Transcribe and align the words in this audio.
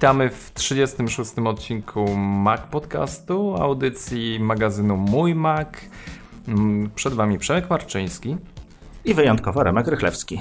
Witamy 0.00 0.30
w 0.30 0.52
36. 0.54 1.38
odcinku 1.44 2.16
Mac 2.16 2.60
Podcastu, 2.70 3.56
audycji 3.56 4.40
magazynu 4.40 4.96
Mój 4.96 5.34
Mac. 5.34 5.68
Mm, 6.48 6.90
przed 6.94 7.14
Wami 7.14 7.38
Przemek 7.38 7.70
Marczyński. 7.70 8.36
I 9.04 9.14
wyjątkowo 9.14 9.62
Remek 9.62 9.86
Rychlewski. 9.86 10.40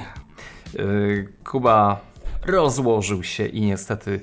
Yy, 0.74 1.34
Kuba 1.44 2.02
rozłożył 2.46 3.24
się 3.24 3.46
i 3.46 3.62
niestety 3.62 4.22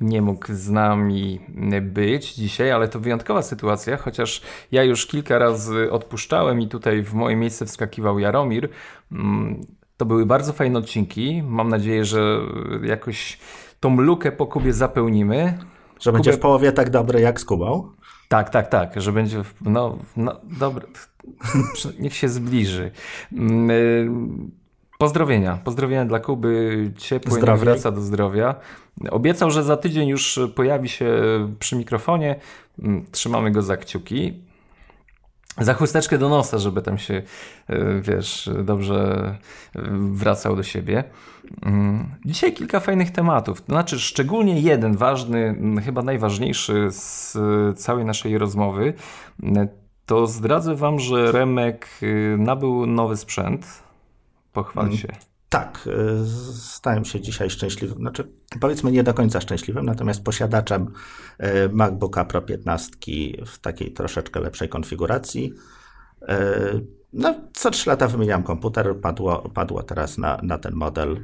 nie 0.00 0.22
mógł 0.22 0.46
z 0.48 0.70
nami 0.70 1.40
być 1.82 2.34
dzisiaj, 2.34 2.70
ale 2.70 2.88
to 2.88 3.00
wyjątkowa 3.00 3.42
sytuacja, 3.42 3.96
chociaż 3.96 4.42
ja 4.72 4.82
już 4.82 5.06
kilka 5.06 5.38
razy 5.38 5.92
odpuszczałem 5.92 6.60
i 6.60 6.68
tutaj 6.68 7.02
w 7.02 7.14
moje 7.14 7.36
miejsce 7.36 7.66
wskakiwał 7.66 8.18
Jaromir. 8.18 8.68
Mm, 9.12 9.66
to 9.96 10.04
były 10.04 10.26
bardzo 10.26 10.52
fajne 10.52 10.78
odcinki. 10.78 11.42
Mam 11.42 11.68
nadzieję, 11.68 12.04
że 12.04 12.40
jakoś 12.82 13.38
tą 13.80 14.00
lukę 14.00 14.32
po 14.32 14.46
Kubie 14.46 14.72
zapełnimy. 14.72 15.58
Że 16.00 16.12
będzie 16.12 16.32
w 16.32 16.38
połowie 16.38 16.72
tak 16.72 16.90
dobry 16.90 17.20
jak 17.20 17.40
z 17.40 17.44
Kubą? 17.44 17.90
Tak, 18.28 18.50
tak, 18.50 18.68
tak, 18.68 19.00
że 19.00 19.12
będzie, 19.12 19.42
no, 19.60 19.98
no 20.16 20.40
dobry, 20.60 20.86
niech 22.00 22.14
się 22.14 22.28
zbliży. 22.28 22.90
Mm, 23.32 23.70
y, 23.70 24.08
pozdrowienia, 24.98 25.58
pozdrowienia 25.64 26.04
dla 26.04 26.20
Kuby, 26.20 26.92
ciepły, 26.96 27.40
wraca 27.56 27.90
do 27.90 28.00
zdrowia. 28.00 28.54
Obiecał, 29.10 29.50
że 29.50 29.62
za 29.62 29.76
tydzień 29.76 30.08
już 30.08 30.40
pojawi 30.54 30.88
się 30.88 31.08
przy 31.58 31.76
mikrofonie, 31.76 32.36
mm, 32.78 33.06
trzymamy 33.10 33.50
go 33.50 33.62
za 33.62 33.76
kciuki 33.76 34.47
za 35.60 35.74
chusteczkę 35.74 36.18
do 36.18 36.28
nosa, 36.28 36.58
żeby 36.58 36.82
tam 36.82 36.98
się, 36.98 37.22
e, 37.68 38.00
wiesz, 38.00 38.50
dobrze 38.64 39.24
e, 39.76 39.82
wracał 40.12 40.56
do 40.56 40.62
siebie. 40.62 41.04
Mm, 41.62 42.06
dzisiaj 42.24 42.52
kilka 42.52 42.80
fajnych 42.80 43.10
tematów. 43.10 43.60
To 43.60 43.72
znaczy, 43.72 43.98
szczególnie 43.98 44.60
jeden 44.60 44.96
ważny, 44.96 45.56
chyba 45.84 46.02
najważniejszy 46.02 46.88
z 46.90 47.36
całej 47.78 48.04
naszej 48.04 48.38
rozmowy, 48.38 48.94
to 50.06 50.26
zdradzę 50.26 50.74
Wam, 50.74 50.98
że 50.98 51.32
Remek 51.32 51.88
nabył 52.38 52.86
nowy 52.86 53.16
sprzęt. 53.16 53.82
Pochwal 54.52 54.84
mm. 54.84 54.96
się. 54.96 55.27
Tak, 55.48 55.86
y, 55.86 56.26
stałem 56.54 57.04
się 57.04 57.20
dzisiaj 57.20 57.50
szczęśliwym, 57.50 57.98
znaczy 57.98 58.28
powiedzmy 58.60 58.92
nie 58.92 59.02
do 59.02 59.14
końca 59.14 59.40
szczęśliwym, 59.40 59.86
natomiast 59.86 60.24
posiadaczem 60.24 60.92
y, 61.40 61.68
MacBooka 61.72 62.24
Pro 62.24 62.42
15 62.42 62.90
w 63.46 63.58
takiej 63.58 63.92
troszeczkę 63.92 64.40
lepszej 64.40 64.68
konfiguracji. 64.68 65.52
Y, 66.22 66.26
no, 67.12 67.34
co 67.52 67.70
3 67.70 67.90
lata 67.90 68.08
wymieniam 68.08 68.42
komputer, 68.42 69.00
padło, 69.00 69.48
padło 69.54 69.82
teraz 69.82 70.18
na, 70.18 70.38
na 70.42 70.58
ten 70.58 70.74
model. 70.74 71.20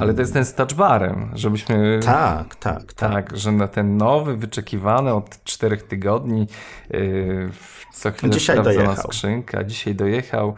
Ale 0.00 0.14
to 0.14 0.20
jest 0.20 0.32
ten 0.32 0.44
z 0.44 0.54
touchbarem, 0.54 1.30
żebyśmy... 1.34 2.00
Tak, 2.04 2.54
tak, 2.54 2.92
tak. 2.92 3.12
Tak, 3.12 3.36
że 3.36 3.52
na 3.52 3.68
ten 3.68 3.96
nowy, 3.96 4.36
wyczekiwany 4.36 5.14
od 5.14 5.44
czterech 5.44 5.82
tygodni, 5.82 6.46
yy, 6.90 7.50
co 7.92 8.12
chwilę 8.12 8.32
Dzisiaj 8.32 8.62
dojechał. 8.62 8.96
skrzynka, 8.96 9.64
dzisiaj 9.64 9.94
dojechał. 9.94 10.54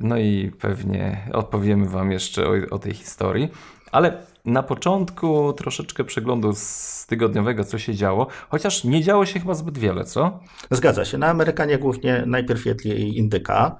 No 0.00 0.18
i 0.18 0.52
pewnie 0.60 1.28
odpowiemy 1.32 1.88
Wam 1.88 2.12
jeszcze 2.12 2.46
o, 2.46 2.52
o 2.70 2.78
tej 2.78 2.94
historii. 2.94 3.48
Ale 3.92 4.26
na 4.44 4.62
początku 4.62 5.52
troszeczkę 5.52 6.04
przeglądu 6.04 6.52
z 6.54 7.06
tygodniowego, 7.06 7.64
co 7.64 7.78
się 7.78 7.94
działo, 7.94 8.26
chociaż 8.48 8.84
nie 8.84 9.02
działo 9.02 9.26
się 9.26 9.40
chyba 9.40 9.54
zbyt 9.54 9.78
wiele, 9.78 10.04
co? 10.04 10.40
Zgadza 10.70 11.04
się. 11.04 11.18
Na 11.18 11.26
Amerykanie 11.26 11.78
głównie 11.78 12.24
najpierw 12.26 12.66
jedli 12.66 13.18
indyka, 13.18 13.78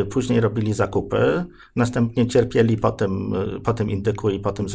y, 0.00 0.04
później 0.04 0.40
robili 0.40 0.72
zakupy, 0.72 1.44
następnie 1.76 2.26
cierpieli 2.26 2.76
po 2.76 2.90
tym, 2.90 3.34
y, 3.56 3.60
po 3.60 3.74
tym 3.74 3.90
indyku 3.90 4.30
i 4.30 4.40
po, 4.40 4.52
tym, 4.52 4.66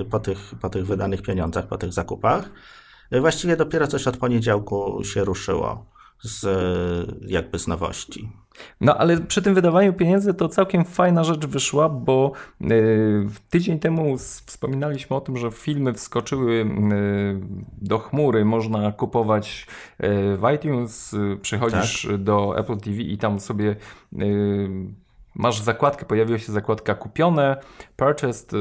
y, 0.00 0.04
po, 0.04 0.20
tych, 0.20 0.54
po 0.60 0.70
tych 0.70 0.86
wydanych 0.86 1.22
pieniądzach, 1.22 1.66
po 1.66 1.78
tych 1.78 1.92
zakupach. 1.92 2.50
Właściwie 3.20 3.56
dopiero 3.56 3.86
coś 3.86 4.06
od 4.06 4.16
poniedziałku 4.16 5.04
się 5.04 5.24
ruszyło 5.24 5.86
z, 6.22 6.46
jakby 7.26 7.58
z 7.58 7.68
nowości. 7.68 8.32
No 8.80 8.96
ale 8.96 9.20
przy 9.20 9.42
tym 9.42 9.54
wydawaniu 9.54 9.92
pieniędzy 9.92 10.34
to 10.34 10.48
całkiem 10.48 10.84
fajna 10.84 11.24
rzecz 11.24 11.46
wyszła, 11.46 11.88
bo 11.88 12.32
yy, 12.60 13.28
tydzień 13.50 13.78
temu 13.78 14.18
wspominaliśmy 14.18 15.16
o 15.16 15.20
tym, 15.20 15.36
że 15.36 15.50
filmy 15.50 15.92
wskoczyły 15.92 16.54
yy, 16.54 16.66
do 17.78 17.98
chmury, 17.98 18.44
można 18.44 18.92
kupować 18.92 19.66
yy, 20.00 20.08
w 20.36 20.42
iTunes, 20.54 21.16
przychodzisz 21.42 22.08
tak. 22.10 22.16
do 22.22 22.58
Apple 22.58 22.76
TV 22.76 22.96
i 22.96 23.18
tam 23.18 23.40
sobie 23.40 23.76
Masz 25.34 25.60
zakładkę, 25.60 26.04
pojawiła 26.04 26.38
się 26.38 26.52
zakładka 26.52 26.94
kupione, 26.94 27.56
purchased 27.96 28.52
yy, 28.52 28.60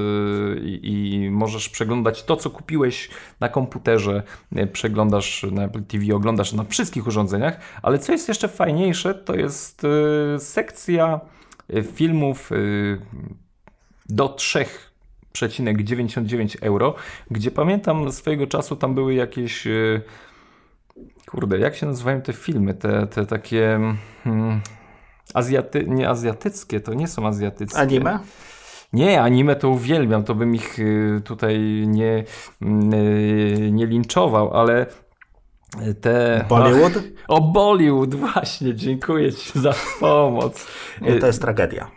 i 0.64 1.30
możesz 1.32 1.70
przeglądać 1.70 2.24
to, 2.24 2.36
co 2.36 2.50
kupiłeś 2.50 3.10
na 3.40 3.50
komputerze, 3.50 4.24
yy, 4.52 4.68
przeglądasz 4.68 5.46
na 5.52 5.64
Apple 5.64 5.84
TV, 5.84 6.16
oglądasz 6.16 6.54
na 6.54 6.64
wszystkich 6.64 7.08
urządzeniach, 7.08 7.60
ale 7.82 8.00
co 8.00 8.12
jest 8.12 8.28
jeszcze 8.28 8.48
fajniejsze, 8.48 9.14
to 9.14 9.36
jest 9.36 9.84
yy, 9.84 10.40
sekcja 10.40 11.20
filmów 11.94 12.50
do 14.10 14.28
3,99 14.28 16.56
euro, 16.62 16.96
gdzie 17.32 17.52
pamiętam 17.52 18.12
swojego 18.12 18.48
czasu 18.48 18.76
tam 18.76 18.96
były 18.96 19.14
jakieś 19.14 19.68
kurde, 21.26 21.60
jak 21.60 21.76
się 21.76 21.86
nazywają 21.86 22.22
te 22.22 22.34
filmy, 22.34 22.74
te, 22.74 23.08
te 23.08 23.26
takie... 23.26 23.80
Hmm, 24.24 24.62
Azjaty, 25.34 25.86
nie 25.88 26.10
azjatyckie, 26.10 26.80
to 26.80 26.94
nie 26.94 27.08
są 27.08 27.28
azjatyckie. 27.28 27.80
Anime? 27.80 28.20
Nie, 28.94 29.22
anime 29.22 29.56
to 29.56 29.70
uwielbiam, 29.70 30.24
to 30.24 30.36
bym 30.36 30.56
ich 30.56 30.80
y, 30.80 31.22
tutaj 31.26 31.60
nie, 31.88 32.24
y, 32.62 33.70
nie 33.72 33.86
linczował, 33.86 34.54
ale 34.54 34.86
te... 36.02 36.46
Bollywood? 36.50 36.94
Ach, 36.98 37.04
o, 37.28 37.42
Bollywood, 37.42 38.16
właśnie, 38.16 38.76
dziękuję 38.76 39.34
Ci 39.34 39.60
za 39.60 39.74
pomoc. 40.00 40.68
No, 41.02 41.08
to 41.20 41.28
jest 41.28 41.42
tragedia. 41.42 41.92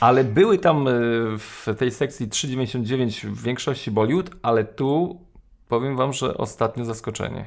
Ale 0.00 0.24
były 0.24 0.58
tam 0.58 0.88
y, 0.88 0.90
w 1.38 1.66
tej 1.78 1.90
sekcji 1.90 2.28
3,99 2.28 3.26
w 3.26 3.42
większości 3.42 3.90
Bollywood, 3.90 4.30
ale 4.42 4.64
tu 4.64 5.20
powiem 5.68 5.96
Wam, 5.96 6.12
że 6.12 6.36
ostatnio 6.36 6.84
zaskoczenie. 6.84 7.44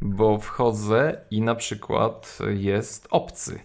Bo 0.00 0.38
wchodzę 0.38 1.20
i 1.30 1.42
na 1.42 1.54
przykład 1.54 2.38
jest 2.48 3.08
obcy. 3.10 3.60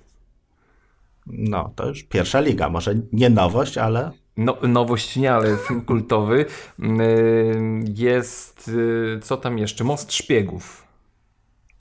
No, 1.30 1.74
to 1.76 1.88
już 1.88 2.04
pierwsza 2.04 2.40
liga. 2.40 2.70
Może 2.70 2.96
nie 3.12 3.30
nowość, 3.30 3.78
ale. 3.78 4.12
No, 4.38 4.58
nowość 4.64 5.16
nie, 5.16 5.34
ale 5.34 5.58
film 5.58 5.82
kultowy. 5.82 6.46
Mm, 6.80 7.86
jest. 7.96 8.68
Y, 8.68 9.20
co 9.24 9.38
tam 9.38 9.58
jeszcze? 9.58 9.84
Most 9.84 10.14
Szpiegów. 10.14 10.88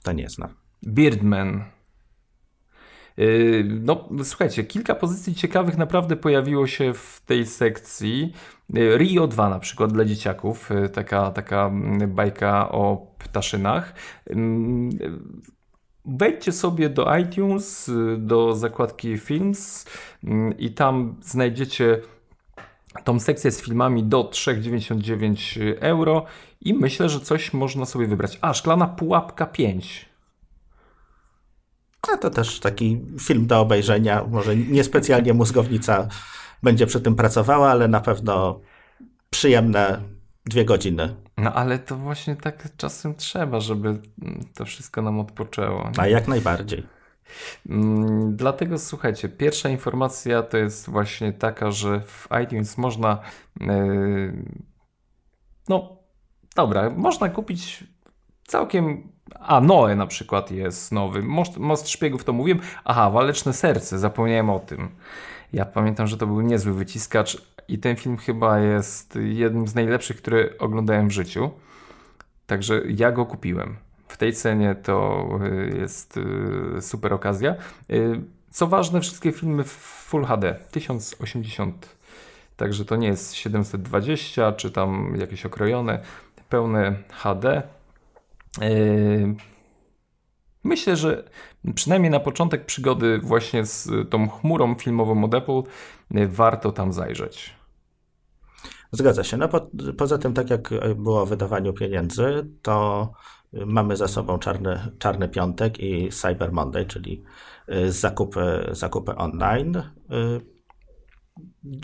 To 0.03 0.11
nie 0.11 0.29
znam. 0.29 0.53
Birdman. 0.87 1.63
Y, 3.19 3.65
no, 3.81 4.09
słuchajcie, 4.23 4.63
kilka 4.63 4.95
pozycji 4.95 5.35
ciekawych 5.35 5.77
naprawdę 5.77 6.15
pojawiło 6.15 6.67
się 6.67 6.93
w 6.93 7.21
tej 7.25 7.45
sekcji. 7.45 8.33
Y, 8.77 8.97
Rio 8.97 9.27
2 9.27 9.49
na 9.49 9.59
przykład 9.59 9.93
dla 9.93 10.05
dzieciaków, 10.05 10.69
taka, 10.93 11.31
taka 11.31 11.65
mm, 11.65 12.15
bajka 12.15 12.71
o 12.71 13.07
ptaszynach. 13.19 13.93
Wejdźcie 16.05 16.51
sobie 16.51 16.89
do 16.89 17.17
iTunes, 17.17 17.91
do 18.17 18.55
zakładki 18.55 19.17
Films 19.17 19.85
mm, 20.23 20.57
i 20.57 20.71
tam 20.71 21.15
znajdziecie 21.21 22.01
tą 23.03 23.19
sekcję 23.19 23.51
z 23.51 23.61
filmami 23.61 24.03
do 24.03 24.23
3,99 24.23 25.73
euro 25.79 26.25
i 26.61 26.73
myślę, 26.73 27.09
że 27.09 27.19
coś 27.19 27.53
można 27.53 27.85
sobie 27.85 28.07
wybrać. 28.07 28.37
A, 28.41 28.53
Szklana 28.53 28.87
Pułapka 28.87 29.45
5. 29.45 30.09
A 32.13 32.17
to 32.17 32.29
też 32.29 32.59
taki 32.59 33.01
film 33.19 33.47
do 33.47 33.59
obejrzenia. 33.59 34.25
Może 34.29 34.55
niespecjalnie 34.55 35.33
mózgownica 35.33 36.07
będzie 36.63 36.87
przy 36.87 37.01
tym 37.01 37.15
pracowała, 37.15 37.69
ale 37.69 37.87
na 37.87 38.01
pewno 38.01 38.59
przyjemne 39.29 40.01
dwie 40.49 40.65
godziny. 40.65 41.15
No 41.37 41.53
ale 41.53 41.79
to 41.79 41.95
właśnie 41.95 42.35
tak 42.35 42.67
czasem 42.77 43.15
trzeba, 43.15 43.59
żeby 43.59 44.01
to 44.55 44.65
wszystko 44.65 45.01
nam 45.01 45.19
odpoczęło. 45.19 45.83
Nie? 45.83 45.99
A 45.99 46.07
jak 46.07 46.27
najbardziej. 46.27 46.83
Mm, 47.69 48.35
dlatego 48.35 48.77
słuchajcie, 48.77 49.29
pierwsza 49.29 49.69
informacja 49.69 50.43
to 50.43 50.57
jest 50.57 50.89
właśnie 50.89 51.33
taka, 51.33 51.71
że 51.71 52.01
w 52.01 52.27
iTunes 52.43 52.77
można. 52.77 53.19
Yy, 53.59 54.43
no, 55.69 55.97
dobra, 56.55 56.89
można 56.89 57.29
kupić 57.29 57.83
całkiem. 58.47 59.11
A, 59.39 59.61
Noe 59.61 59.95
na 59.95 60.07
przykład 60.07 60.51
jest 60.51 60.91
nowy. 60.91 61.23
Most, 61.23 61.57
Most 61.57 61.89
Szpiegów 61.89 62.23
to 62.23 62.33
mówiłem. 62.33 62.61
Aha, 62.83 63.09
Waleczne 63.09 63.53
Serce, 63.53 63.99
zapomniałem 63.99 64.49
o 64.49 64.59
tym. 64.59 64.95
Ja 65.53 65.65
pamiętam, 65.65 66.07
że 66.07 66.17
to 66.17 66.27
był 66.27 66.41
niezły 66.41 66.73
wyciskacz 66.73 67.41
i 67.67 67.79
ten 67.79 67.95
film 67.95 68.17
chyba 68.17 68.59
jest 68.59 69.17
jednym 69.21 69.67
z 69.67 69.75
najlepszych, 69.75 70.17
które 70.17 70.49
oglądałem 70.59 71.07
w 71.07 71.11
życiu. 71.11 71.51
Także 72.47 72.81
ja 72.87 73.11
go 73.11 73.25
kupiłem. 73.25 73.77
W 74.07 74.17
tej 74.17 74.33
cenie 74.33 74.75
to 74.75 75.27
y, 75.45 75.77
jest 75.77 76.17
y, 76.17 76.81
super 76.81 77.13
okazja. 77.13 77.55
Y, 77.91 78.21
co 78.51 78.67
ważne, 78.67 79.01
wszystkie 79.01 79.31
filmy 79.31 79.63
w 79.63 79.71
Full 80.07 80.25
HD 80.25 80.55
1080. 80.71 81.95
Także 82.57 82.85
to 82.85 82.95
nie 82.95 83.07
jest 83.07 83.33
720 83.33 84.51
czy 84.51 84.71
tam 84.71 85.15
jakieś 85.19 85.45
okrojone. 85.45 85.99
pełne 86.49 86.95
HD. 87.09 87.63
Myślę, 90.63 90.95
że 90.95 91.29
przynajmniej 91.75 92.11
na 92.11 92.19
początek 92.19 92.65
przygody 92.65 93.19
właśnie 93.23 93.65
z 93.65 93.89
tą 94.09 94.29
chmurą 94.29 94.75
filmową 94.75 95.23
od 95.23 95.33
Apple 95.33 95.61
warto 96.27 96.71
tam 96.71 96.93
zajrzeć. 96.93 97.55
Zgadza 98.91 99.23
się. 99.23 99.37
No 99.37 99.47
po, 99.47 99.69
poza 99.97 100.17
tym, 100.17 100.33
tak 100.33 100.49
jak 100.49 100.69
było 100.95 101.21
o 101.21 101.25
wydawaniu 101.25 101.73
pieniędzy, 101.73 102.49
to 102.61 103.11
mamy 103.53 103.97
za 103.97 104.07
sobą 104.07 104.39
czarny, 104.39 104.79
czarny 104.99 105.29
piątek 105.29 105.79
i 105.79 106.09
Cyber 106.09 106.51
Monday, 106.51 106.85
czyli 106.85 107.23
y, 107.69 107.91
zakupy, 107.91 108.69
zakupy 108.71 109.15
online. 109.15 109.75
Y, 109.75 109.83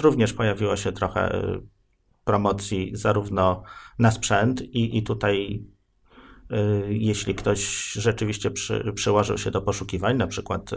również 0.01 0.33
pojawiło 0.33 0.75
się 0.75 0.91
trochę 0.91 1.35
y, 1.35 1.61
promocji 2.23 2.91
zarówno 2.93 3.63
na 3.99 4.11
sprzęt 4.11 4.61
i, 4.61 4.97
i 4.97 5.03
tutaj 5.03 5.65
jeśli 6.87 7.35
ktoś 7.35 7.91
rzeczywiście 7.91 8.51
przy, 8.51 8.93
przyłożył 8.95 9.37
się 9.37 9.51
do 9.51 9.61
poszukiwań, 9.61 10.17
na 10.17 10.27
przykład 10.27 10.69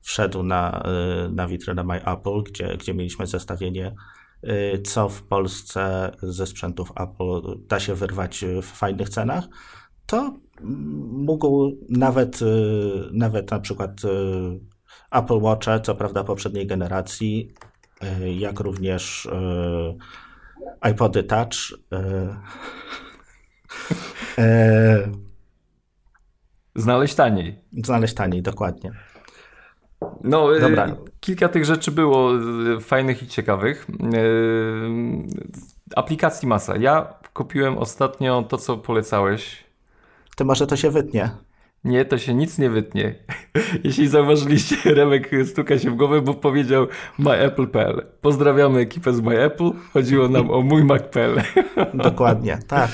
wszedł 0.00 0.42
na, 0.42 0.82
na 1.30 1.48
witrynę 1.48 1.84
My 1.84 2.04
Apple, 2.04 2.42
gdzie, 2.42 2.76
gdzie 2.76 2.94
mieliśmy 2.94 3.26
zestawienie 3.26 3.94
Y, 4.44 4.82
co 4.82 5.08
w 5.08 5.22
Polsce 5.22 6.12
ze 6.22 6.46
sprzętów 6.46 6.92
Apple 6.96 7.40
da 7.68 7.80
się 7.80 7.94
wyrwać 7.94 8.44
w 8.62 8.66
fajnych 8.66 9.08
cenach, 9.08 9.44
to 10.06 10.34
mógł 11.10 11.76
nawet, 11.88 12.42
y, 12.42 12.44
nawet 13.12 13.50
na 13.50 13.60
przykład 13.60 14.04
y, 14.04 14.08
Apple 15.10 15.40
Watche, 15.40 15.80
co 15.80 15.94
prawda 15.94 16.24
poprzedniej 16.24 16.66
generacji, 16.66 17.52
jak 18.36 18.60
również 18.60 19.28
iPody 20.90 21.24
Touch. 21.24 21.54
Znaleźć 26.74 27.14
taniej. 27.14 27.58
Znaleźć 27.84 28.14
taniej, 28.14 28.42
dokładnie. 28.42 28.92
No, 30.24 30.56
y, 30.56 30.60
Dobra. 30.60 30.96
kilka 31.20 31.48
tych 31.48 31.64
rzeczy 31.64 31.90
było 31.90 32.30
y, 32.76 32.80
fajnych 32.80 33.22
i 33.22 33.26
ciekawych. 33.26 33.86
Aplikacji 35.96 36.48
masa. 36.48 36.76
Ja 36.76 37.14
kupiłem 37.34 37.78
ostatnio 37.78 38.42
to, 38.42 38.58
co 38.58 38.76
polecałeś. 38.76 39.64
To 40.36 40.44
może 40.44 40.66
to 40.66 40.76
się 40.76 40.90
wytnie. 40.90 41.30
Nie, 41.84 42.04
to 42.04 42.18
się 42.18 42.34
nic 42.34 42.58
nie 42.58 42.70
wytnie. 42.70 43.14
Jeśli 43.84 44.08
zauważyliście, 44.08 44.76
Remek 44.94 45.30
stuka 45.44 45.78
się 45.78 45.90
w 45.90 45.96
głowę, 45.96 46.20
bo 46.20 46.34
powiedział 46.34 46.86
myapple.pl. 47.18 48.06
Pozdrawiamy 48.20 48.80
ekipę 48.80 49.12
z 49.12 49.20
myapple. 49.20 49.70
Chodziło 49.92 50.28
nam 50.28 50.50
o 50.50 50.60
mój 50.60 50.84
Mac.pl. 50.84 51.42
Dokładnie, 51.94 52.58
tak. 52.68 52.90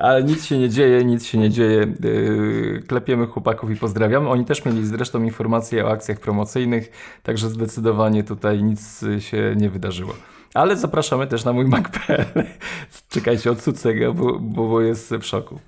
Ale 0.00 0.24
nic 0.24 0.44
się 0.44 0.58
nie 0.58 0.68
dzieje, 0.68 1.04
nic 1.04 1.24
się 1.24 1.38
nie 1.38 1.50
dzieje. 1.50 1.94
Yy, 2.00 2.82
klepiemy 2.86 3.26
chłopaków 3.26 3.70
i 3.70 3.76
pozdrawiamy. 3.76 4.28
Oni 4.28 4.44
też 4.44 4.64
mieli 4.64 4.86
zresztą 4.86 5.22
informacje 5.22 5.86
o 5.86 5.90
akcjach 5.90 6.20
promocyjnych, 6.20 6.90
także 7.22 7.48
zdecydowanie 7.48 8.24
tutaj 8.24 8.62
nic 8.62 9.04
się 9.18 9.54
nie 9.56 9.70
wydarzyło. 9.70 10.14
Ale 10.54 10.76
zapraszamy 10.76 11.26
też 11.26 11.44
na 11.44 11.52
mój 11.52 11.64
Mac.pl. 11.64 12.26
Czekajcie, 13.08 13.50
odsucę 13.50 13.94
go, 13.94 14.14
bo, 14.14 14.38
bo, 14.38 14.80
jest 14.80 15.14
w 15.14 15.24
szoku. 15.24 15.60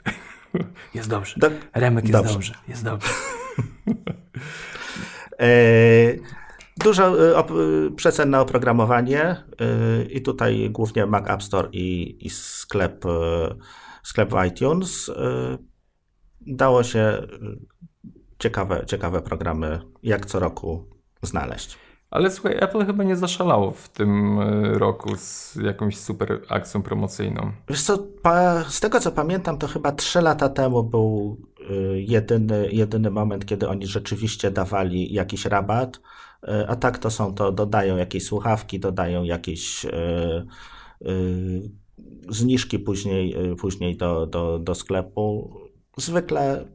Jest 0.94 1.08
dobrze. 1.08 1.34
Do... 1.38 1.50
Remek 1.74 2.04
jest 2.04 2.12
dobrze. 2.12 2.32
dobrze. 2.32 2.54
Jest 2.68 2.84
dobrze. 2.84 3.08
E, 5.38 5.46
dużo 6.76 7.28
e, 7.30 7.38
e, 7.38 7.44
przecen 7.96 8.30
na 8.30 8.40
oprogramowanie 8.40 9.36
i 10.10 10.22
tutaj 10.22 10.70
głównie 10.70 11.06
Mac 11.06 11.30
App 11.30 11.42
Store 11.42 11.68
i, 11.72 12.16
i 12.26 12.30
sklep 12.30 13.04
sklep 14.02 14.30
w 14.30 14.44
iTunes, 14.46 15.08
y, 15.08 15.12
dało 16.40 16.82
się 16.82 17.00
y, 17.00 17.58
ciekawe, 18.38 18.84
ciekawe 18.86 19.22
programy 19.22 19.80
jak 20.02 20.26
co 20.26 20.40
roku 20.40 20.84
znaleźć. 21.22 21.78
Ale 22.10 22.30
słuchaj, 22.30 22.56
Apple 22.60 22.86
chyba 22.86 23.04
nie 23.04 23.16
zaszalało 23.16 23.70
w 23.70 23.88
tym 23.88 24.38
y, 24.38 24.78
roku 24.78 25.16
z 25.16 25.56
jakąś 25.56 25.98
super 25.98 26.40
akcją 26.48 26.82
promocyjną. 26.82 27.52
Wiesz 27.68 27.82
co, 27.82 27.98
z 28.68 28.80
tego 28.80 29.00
co 29.00 29.12
pamiętam, 29.12 29.58
to 29.58 29.66
chyba 29.68 29.92
trzy 29.92 30.20
lata 30.20 30.48
temu 30.48 30.84
był 30.84 31.40
jedyny, 31.94 32.68
jedyny 32.72 33.10
moment, 33.10 33.46
kiedy 33.46 33.68
oni 33.68 33.86
rzeczywiście 33.86 34.50
dawali 34.50 35.12
jakiś 35.12 35.44
rabat, 35.44 36.00
a 36.68 36.76
tak 36.76 36.98
to 36.98 37.10
są 37.10 37.34
to, 37.34 37.52
dodają 37.52 37.96
jakieś 37.96 38.24
słuchawki, 38.24 38.80
dodają 38.80 39.22
jakieś 39.22 39.86
zniżki 42.28 42.78
później, 42.78 43.52
y, 43.52 43.56
później 43.56 43.96
do, 43.96 44.26
do, 44.26 44.58
do 44.58 44.74
sklepu. 44.74 45.56
Zwykle 45.96 46.66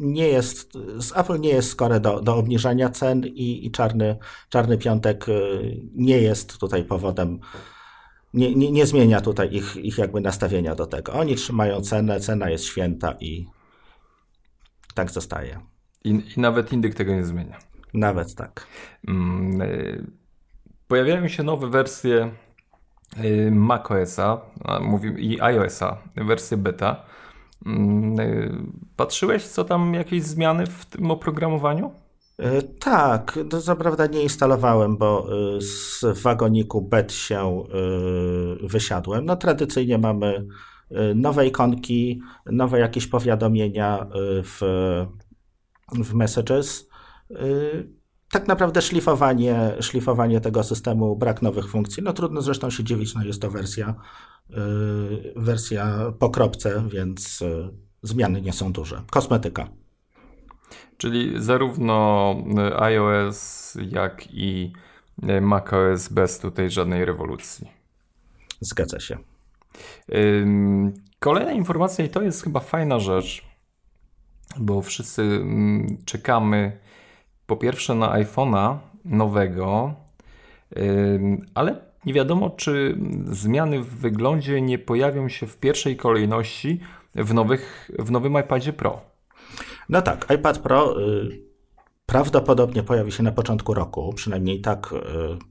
nie 0.00 0.28
jest, 0.28 0.72
z 0.98 1.16
Apple 1.16 1.40
nie 1.40 1.48
jest 1.48 1.70
skore 1.70 2.00
do, 2.00 2.20
do 2.20 2.36
obniżania 2.36 2.90
cen 2.90 3.26
i, 3.26 3.66
i 3.66 3.70
czarny, 3.70 4.16
czarny 4.48 4.78
piątek 4.78 5.28
y, 5.28 5.80
nie 5.94 6.18
jest 6.18 6.58
tutaj 6.58 6.84
powodem, 6.84 7.40
nie, 8.34 8.54
nie, 8.54 8.72
nie 8.72 8.86
zmienia 8.86 9.20
tutaj 9.20 9.54
ich, 9.54 9.76
ich 9.76 9.98
jakby 9.98 10.20
nastawienia 10.20 10.74
do 10.74 10.86
tego. 10.86 11.12
Oni 11.12 11.36
trzymają 11.36 11.80
cenę, 11.80 12.20
cena 12.20 12.50
jest 12.50 12.64
święta 12.64 13.12
i 13.20 13.46
tak 14.94 15.10
zostaje. 15.10 15.60
I, 16.04 16.22
i 16.36 16.40
nawet 16.40 16.72
indyk 16.72 16.94
tego 16.94 17.14
nie 17.14 17.24
zmienia. 17.24 17.58
Nawet 17.94 18.34
tak. 18.34 18.66
Mm, 19.08 19.62
y, 19.62 20.06
pojawiają 20.88 21.28
się 21.28 21.42
nowe 21.42 21.70
wersje 21.70 22.30
macOSa 23.50 24.40
i 25.18 25.40
iOSa, 25.40 25.96
wersję 26.16 26.56
beta. 26.56 27.02
Mm, 27.66 28.20
y, 28.20 28.52
patrzyłeś, 28.96 29.44
co 29.44 29.64
tam 29.64 29.94
jakieś 29.94 30.22
zmiany 30.22 30.66
w 30.66 30.86
tym 30.86 31.10
oprogramowaniu? 31.10 31.92
Y, 32.40 32.62
tak, 32.62 33.38
to 33.50 33.60
co 33.60 33.76
prawda 33.76 34.06
nie 34.06 34.22
instalowałem, 34.22 34.96
bo 34.96 35.28
z 35.60 36.04
wagoniku 36.22 36.82
bet 36.82 37.12
się 37.12 37.64
wysiadłem. 38.62 39.24
No 39.24 39.36
tradycyjnie 39.36 39.98
mamy 39.98 40.46
nowe 41.14 41.46
ikonki, 41.46 42.22
nowe 42.46 42.78
jakieś 42.78 43.06
powiadomienia 43.06 44.06
w, 44.42 44.58
w 45.92 46.14
Messages 46.14 46.88
tak 48.30 48.48
naprawdę 48.48 48.82
szlifowanie, 48.82 49.74
szlifowanie 49.80 50.40
tego 50.40 50.64
systemu, 50.64 51.16
brak 51.16 51.42
nowych 51.42 51.70
funkcji. 51.70 52.02
No 52.02 52.12
trudno 52.12 52.42
zresztą 52.42 52.70
się 52.70 52.84
dziwić, 52.84 53.14
no 53.14 53.24
jest 53.24 53.42
to 53.42 53.50
wersja, 53.50 53.94
yy, 54.50 55.32
wersja 55.36 56.12
po 56.18 56.30
kropce, 56.30 56.88
więc 56.88 57.40
yy, 57.40 57.70
zmiany 58.02 58.42
nie 58.42 58.52
są 58.52 58.72
duże. 58.72 59.02
Kosmetyka. 59.10 59.68
Czyli 60.96 61.42
zarówno 61.42 62.34
y, 62.70 62.80
iOS, 62.80 63.76
jak 63.90 64.34
i 64.34 64.72
y, 65.28 65.40
macOS 65.40 66.08
bez 66.08 66.38
tutaj 66.38 66.70
żadnej 66.70 67.04
rewolucji. 67.04 67.70
Zgadza 68.60 69.00
się. 69.00 69.18
Kolejna 71.18 71.52
informacja, 71.52 72.04
i 72.04 72.08
to 72.08 72.22
jest 72.22 72.44
chyba 72.44 72.60
fajna 72.60 72.98
rzecz, 72.98 73.44
bo 74.58 74.82
wszyscy 74.82 75.22
mm, 75.22 75.98
czekamy 76.04 76.78
po 77.50 77.56
pierwsze 77.56 77.94
na 77.94 78.12
iPhone'a 78.12 78.78
nowego, 79.04 79.94
ale 81.54 81.76
nie 82.06 82.12
wiadomo, 82.14 82.50
czy 82.50 82.98
zmiany 83.30 83.80
w 83.80 83.88
wyglądzie 83.88 84.60
nie 84.60 84.78
pojawią 84.78 85.28
się 85.28 85.46
w 85.46 85.56
pierwszej 85.56 85.96
kolejności 85.96 86.80
w, 87.14 87.34
nowych, 87.34 87.90
w 87.98 88.10
nowym 88.10 88.38
iPadzie 88.40 88.72
Pro. 88.72 89.00
No 89.88 90.02
tak, 90.02 90.26
iPad 90.34 90.58
Pro 90.58 91.00
y, 91.00 91.40
prawdopodobnie 92.06 92.82
pojawi 92.82 93.12
się 93.12 93.22
na 93.22 93.32
początku 93.32 93.74
roku, 93.74 94.12
przynajmniej 94.12 94.60
tak. 94.60 94.92
Y, 94.92 95.49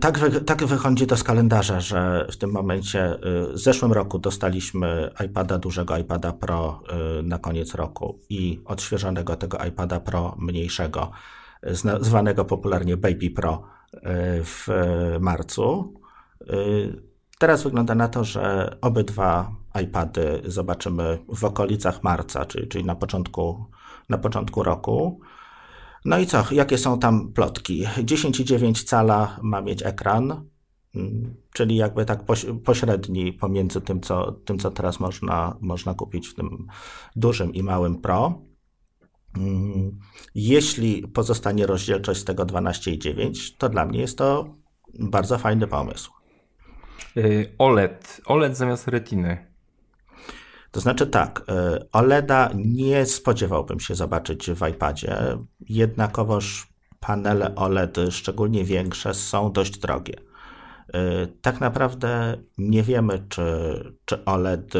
tak, 0.00 0.18
wy, 0.18 0.40
tak 0.40 0.64
wychodzi 0.64 1.06
to 1.06 1.16
z 1.16 1.24
kalendarza, 1.24 1.80
że 1.80 2.26
w 2.30 2.36
tym 2.36 2.50
momencie 2.50 3.14
y, 3.14 3.18
w 3.52 3.58
zeszłym 3.58 3.92
roku 3.92 4.18
dostaliśmy 4.18 5.10
iPada, 5.26 5.58
dużego 5.58 5.96
iPada 5.96 6.32
Pro 6.32 6.82
y, 7.18 7.22
na 7.22 7.38
koniec 7.38 7.74
roku 7.74 8.18
i 8.28 8.60
odświeżonego 8.64 9.36
tego 9.36 9.58
iPada 9.64 10.00
Pro 10.00 10.36
mniejszego, 10.38 11.10
zwanego 12.00 12.44
popularnie 12.44 12.96
Baby 12.96 13.30
Pro 13.30 13.62
w 14.44 14.68
marcu. 15.20 15.94
Teraz 17.38 17.62
wygląda 17.62 17.94
na 17.94 18.08
to, 18.08 18.24
że 18.24 18.76
obydwa 18.80 19.50
iPady 19.82 20.42
zobaczymy 20.44 21.18
w 21.28 21.44
okolicach 21.44 22.02
marca, 22.02 22.44
czyli, 22.44 22.68
czyli 22.68 22.84
na, 22.84 22.94
początku, 22.94 23.64
na 24.08 24.18
początku 24.18 24.62
roku. 24.62 25.20
No 26.04 26.18
i 26.18 26.26
co, 26.26 26.44
jakie 26.50 26.78
są 26.78 26.98
tam 26.98 27.32
plotki? 27.32 27.84
10,9 27.84 28.84
cala 28.84 29.38
ma 29.42 29.60
mieć 29.60 29.82
ekran, 29.82 30.48
mm, 30.94 31.34
czyli 31.52 31.76
jakby 31.76 32.04
tak 32.04 32.24
pośredni 32.64 33.32
pomiędzy 33.32 33.80
tym, 33.80 34.00
co, 34.00 34.32
tym, 34.32 34.58
co 34.58 34.70
teraz 34.70 35.00
można, 35.00 35.56
można 35.60 35.94
kupić 35.94 36.28
w 36.28 36.34
tym 36.34 36.66
dużym 37.16 37.54
i 37.54 37.62
małym 37.62 38.00
Pro. 38.00 38.42
Mm, 39.36 39.98
jeśli 40.34 41.08
pozostanie 41.08 41.66
rozdzielczość 41.66 42.20
z 42.20 42.24
tego 42.24 42.46
12,9, 42.46 43.54
to 43.58 43.68
dla 43.68 43.86
mnie 43.86 44.00
jest 44.00 44.18
to 44.18 44.54
bardzo 44.98 45.38
fajny 45.38 45.66
pomysł. 45.66 46.12
OLED. 47.58 48.20
OLED 48.26 48.56
zamiast 48.56 48.88
retiny. 48.88 49.53
To 50.74 50.80
znaczy 50.80 51.06
tak, 51.06 51.44
OLEDa 51.92 52.50
nie 52.54 53.06
spodziewałbym 53.06 53.80
się 53.80 53.94
zobaczyć 53.94 54.50
w 54.50 54.68
iPadzie, 54.68 55.16
jednakowoż 55.68 56.68
panele 57.00 57.54
OLED, 57.54 57.96
szczególnie 58.10 58.64
większe, 58.64 59.14
są 59.14 59.52
dość 59.52 59.78
drogie. 59.78 60.14
Tak 61.42 61.60
naprawdę 61.60 62.36
nie 62.58 62.82
wiemy, 62.82 63.26
czy, 63.28 63.44
czy 64.04 64.24
OLED 64.24 64.74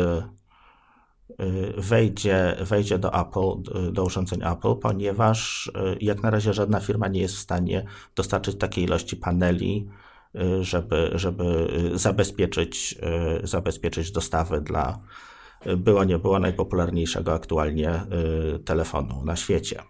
Y, 1.40 1.74
wejdzie, 1.76 2.56
wejdzie 2.60 2.98
do 2.98 3.20
Apple, 3.20 3.78
y, 3.88 3.92
do 3.92 4.04
urządzeń 4.04 4.40
Apple, 4.42 4.74
ponieważ 4.82 5.66
y, 5.66 5.98
jak 6.00 6.22
na 6.22 6.30
razie 6.30 6.52
żadna 6.52 6.80
firma 6.80 7.08
nie 7.08 7.20
jest 7.20 7.34
w 7.34 7.38
stanie 7.38 7.84
dostarczyć 8.16 8.58
takiej 8.58 8.84
ilości 8.84 9.16
paneli, 9.16 9.88
żeby, 10.60 11.10
żeby 11.14 11.70
zabezpieczyć, 11.94 12.98
zabezpieczyć 13.42 14.12
dostawy 14.12 14.60
dla 14.60 14.98
było 15.76 16.04
nie 16.04 16.18
było 16.18 16.38
najpopularniejszego 16.38 17.34
aktualnie 17.34 18.00
telefonu 18.64 19.24
na 19.24 19.36
świecie. 19.36 19.82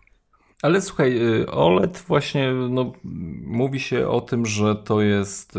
Ale 0.63 0.81
słuchaj, 0.81 1.21
OLED 1.47 2.05
właśnie, 2.09 2.53
no, 2.71 2.93
mówi 3.47 3.81
się 3.81 4.09
o 4.09 4.21
tym, 4.21 4.47
że 4.47 4.77
to 4.77 5.01
jest, 5.01 5.59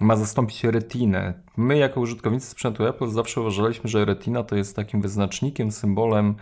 ma 0.00 0.16
zastąpić 0.16 0.64
retinę. 0.64 1.34
My 1.56 1.76
jako 1.78 2.00
użytkownicy 2.00 2.46
sprzętu 2.46 2.86
Apple 2.86 3.08
zawsze 3.08 3.40
uważaliśmy, 3.40 3.90
że 3.90 4.04
retina 4.04 4.42
to 4.42 4.56
jest 4.56 4.76
takim 4.76 5.00
wyznacznikiem, 5.00 5.70
symbolem 5.70 6.34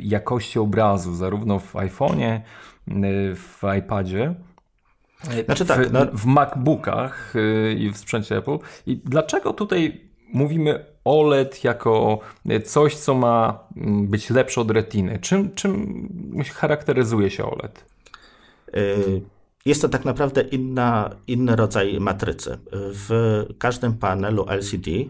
jakości 0.00 0.58
obrazu, 0.58 1.14
zarówno 1.14 1.58
w 1.58 1.74
iPhone'ie, 1.74 2.40
w 3.34 3.60
iPadzie, 3.78 4.34
znaczy 5.44 5.66
tak, 5.66 5.88
w, 5.88 5.92
no... 5.92 6.06
w 6.12 6.26
MacBookach 6.26 7.34
i 7.78 7.90
w 7.90 7.96
sprzęcie 7.96 8.36
Apple. 8.36 8.58
I 8.86 8.96
dlaczego 8.96 9.52
tutaj 9.52 10.00
mówimy 10.32 10.91
OLED 11.04 11.64
jako 11.64 12.18
coś, 12.64 12.96
co 12.96 13.14
ma 13.14 13.58
mm, 13.76 14.06
być 14.06 14.30
lepsze 14.30 14.60
od 14.60 14.70
retiny. 14.70 15.18
Czym, 15.18 15.54
czym 15.54 16.08
charakteryzuje 16.54 17.30
się 17.30 17.44
OLED? 17.44 17.84
Y, 18.76 19.22
jest 19.64 19.82
to 19.82 19.88
tak 19.88 20.04
naprawdę 20.04 20.42
inna, 20.42 21.10
inny 21.26 21.56
rodzaj 21.56 22.00
matrycy. 22.00 22.58
W 22.72 23.44
każdym 23.58 23.98
panelu 23.98 24.46
LCD, 24.48 24.90
y, 24.90 25.08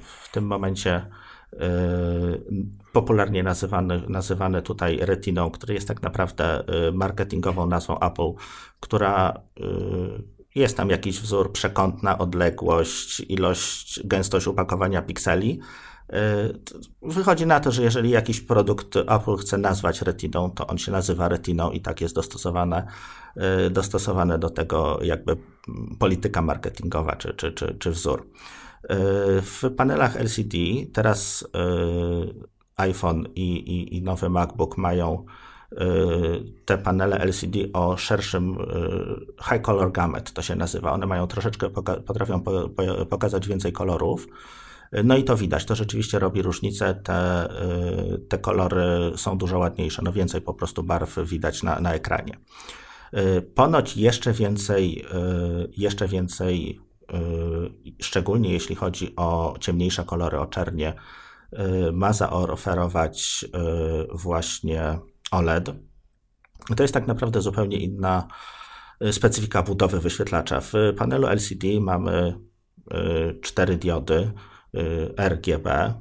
w 0.00 0.28
tym 0.32 0.46
momencie 0.46 1.06
y, 1.52 1.58
popularnie 2.92 3.42
nazywany, 3.42 4.02
nazywany 4.08 4.62
tutaj 4.62 4.98
retiną, 5.00 5.50
który 5.50 5.74
jest 5.74 5.88
tak 5.88 6.02
naprawdę 6.02 6.64
marketingową 6.92 7.66
nazwą 7.66 7.98
Apple, 8.00 8.32
która 8.80 9.40
jest 10.54 10.76
tam 10.76 10.90
jakiś 10.90 11.20
wzór, 11.20 11.52
przekątna 11.52 12.18
odległość, 12.18 13.20
ilość, 13.20 14.00
gęstość 14.06 14.46
upakowania 14.46 15.02
pikseli. 15.02 15.60
Y, 16.10 16.14
wychodzi 17.02 17.46
na 17.46 17.60
to, 17.60 17.72
że 17.72 17.82
jeżeli 17.82 18.10
jakiś 18.10 18.40
produkt 18.40 18.96
Apple 18.96 19.36
chce 19.36 19.58
nazwać 19.58 20.02
retiną, 20.02 20.50
to 20.50 20.66
on 20.66 20.78
się 20.78 20.92
nazywa 20.92 21.28
retiną 21.28 21.70
i 21.70 21.80
tak 21.80 22.00
jest 22.00 22.14
dostosowane, 22.14 22.86
y, 23.66 23.70
dostosowane 23.70 24.38
do 24.38 24.50
tego 24.50 24.98
jakby 25.02 25.36
polityka 25.98 26.42
marketingowa 26.42 27.16
czy, 27.16 27.34
czy, 27.34 27.52
czy, 27.52 27.76
czy 27.78 27.90
wzór. 27.90 28.20
Y, 28.20 28.26
w 29.42 29.62
panelach 29.76 30.16
LCD 30.16 30.56
teraz 30.92 31.48
iPhone 32.76 33.28
i, 33.34 33.52
i, 33.56 33.96
i 33.96 34.02
nowy 34.02 34.28
MacBook 34.28 34.78
mają 34.78 35.24
te 36.64 36.78
panele 36.78 37.18
LCD 37.18 37.72
o 37.72 37.96
szerszym 37.96 38.60
y, 38.60 39.44
high 39.50 39.62
color 39.62 39.92
gamut, 39.92 40.32
to 40.32 40.42
się 40.42 40.56
nazywa. 40.56 40.92
One 40.92 41.06
mają 41.06 41.26
troszeczkę, 41.26 41.70
potrafią 42.06 42.42
pokazać 43.10 43.48
więcej 43.48 43.72
kolorów. 43.72 44.26
Y, 44.94 45.04
no 45.04 45.16
i 45.16 45.24
to 45.24 45.36
widać, 45.36 45.64
to 45.64 45.74
rzeczywiście 45.74 46.18
robi 46.18 46.42
różnicę. 46.42 46.94
Te, 46.94 47.48
te 48.28 48.38
kolory 48.38 49.12
są 49.16 49.38
dużo 49.38 49.58
ładniejsze, 49.58 50.02
no 50.04 50.12
więcej 50.12 50.40
po 50.40 50.54
prostu 50.54 50.82
barw 50.82 51.18
widać 51.24 51.62
na, 51.62 51.80
na 51.80 51.94
ekranie. 51.94 52.38
Ponoć 53.54 53.96
jeszcze 53.96 54.32
więcej, 54.32 55.04
jeszcze 55.76 56.08
więcej, 56.08 56.80
szczególnie 58.02 58.52
jeśli 58.52 58.74
chodzi 58.74 59.16
o 59.16 59.54
ciemniejsze 59.60 60.04
kolory, 60.04 60.38
o 60.38 60.46
czernie, 60.46 60.94
ma 61.92 62.12
zaoferować 62.12 63.44
właśnie 64.12 64.98
OLED. 65.30 65.70
To 66.76 66.82
jest 66.82 66.94
tak 66.94 67.06
naprawdę 67.06 67.40
zupełnie 67.40 67.76
inna 67.76 68.26
y, 69.04 69.12
specyfika 69.12 69.62
budowy 69.62 70.00
wyświetlacza. 70.00 70.60
W 70.60 70.72
panelu 70.96 71.26
LCD 71.26 71.66
mamy 71.80 72.34
y, 72.94 73.40
cztery 73.42 73.76
diody 73.76 74.32
y, 74.76 75.14
RGB, 75.16 75.94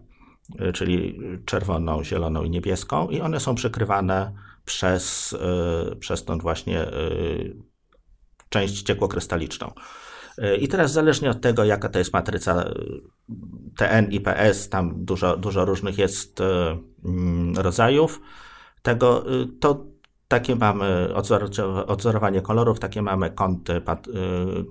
czyli 0.73 1.19
czerwoną, 1.45 2.03
zieloną 2.03 2.43
i 2.43 2.49
niebieską, 2.49 3.09
i 3.09 3.21
one 3.21 3.39
są 3.39 3.55
przykrywane 3.55 4.33
przez, 4.65 5.35
przez 5.99 6.25
tą 6.25 6.37
właśnie 6.37 6.85
część 8.49 8.81
ciekłokrystaliczną. 8.81 9.71
I 10.59 10.67
teraz 10.67 10.91
zależnie 10.91 11.29
od 11.29 11.41
tego, 11.41 11.63
jaka 11.63 11.89
to 11.89 11.99
jest 11.99 12.13
matryca 12.13 12.65
TN 13.77 14.11
i 14.11 14.21
PS, 14.21 14.69
tam 14.69 15.05
dużo, 15.05 15.37
dużo 15.37 15.65
różnych 15.65 15.97
jest 15.97 16.39
mm, 17.05 17.57
rodzajów 17.57 18.21
tego, 18.81 19.33
y, 19.41 19.47
to 19.59 19.85
takie 20.27 20.55
mamy 20.55 21.09
odzorowanie 21.87 22.41
kolorów, 22.41 22.79
takie 22.79 23.01
mamy 23.01 23.29
kąty, 23.29 23.73
y, 23.73 23.81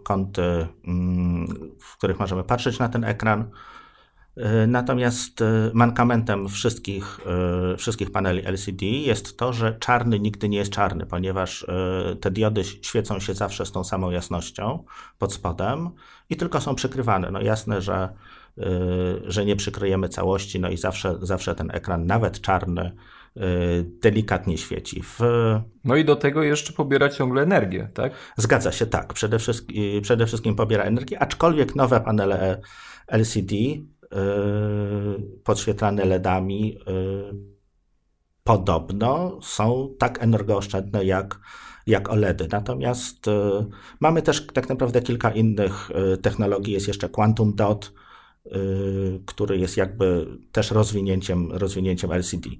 kąty, 0.04 0.66
mm, 0.86 1.46
w 1.80 1.96
których 1.96 2.18
możemy 2.18 2.44
patrzeć 2.44 2.78
na 2.78 2.88
ten 2.88 3.04
ekran. 3.04 3.50
Y, 4.36 4.66
natomiast 4.66 5.44
mankamentem 5.72 6.48
wszystkich, 6.48 7.20
wszystkich 7.78 8.12
paneli 8.12 8.46
LCD 8.46 8.86
jest 8.86 9.36
to, 9.36 9.52
że 9.52 9.76
czarny 9.78 10.20
nigdy 10.20 10.48
nie 10.48 10.58
jest 10.58 10.72
czarny, 10.72 11.06
ponieważ 11.06 11.66
te 12.20 12.30
diody 12.30 12.64
świecą 12.64 13.20
się 13.20 13.34
zawsze 13.34 13.66
z 13.66 13.72
tą 13.72 13.84
samą 13.84 14.10
jasnością 14.10 14.84
pod 15.18 15.32
spodem 15.32 15.90
i 16.30 16.36
tylko 16.36 16.60
są 16.60 16.74
przykrywane. 16.74 17.30
No 17.30 17.40
jasne, 17.40 17.82
że, 17.82 18.08
że 19.24 19.44
nie 19.44 19.56
przykryjemy 19.56 20.08
całości, 20.08 20.60
no 20.60 20.70
i 20.70 20.76
zawsze, 20.76 21.18
zawsze 21.22 21.54
ten 21.54 21.70
ekran, 21.70 22.06
nawet 22.06 22.40
czarny, 22.40 22.92
delikatnie 24.02 24.58
świeci. 24.58 25.02
W... 25.02 25.20
No 25.84 25.96
i 25.96 26.04
do 26.04 26.16
tego 26.16 26.42
jeszcze 26.42 26.72
pobiera 26.72 27.08
ciągle 27.08 27.42
energię, 27.42 27.88
tak? 27.94 28.12
Zgadza 28.36 28.72
się, 28.72 28.86
tak. 28.86 29.12
Przede 29.14 29.38
wszystkim, 29.38 30.02
przede 30.02 30.26
wszystkim 30.26 30.56
pobiera 30.56 30.84
energię, 30.84 31.18
aczkolwiek 31.18 31.76
nowe 31.76 32.00
panele 32.00 32.60
LCD 33.06 33.54
yy, 33.56 33.80
podświetlane 35.44 36.04
LEDami 36.04 36.78
podobno 38.48 39.38
są 39.42 39.94
tak 39.98 40.22
energooszczędne 40.22 41.04
jak, 41.04 41.40
jak 41.86 42.10
OLEDy. 42.10 42.48
Natomiast 42.52 43.26
mamy 44.00 44.22
też 44.22 44.46
tak 44.46 44.68
naprawdę 44.68 45.02
kilka 45.02 45.30
innych 45.30 45.90
y, 46.14 46.18
technologii. 46.18 46.74
Jest 46.74 46.88
jeszcze 46.88 47.08
Quantum 47.08 47.54
Dot, 47.54 47.92
y, 48.46 48.50
który 49.26 49.58
jest 49.58 49.76
jakby 49.76 50.26
też 50.52 50.70
rozwinięciem, 50.70 51.52
rozwinięciem 51.52 52.12
LCD. 52.12 52.50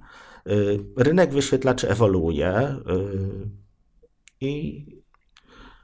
Y, 0.48 0.80
rynek 0.96 1.32
wyświetlaczy 1.32 1.88
ewoluuje 1.88 2.76
y, 2.90 3.48
i 4.40 4.84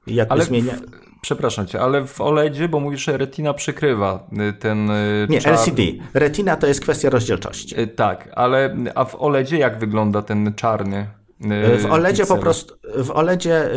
jakby 0.07 0.33
ale 0.33 0.45
zmienia. 0.45 0.73
W, 0.73 1.21
przepraszam 1.21 1.67
cię, 1.67 1.81
ale 1.81 2.07
w 2.07 2.21
OLEDzie, 2.21 2.69
bo 2.69 2.81
mówisz, 2.81 3.05
że 3.05 3.19
Retina 3.19 3.55
przykrywa 3.55 4.29
y, 4.33 4.53
ten. 4.53 4.91
Nie, 5.29 5.41
czar... 5.41 5.55
LCD. 5.55 5.83
Retina 6.15 6.57
to 6.57 6.67
jest 6.67 6.81
kwestia 6.81 7.11
rozdzielczości. 7.11 7.75
Tak, 7.97 8.31
ale 8.35 8.77
a 8.95 9.05
w 9.05 9.15
OLEDzie 9.15 9.59
jak 9.59 9.79
wygląda 9.79 10.23
ten 10.23 10.55
czarny? 10.55 11.07
W 11.79 11.87
OLEDzie 11.91 12.27
po 12.27 12.39
prostu. 12.39 12.75
W 12.97 13.11
OLEDzie. 13.11 13.71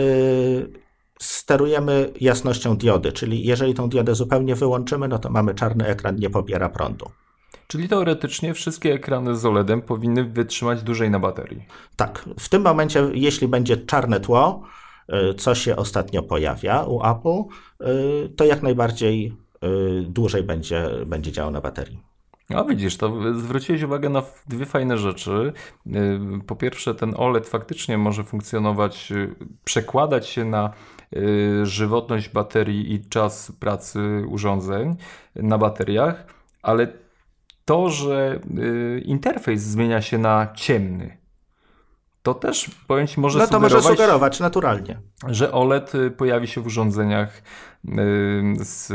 sterujemy 1.20 2.12
jasnością 2.22 2.78
diody, 2.78 3.12
czyli 3.12 3.46
jeżeli 3.46 3.74
tą 3.74 3.90
diodę 3.90 4.16
zupełnie 4.16 4.56
wyłączymy, 4.56 5.08
no 5.08 5.20
to 5.20 5.30
mamy 5.30 5.56
czarny 5.56 5.88
ekran, 5.88 6.16
nie 6.16 6.30
pobiera 6.30 6.70
prądu. 6.70 7.06
Czyli 7.68 7.90
teoretycznie 7.90 8.54
wszystkie 8.54 8.94
ekrany 8.94 9.36
z 9.36 9.46
OLEDem 9.46 9.82
powinny 9.82 10.24
wytrzymać 10.24 10.84
dłużej 10.84 11.10
na 11.10 11.20
baterii. 11.20 11.66
Tak. 11.96 12.26
W 12.40 12.50
tym 12.50 12.62
momencie, 12.62 13.10
jeśli 13.14 13.48
będzie 13.48 13.78
czarne 13.78 14.20
tło, 14.20 14.64
y, 15.32 15.34
co 15.34 15.56
się 15.56 15.76
ostatnio 15.76 16.24
pojawia 16.24 16.84
u 16.84 17.02
Apple, 17.06 17.44
y, 17.88 18.30
to 18.30 18.46
jak 18.46 18.64
najbardziej 18.64 19.34
y, 19.64 20.04
dłużej 20.08 20.44
będzie, 20.44 20.90
będzie 21.06 21.32
działał 21.32 21.52
na 21.52 21.62
baterii. 21.62 22.00
A 22.56 22.64
widzisz, 22.64 22.98
to 22.98 23.14
zwróciłeś 23.34 23.84
uwagę 23.84 24.10
na 24.10 24.24
dwie 24.48 24.66
fajne 24.66 24.98
rzeczy. 24.98 25.54
Po 26.48 26.56
pierwsze, 26.56 26.96
ten 26.96 27.14
OLED 27.18 27.50
faktycznie 27.50 27.98
może 27.98 28.24
funkcjonować, 28.24 29.14
przekładać 29.64 30.28
się 30.28 30.46
na 30.46 30.74
żywotność 31.64 32.30
baterii 32.30 32.94
i 32.94 33.10
czas 33.10 33.52
pracy 33.60 34.24
urządzeń 34.28 34.96
na 35.36 35.58
bateriach, 35.58 36.26
ale 36.62 36.88
to, 37.68 37.90
że 37.90 38.40
y, 38.58 39.02
interfejs 39.06 39.62
zmienia 39.62 40.02
się 40.02 40.18
na 40.18 40.54
ciemny, 40.56 41.18
to 42.24 42.34
też 42.34 42.70
powiem 42.88 43.08
Ci 43.08 43.20
może 43.20 43.40
No 43.40 43.48
to 43.48 43.54
sugerować, 43.54 43.84
może 43.84 43.96
sugerować 43.96 44.40
naturalnie. 44.40 45.00
że 45.28 45.52
OLED 45.52 45.96
y, 45.96 46.12
pojawi 46.12 46.48
się 46.48 46.62
w 46.62 46.66
urządzeniach 46.68 47.42
z 48.60 48.90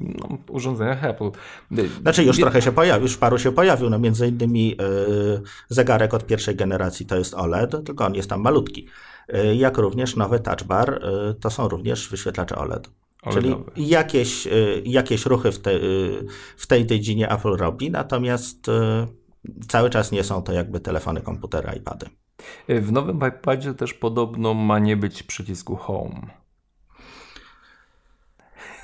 no, 0.00 0.38
urządzeniach 0.48 1.04
Apple. 1.04 1.30
Znaczy 2.00 2.24
już 2.24 2.36
trochę 2.40 2.62
się 2.62 2.72
pojawił, 2.72 3.02
już 3.02 3.16
paru 3.16 3.38
się 3.38 3.52
pojawił, 3.52 3.90
no 3.90 3.98
między 3.98 4.28
innymi 4.28 4.76
zegarek 5.68 6.14
od 6.14 6.26
pierwszej 6.26 6.56
generacji 6.56 7.06
to 7.06 7.16
jest 7.16 7.34
OLED, 7.34 7.70
tylko 7.86 8.06
on 8.06 8.14
jest 8.14 8.30
tam 8.30 8.40
malutki. 8.40 8.88
Jak 9.54 9.78
również 9.78 10.16
nowy 10.16 10.40
touch 10.40 10.62
bar 10.62 11.00
to 11.40 11.50
są 11.50 11.68
również 11.68 12.08
wyświetlacze 12.08 12.56
OLED. 12.56 12.90
Czyli 13.22 13.54
jakieś, 13.76 14.46
y, 14.46 14.82
jakieś 14.84 15.26
ruchy 15.26 15.52
w, 15.52 15.58
te, 15.58 15.74
y, 15.74 16.26
w 16.56 16.66
tej 16.66 16.86
dziedzinie 16.86 17.30
Apple 17.30 17.56
robi, 17.56 17.90
natomiast 17.90 18.68
y, 18.68 18.72
cały 19.68 19.90
czas 19.90 20.12
nie 20.12 20.24
są 20.24 20.42
to 20.42 20.52
jakby 20.52 20.80
telefony, 20.80 21.20
komputery, 21.20 21.78
iPady. 21.78 22.06
W 22.68 22.92
nowym 22.92 23.20
iPadzie 23.28 23.74
też 23.74 23.94
podobno 23.94 24.54
ma 24.54 24.78
nie 24.78 24.96
być 24.96 25.22
przycisku 25.22 25.76
Home. 25.76 26.26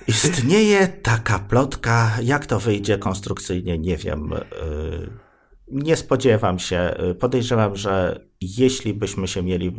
Istnieje 0.09 0.89
taka 0.89 1.39
plotka, 1.39 2.11
jak 2.23 2.47
to 2.47 2.61
wyjdzie 2.61 2.99
konstrukcyjnie, 2.99 3.79
nie 3.79 3.97
wiem. 3.97 4.31
Nie 5.69 5.97
spodziewam 5.97 6.59
się. 6.59 6.95
Podejrzewam, 7.21 7.77
że 7.77 8.21
jeśli 8.59 8.95
byśmy 8.95 9.29
się 9.29 9.43
mieli 9.43 9.77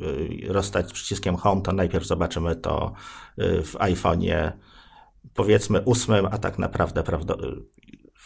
rozstać 0.47 0.89
z 0.89 0.93
przyciskiem 0.93 1.35
Home, 1.35 1.61
to 1.61 1.71
najpierw 1.71 2.05
zobaczymy 2.05 2.55
to 2.55 2.93
w 3.37 3.73
iPhone'ie 3.73 4.51
powiedzmy 5.33 5.81
ósmym, 5.81 6.25
a 6.31 6.37
tak 6.37 6.59
naprawdę 6.59 7.03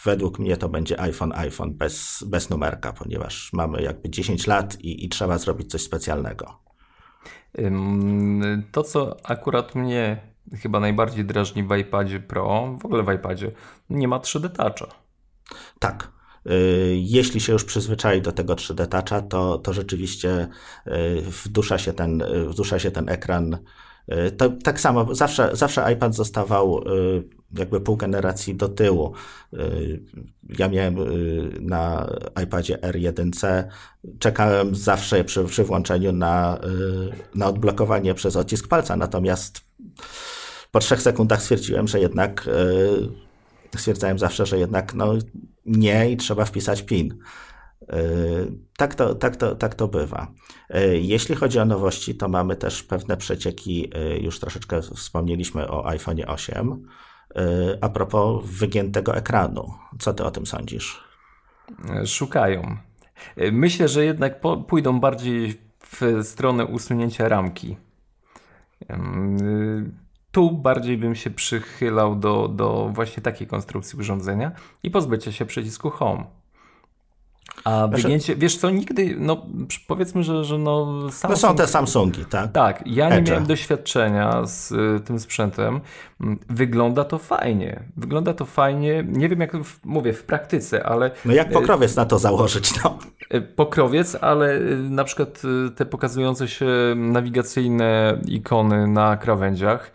według 0.05 0.39
mnie 0.39 0.57
to 0.57 0.69
będzie 0.69 1.01
iPhone, 1.01 1.31
iPhone 1.35 1.73
bez, 1.73 2.23
bez 2.27 2.49
numerka, 2.49 2.93
ponieważ 2.93 3.53
mamy 3.53 3.81
jakby 3.81 4.09
10 4.09 4.47
lat 4.47 4.81
i, 4.81 5.05
i 5.05 5.09
trzeba 5.09 5.37
zrobić 5.37 5.71
coś 5.71 5.81
specjalnego. 5.81 6.59
To, 8.71 8.83
co 8.83 9.17
akurat 9.23 9.75
mnie 9.75 10.21
chyba 10.61 10.79
najbardziej 10.79 11.25
drażni 11.25 11.63
w 11.63 11.77
iPadzie 11.77 12.19
Pro, 12.19 12.77
w 12.81 12.85
ogóle 12.85 13.03
w 13.03 13.13
iPadzie, 13.13 13.51
nie 13.89 14.07
ma 14.07 14.19
3D 14.19 14.49
Toucha. 14.49 14.95
Tak. 15.79 16.18
Y, 16.47 16.95
jeśli 16.97 17.39
się 17.39 17.53
już 17.53 17.63
przyzwyczai 17.63 18.21
do 18.21 18.31
tego 18.31 18.55
3D 18.55 18.87
Toucha, 18.87 19.21
to, 19.21 19.57
to 19.57 19.73
rzeczywiście 19.73 20.47
y, 20.87 21.21
wdusza 21.45 21.77
się 21.77 21.93
ten, 21.93 22.23
wdusza 22.47 22.79
się 22.79 22.91
ten 22.91 23.09
ekran. 23.09 23.57
To, 24.37 24.49
tak 24.49 24.79
samo, 24.79 25.15
zawsze, 25.15 25.49
zawsze 25.53 25.93
iPad 25.93 26.15
zostawał 26.15 26.83
jakby 27.57 27.81
pół 27.81 27.97
generacji 27.97 28.55
do 28.55 28.69
tyłu. 28.69 29.13
Ja 30.59 30.67
miałem 30.67 30.95
na 31.59 32.09
iPadzie 32.43 32.77
R1C, 32.77 33.63
czekałem 34.19 34.75
zawsze 34.75 35.23
przy, 35.23 35.43
przy 35.43 35.63
włączeniu 35.63 36.11
na, 36.11 36.59
na 37.35 37.47
odblokowanie 37.47 38.13
przez 38.13 38.35
odcisk 38.35 38.67
palca, 38.67 38.95
natomiast 38.95 39.61
po 40.71 40.79
trzech 40.79 41.01
sekundach 41.01 41.41
stwierdziłem, 41.41 41.87
że 41.87 41.99
jednak 41.99 42.49
stwierdzałem 43.77 44.19
zawsze, 44.19 44.45
że 44.45 44.59
jednak 44.59 44.93
no, 44.93 45.13
nie 45.69 46.11
i 46.11 46.17
trzeba 46.17 46.45
wpisać 46.45 46.81
PIN. 46.81 47.19
Tak 48.77 48.95
to, 48.95 49.15
tak, 49.15 49.35
to, 49.35 49.55
tak 49.55 49.75
to 49.75 49.87
bywa. 49.87 50.27
Jeśli 50.93 51.35
chodzi 51.35 51.59
o 51.59 51.65
nowości, 51.65 52.15
to 52.15 52.29
mamy 52.29 52.55
też 52.55 52.83
pewne 52.83 53.17
przecieki, 53.17 53.91
już 54.21 54.39
troszeczkę 54.39 54.81
wspomnieliśmy 54.81 55.67
o 55.67 55.87
iPhone 55.87 56.17
8. 56.27 56.87
A 57.81 57.89
propos 57.89 58.45
wygiętego 58.45 59.15
ekranu, 59.15 59.73
co 59.99 60.13
ty 60.13 60.23
o 60.23 60.31
tym 60.31 60.45
sądzisz? 60.45 61.03
Szukają. 62.05 62.77
Myślę, 63.51 63.87
że 63.87 64.05
jednak 64.05 64.41
pójdą 64.67 64.99
bardziej 64.99 65.61
w 65.85 66.23
stronę 66.23 66.65
usunięcia 66.65 67.29
ramki. 67.29 67.77
Tu 70.31 70.51
bardziej 70.51 70.97
bym 70.97 71.15
się 71.15 71.29
przychylał 71.29 72.15
do, 72.15 72.47
do 72.47 72.89
właśnie 72.93 73.23
takiej 73.23 73.47
konstrukcji 73.47 73.99
urządzenia 73.99 74.51
i 74.83 74.91
pozbycia 74.91 75.31
się 75.31 75.45
przycisku 75.45 75.89
Home. 75.89 76.38
A 77.63 77.87
wygięcie, 77.87 78.35
wiesz 78.35 78.57
co, 78.57 78.69
nigdy, 78.69 79.15
no 79.19 79.45
powiedzmy, 79.87 80.23
że, 80.23 80.43
że 80.45 80.57
no... 80.57 81.01
Samsung, 81.11 81.29
no 81.29 81.35
są 81.37 81.55
te 81.55 81.67
Samsungi, 81.67 82.25
tak? 82.25 82.51
Tak, 82.51 82.83
ja 82.85 83.09
nie 83.09 83.21
miałem 83.21 83.45
doświadczenia 83.45 84.45
z 84.45 84.71
y, 84.71 84.99
tym 85.05 85.19
sprzętem. 85.19 85.81
Mm, 86.21 86.39
wygląda 86.49 87.03
to 87.03 87.17
fajnie, 87.17 87.83
wygląda 87.97 88.33
to 88.33 88.45
fajnie, 88.45 89.05
nie 89.07 89.29
wiem 89.29 89.39
jak, 89.39 89.63
w, 89.63 89.85
mówię, 89.85 90.13
w 90.13 90.23
praktyce, 90.23 90.83
ale... 90.85 91.11
No 91.25 91.33
jak 91.33 91.51
pokrowiec 91.51 91.95
na 91.95 92.05
to 92.05 92.19
założyć, 92.19 92.83
no. 92.83 92.97
Y, 93.33 93.41
pokrowiec, 93.41 94.17
ale 94.21 94.55
y, 94.55 94.75
na 94.89 95.03
przykład 95.03 95.41
te 95.75 95.85
pokazujące 95.85 96.47
się 96.47 96.65
nawigacyjne 96.95 98.19
ikony 98.27 98.87
na 98.87 99.17
krawędziach, 99.17 99.91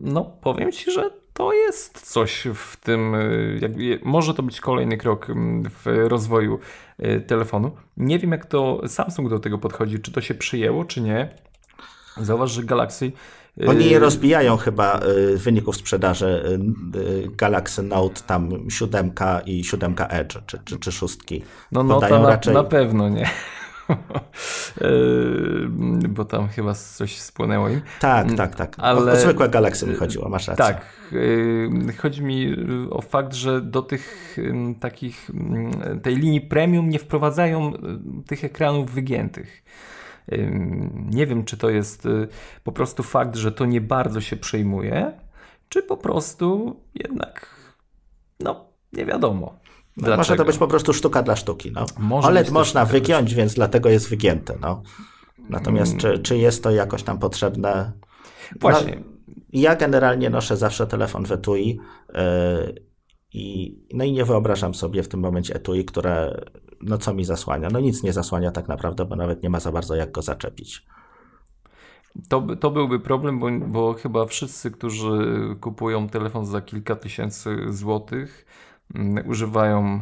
no 0.00 0.24
powiem 0.24 0.72
Ci, 0.72 0.90
że 0.90 1.10
to 1.36 1.52
jest 1.52 2.12
coś 2.12 2.46
w 2.54 2.76
tym, 2.76 3.14
y, 3.14 3.58
jakby, 3.62 4.00
może 4.02 4.34
to 4.34 4.42
być 4.42 4.60
kolejny 4.60 4.96
krok 4.96 5.30
mm, 5.30 5.70
w 5.70 5.86
rozwoju 6.08 6.58
y, 7.04 7.20
telefonu. 7.20 7.70
Nie 7.96 8.18
wiem, 8.18 8.32
jak 8.32 8.46
to 8.46 8.80
Samsung 8.86 9.28
do 9.28 9.38
tego 9.38 9.58
podchodzi, 9.58 10.00
czy 10.00 10.12
to 10.12 10.20
się 10.20 10.34
przyjęło, 10.34 10.84
czy 10.84 11.00
nie. 11.00 11.28
Zauważ, 12.16 12.50
że 12.50 12.62
Galaxy. 12.62 13.12
Y, 13.62 13.68
Oni 13.68 13.90
nie 13.90 13.98
rozbijają 13.98 14.56
chyba 14.56 15.00
wyników 15.34 15.76
sprzedaży 15.76 16.58
Galaxy 17.36 17.82
Note 17.82 18.20
tam 18.26 18.70
7 18.70 19.12
i 19.46 19.64
7 19.64 19.94
Edge, 20.08 20.38
czy, 20.46 20.58
czy, 20.64 20.78
czy 20.78 20.92
6. 20.92 21.18
No, 21.72 21.82
no 21.82 22.00
to 22.00 22.18
na, 22.18 22.28
raczej... 22.28 22.54
na 22.54 22.64
pewno 22.64 23.08
nie. 23.08 23.30
Yy, 24.80 25.68
bo 26.08 26.24
tam 26.24 26.48
chyba 26.48 26.74
coś 26.74 27.18
spłynęło 27.18 27.68
im. 27.68 27.80
Tak, 28.00 28.32
tak, 28.32 28.54
tak. 28.54 28.74
Ale... 28.78 29.12
O 29.12 29.16
zwykłe 29.16 29.48
galaksy 29.48 29.86
mi 29.86 29.94
chodziło, 29.94 30.28
masz 30.28 30.48
rację. 30.48 30.64
Tak. 30.64 30.86
Yy, 31.12 31.92
chodzi 31.96 32.22
mi 32.22 32.56
o 32.90 33.02
fakt, 33.02 33.34
że 33.34 33.60
do 33.60 33.82
tych 33.82 34.36
takich, 34.80 35.30
tej 36.02 36.16
linii 36.16 36.40
premium 36.40 36.90
nie 36.90 36.98
wprowadzają 36.98 37.72
tych 38.26 38.44
ekranów 38.44 38.90
wygiętych. 38.90 39.62
Nie 41.10 41.26
wiem, 41.26 41.44
czy 41.44 41.56
to 41.56 41.70
jest 41.70 42.06
y, 42.06 42.28
po 42.64 42.72
prostu 42.72 43.02
fakt, 43.02 43.36
że 43.36 43.52
to 43.52 43.66
nie 43.66 43.80
bardzo 43.80 44.20
się 44.20 44.36
przejmuje, 44.36 45.12
czy 45.68 45.82
po 45.82 45.96
prostu 45.96 46.76
jednak, 46.94 47.50
no, 48.40 48.64
nie 48.92 49.06
wiadomo. 49.06 49.58
No, 49.96 50.16
może 50.16 50.36
to 50.36 50.44
być 50.44 50.58
po 50.58 50.68
prostu 50.68 50.92
sztuka 50.92 51.22
dla 51.22 51.36
sztuki. 51.36 51.72
No. 51.72 51.86
Może 51.98 52.28
OLED 52.28 52.50
można 52.50 52.84
wygiąć, 52.84 53.34
więc 53.34 53.54
dlatego 53.54 53.88
jest 53.88 54.08
wygięte. 54.08 54.58
No. 54.60 54.82
Natomiast 55.48 55.92
hmm. 55.92 56.16
czy, 56.16 56.22
czy 56.22 56.38
jest 56.38 56.62
to 56.62 56.70
jakoś 56.70 57.02
tam 57.02 57.18
potrzebne? 57.18 57.92
Właśnie. 58.60 58.96
No, 58.96 59.02
ja 59.52 59.76
generalnie 59.76 60.30
noszę 60.30 60.56
zawsze 60.56 60.86
telefon 60.86 61.26
w 61.26 61.32
etui 61.32 61.78
yy, 62.14 62.86
i, 63.32 63.76
no 63.92 64.04
i 64.04 64.12
nie 64.12 64.24
wyobrażam 64.24 64.74
sobie 64.74 65.02
w 65.02 65.08
tym 65.08 65.20
momencie 65.20 65.54
etui, 65.54 65.84
które 65.84 66.40
no 66.80 66.98
co 66.98 67.14
mi 67.14 67.24
zasłania? 67.24 67.68
No 67.72 67.80
nic 67.80 68.02
nie 68.02 68.12
zasłania 68.12 68.50
tak 68.50 68.68
naprawdę, 68.68 69.04
bo 69.04 69.16
nawet 69.16 69.42
nie 69.42 69.50
ma 69.50 69.60
za 69.60 69.72
bardzo 69.72 69.94
jak 69.94 70.12
go 70.12 70.22
zaczepić. 70.22 70.86
To, 72.28 72.46
to 72.60 72.70
byłby 72.70 73.00
problem, 73.00 73.38
bo, 73.38 73.46
bo 73.66 73.94
chyba 73.94 74.26
wszyscy, 74.26 74.70
którzy 74.70 75.10
kupują 75.60 76.08
telefon 76.08 76.46
za 76.46 76.60
kilka 76.60 76.96
tysięcy 76.96 77.56
złotych, 77.68 78.46
używają 79.26 80.00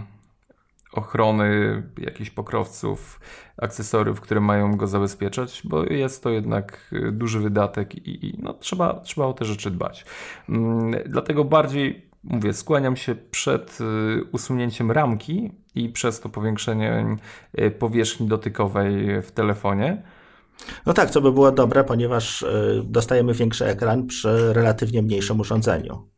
ochrony 0.94 1.82
jakichś 1.98 2.30
pokrowców, 2.30 3.20
akcesoriów, 3.56 4.20
które 4.20 4.40
mają 4.40 4.76
go 4.76 4.86
zabezpieczać, 4.86 5.62
bo 5.64 5.84
jest 5.84 6.22
to 6.22 6.30
jednak 6.30 6.90
y, 6.92 7.12
duży 7.12 7.40
wydatek 7.40 7.94
i, 7.94 8.26
i 8.26 8.38
no, 8.42 8.54
trzeba, 8.54 9.00
trzeba 9.00 9.26
o 9.26 9.32
te 9.32 9.44
rzeczy 9.44 9.70
dbać. 9.70 10.04
Mm, 10.48 10.94
dlatego 11.06 11.44
bardziej 11.44 12.10
mówię, 12.24 12.52
skłaniam 12.52 12.96
się 12.96 13.14
przed 13.14 13.78
y, 13.80 14.24
usunięciem 14.32 14.90
ramki 14.90 15.52
i 15.74 15.88
przez 15.88 16.20
to 16.20 16.28
powiększeniem 16.28 17.18
y, 17.60 17.70
powierzchni 17.70 18.28
dotykowej 18.28 19.22
w 19.22 19.30
telefonie. 19.30 20.02
No 20.86 20.92
tak, 20.92 21.10
co 21.10 21.20
by 21.20 21.32
było 21.32 21.52
dobre, 21.52 21.84
ponieważ 21.84 22.44
dostajemy 22.84 23.34
większy 23.34 23.66
ekran 23.66 24.06
przy 24.06 24.52
relatywnie 24.52 25.02
mniejszym 25.02 25.40
urządzeniu. 25.40 26.08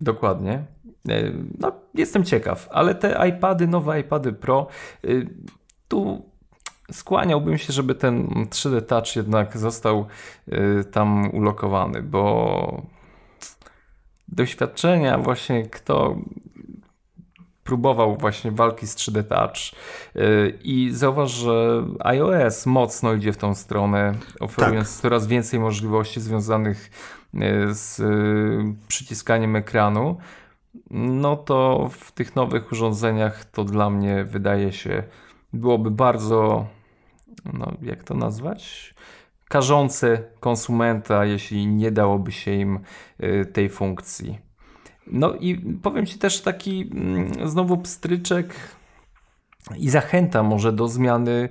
Dokładnie. 0.00 0.64
E, 1.08 1.32
no, 1.58 1.72
jestem 1.94 2.24
ciekaw, 2.24 2.68
ale 2.70 2.94
te 2.94 3.28
iPady, 3.28 3.66
nowe 3.66 4.00
iPady 4.00 4.32
Pro, 4.32 4.66
y, 5.04 5.26
tu 5.88 6.30
skłaniałbym 6.92 7.58
się, 7.58 7.72
żeby 7.72 7.94
ten 7.94 8.28
3D 8.50 8.82
Touch 8.82 9.16
jednak 9.16 9.58
został 9.58 10.06
y, 10.48 10.84
tam 10.84 11.30
ulokowany, 11.30 12.02
bo 12.02 12.82
doświadczenia 14.28 15.18
właśnie 15.18 15.62
kto 15.62 16.16
próbował 17.64 18.16
właśnie 18.16 18.50
walki 18.50 18.86
z 18.86 18.96
3D 18.96 19.24
Touch 19.24 19.80
i 20.64 20.90
zauważ, 20.92 21.30
że 21.30 21.86
iOS 22.00 22.66
mocno 22.66 23.14
idzie 23.14 23.32
w 23.32 23.36
tą 23.36 23.54
stronę, 23.54 24.14
oferując 24.40 24.92
tak. 24.92 25.02
coraz 25.02 25.26
więcej 25.26 25.60
możliwości 25.60 26.20
związanych 26.20 26.90
z 27.70 28.02
przyciskaniem 28.88 29.56
ekranu 29.56 30.16
no 30.90 31.36
to 31.36 31.88
w 31.92 32.12
tych 32.12 32.36
nowych 32.36 32.72
urządzeniach 32.72 33.44
to 33.44 33.64
dla 33.64 33.90
mnie 33.90 34.24
wydaje 34.24 34.72
się 34.72 35.02
byłoby 35.52 35.90
bardzo 35.90 36.66
no 37.52 37.72
jak 37.82 38.04
to 38.04 38.14
nazwać? 38.14 38.94
Karzące 39.48 40.24
konsumenta, 40.40 41.24
jeśli 41.24 41.66
nie 41.66 41.90
dałoby 41.90 42.32
się 42.32 42.52
im 42.52 42.78
tej 43.52 43.68
funkcji. 43.68 44.38
No 45.06 45.34
i 45.34 45.58
powiem 45.82 46.06
Ci 46.06 46.18
też 46.18 46.40
taki 46.40 46.90
mm, 46.94 47.48
znowu 47.48 47.78
pstryczek 47.78 48.54
i 49.76 49.90
zachęta 49.90 50.42
może 50.42 50.72
do 50.72 50.88
zmiany 50.88 51.48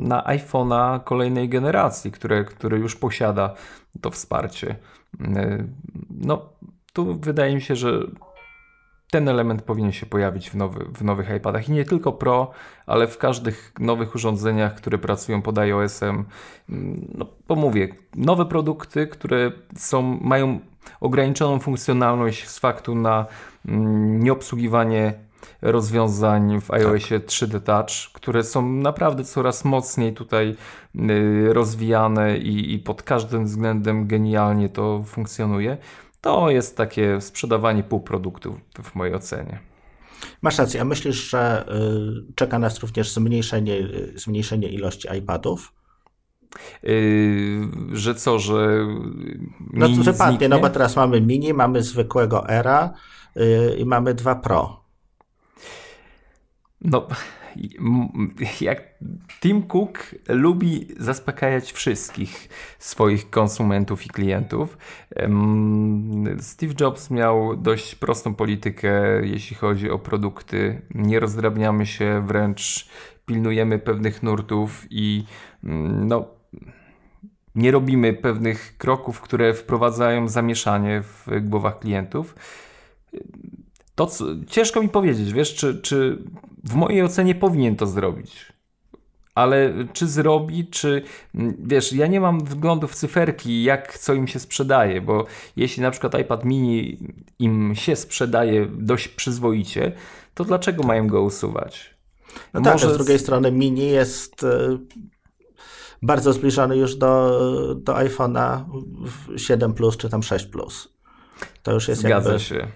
na 0.00 0.22
iPhone'a 0.22 1.04
kolejnej 1.04 1.48
generacji, 1.48 2.12
które, 2.12 2.44
które 2.44 2.78
już 2.78 2.96
posiada 2.96 3.54
to 4.00 4.10
wsparcie. 4.10 4.76
No, 6.10 6.48
tu 6.92 7.18
wydaje 7.18 7.54
mi 7.54 7.62
się, 7.62 7.76
że 7.76 8.06
ten 9.14 9.28
element 9.28 9.62
powinien 9.62 9.92
się 9.92 10.06
pojawić 10.06 10.50
w, 10.50 10.54
nowy, 10.54 10.84
w 10.94 11.04
nowych 11.04 11.30
iPadach 11.36 11.68
i 11.68 11.72
nie 11.72 11.84
tylko 11.84 12.12
Pro, 12.12 12.50
ale 12.86 13.06
w 13.06 13.18
każdych 13.18 13.72
nowych 13.78 14.14
urządzeniach, 14.14 14.74
które 14.74 14.98
pracują 14.98 15.42
pod 15.42 15.58
iOS-em. 15.58 16.24
No, 17.14 17.26
pomówię, 17.46 17.88
nowe 18.14 18.46
produkty, 18.46 19.06
które 19.06 19.52
są, 19.76 20.02
mają 20.02 20.60
ograniczoną 21.00 21.58
funkcjonalność 21.58 22.48
z 22.48 22.58
faktu 22.58 22.94
na 22.94 23.26
mm, 23.68 24.22
nieobsługiwanie 24.22 25.14
rozwiązań 25.62 26.60
w 26.60 26.70
iOSie 26.70 27.20
tak. 27.20 27.28
3D 27.28 27.60
Touch, 27.60 28.12
które 28.12 28.44
są 28.44 28.68
naprawdę 28.68 29.24
coraz 29.24 29.64
mocniej 29.64 30.14
tutaj 30.14 30.56
y, 31.10 31.52
rozwijane 31.52 32.38
i, 32.38 32.74
i 32.74 32.78
pod 32.78 33.02
każdym 33.02 33.44
względem 33.44 34.06
genialnie 34.06 34.68
to 34.68 35.02
funkcjonuje. 35.06 35.76
To 36.24 36.50
jest 36.50 36.76
takie 36.76 37.20
sprzedawanie 37.20 37.82
półproduktów 37.82 38.56
w 38.82 38.94
mojej 38.94 39.14
ocenie. 39.14 39.58
Masz 40.42 40.58
rację, 40.58 40.80
a 40.80 40.84
myślisz, 40.84 41.30
że 41.30 41.64
y, 42.28 42.34
czeka 42.34 42.58
nas 42.58 42.80
również 42.80 43.12
zmniejszenie, 43.12 43.74
y, 43.74 44.12
zmniejszenie 44.16 44.68
ilości 44.68 45.08
iPadów? 45.18 45.72
Yy, 46.82 47.68
że 47.92 48.14
co, 48.14 48.38
że. 48.38 48.86
No 49.72 49.88
to 49.88 49.94
wypadnie, 49.94 50.48
no 50.48 50.60
bo 50.60 50.70
teraz 50.70 50.96
mamy 50.96 51.20
mini, 51.20 51.54
mamy 51.54 51.82
zwykłego 51.82 52.48
Era 52.48 52.94
yy, 53.36 53.76
i 53.78 53.84
mamy 53.84 54.14
dwa 54.14 54.34
Pro. 54.34 54.84
No, 56.80 57.06
jak 58.60 58.82
Tim 59.40 59.62
Cook 59.62 60.14
lubi 60.28 60.86
zaspokajać 60.98 61.72
wszystkich 61.72 62.48
swoich 62.78 63.30
konsumentów 63.30 64.06
i 64.06 64.08
klientów. 64.08 64.78
Steve 66.40 66.74
Jobs 66.80 67.10
miał 67.10 67.56
dość 67.56 67.94
prostą 67.94 68.34
politykę, 68.34 68.92
jeśli 69.22 69.56
chodzi 69.56 69.90
o 69.90 69.98
produkty. 69.98 70.82
Nie 70.94 71.20
rozdrabniamy 71.20 71.86
się, 71.86 72.26
wręcz 72.26 72.88
pilnujemy 73.26 73.78
pewnych 73.78 74.22
nurtów 74.22 74.86
i 74.90 75.24
mm, 75.64 76.08
no, 76.08 76.26
nie 77.54 77.70
robimy 77.70 78.12
pewnych 78.12 78.76
kroków, 78.78 79.20
które 79.20 79.54
wprowadzają 79.54 80.28
zamieszanie 80.28 81.02
w 81.02 81.26
głowach 81.40 81.78
klientów. 81.78 82.34
To 83.94 84.06
co, 84.06 84.24
ciężko 84.48 84.82
mi 84.82 84.88
powiedzieć, 84.88 85.32
wiesz, 85.32 85.54
czy, 85.54 85.80
czy 85.80 86.18
w 86.64 86.74
mojej 86.74 87.02
ocenie 87.02 87.34
powinien 87.34 87.76
to 87.76 87.86
zrobić. 87.86 88.52
Ale 89.34 89.72
czy 89.92 90.06
zrobi, 90.08 90.66
czy 90.66 91.02
wiesz, 91.58 91.92
ja 91.92 92.06
nie 92.06 92.20
mam 92.20 92.44
wglądu 92.44 92.88
w 92.88 92.94
cyferki, 92.94 93.62
jak 93.62 93.98
co 93.98 94.14
im 94.14 94.26
się 94.26 94.38
sprzedaje, 94.38 95.00
bo 95.00 95.26
jeśli 95.56 95.82
na 95.82 95.90
przykład 95.90 96.18
iPad 96.18 96.44
mini 96.44 96.98
im 97.38 97.74
się 97.74 97.96
sprzedaje 97.96 98.66
dość 98.66 99.08
przyzwoicie, 99.08 99.92
to 100.34 100.44
dlaczego 100.44 100.82
mają 100.82 101.06
go 101.06 101.22
usuwać? 101.22 101.94
No 102.54 102.60
Może... 102.60 102.72
tak, 102.72 102.90
a 102.90 102.94
z 102.94 102.96
drugiej 102.96 103.18
strony 103.18 103.52
mini 103.52 103.88
jest 103.88 104.44
e, 104.44 104.78
bardzo 106.02 106.32
zbliżony 106.32 106.76
już 106.76 106.96
do, 106.96 107.40
do 107.74 107.92
iPhone'a 107.92 108.64
7 109.36 109.74
Plus 109.74 109.96
czy 109.96 110.08
tam 110.08 110.22
6 110.22 110.46
Plus. 110.46 110.88
To 111.62 111.72
już 111.72 111.88
jest 111.88 112.00
Zgadza 112.00 112.32
jakby... 112.32 112.44
się. 112.44 112.66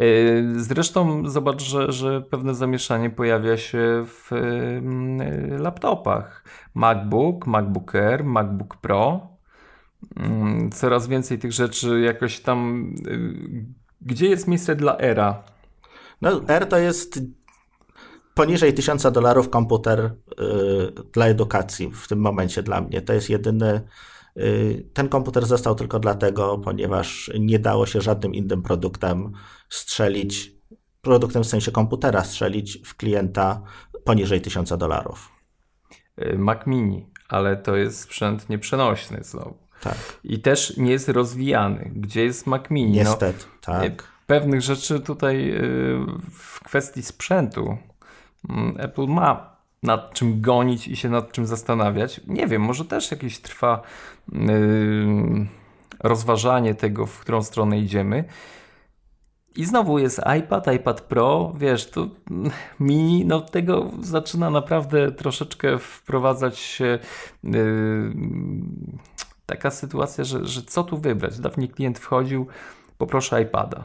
Y, 0.00 0.44
zresztą 0.56 1.28
zobacz, 1.28 1.62
że, 1.62 1.92
że 1.92 2.20
pewne 2.20 2.54
zamieszanie 2.54 3.10
pojawia 3.10 3.56
się 3.56 4.04
w 4.06 4.32
y, 4.32 5.58
laptopach. 5.58 6.44
MacBook, 6.74 7.46
MacBook 7.46 7.94
Air, 7.94 8.24
MacBook 8.24 8.76
Pro. 8.76 9.28
Mm, 10.16 10.70
coraz 10.70 11.08
więcej 11.08 11.38
tych 11.38 11.52
rzeczy 11.52 12.00
jakoś 12.00 12.40
tam. 12.40 12.90
Y, 13.06 13.64
gdzie 14.00 14.28
jest 14.28 14.48
miejsce 14.48 14.76
dla 14.76 14.98
Era? 14.98 15.42
No, 16.22 16.40
R 16.48 16.66
to 16.66 16.78
jest 16.78 17.20
poniżej 18.34 18.74
1000 18.74 19.12
dolarów 19.12 19.50
komputer 19.50 20.14
dla 21.12 21.26
edukacji 21.26 21.90
w 21.94 22.08
tym 22.08 22.20
momencie 22.20 22.62
dla 22.62 22.80
mnie. 22.80 23.02
To 23.02 23.12
jest 23.12 23.30
jedyny 23.30 23.80
ten 24.92 25.08
komputer 25.08 25.46
został 25.46 25.74
tylko 25.74 25.98
dlatego, 25.98 26.58
ponieważ 26.58 27.30
nie 27.40 27.58
dało 27.58 27.86
się 27.86 28.00
żadnym 28.00 28.34
innym 28.34 28.62
produktem 28.62 29.32
strzelić, 29.68 30.52
produktem 31.02 31.42
w 31.42 31.46
sensie 31.46 31.72
komputera 31.72 32.24
strzelić 32.24 32.78
w 32.84 32.96
klienta 32.96 33.62
poniżej 34.04 34.40
1000 34.40 34.78
dolarów. 34.78 35.32
Y, 36.22 36.38
Mac 36.38 36.66
Mini, 36.66 37.06
ale 37.28 37.56
to 37.56 37.76
jest 37.76 38.00
sprzęt 38.00 38.48
nieprzenośny 38.48 39.18
znowu. 39.22 39.56
Tak. 39.82 39.96
I 40.24 40.38
też 40.40 40.76
nie 40.76 40.90
jest 40.90 41.08
rozwijany. 41.08 41.90
Gdzie 41.94 42.24
jest 42.24 42.46
Mac 42.46 42.70
Mini? 42.70 42.98
No, 42.98 43.04
Niestety, 43.04 43.44
no, 43.68 43.72
tak. 43.72 44.04
Pewnych 44.26 44.62
rzeczy 44.62 45.00
tutaj 45.00 45.54
w 46.32 46.60
kwestii 46.64 47.02
sprzętu 47.02 47.78
mm, 48.48 48.76
Apple 48.78 49.06
ma 49.06 49.55
nad 49.82 50.12
czym 50.12 50.40
gonić 50.40 50.88
i 50.88 50.96
się 50.96 51.08
nad 51.08 51.32
czym 51.32 51.46
zastanawiać. 51.46 52.20
Nie 52.26 52.46
wiem, 52.46 52.62
może 52.62 52.84
też 52.84 53.10
jakieś 53.10 53.38
trwa 53.38 53.82
yy, 54.32 55.46
rozważanie 56.00 56.74
tego, 56.74 57.06
w 57.06 57.18
którą 57.18 57.42
stronę 57.42 57.78
idziemy. 57.78 58.24
I 59.56 59.64
znowu 59.64 59.98
jest 59.98 60.20
iPad, 60.38 60.74
iPad 60.74 61.00
Pro, 61.00 61.54
wiesz, 61.56 61.90
to 61.90 62.08
mini, 62.80 63.24
no 63.24 63.40
tego 63.40 63.90
zaczyna 64.00 64.50
naprawdę 64.50 65.12
troszeczkę 65.12 65.78
wprowadzać 65.78 66.58
się 66.58 66.98
yy, 67.44 68.12
taka 69.46 69.70
sytuacja, 69.70 70.24
że, 70.24 70.46
że 70.46 70.62
co 70.62 70.84
tu 70.84 70.98
wybrać. 70.98 71.38
Dawniej 71.38 71.68
klient 71.68 71.98
wchodził, 71.98 72.46
poproszę 72.98 73.42
iPada, 73.42 73.84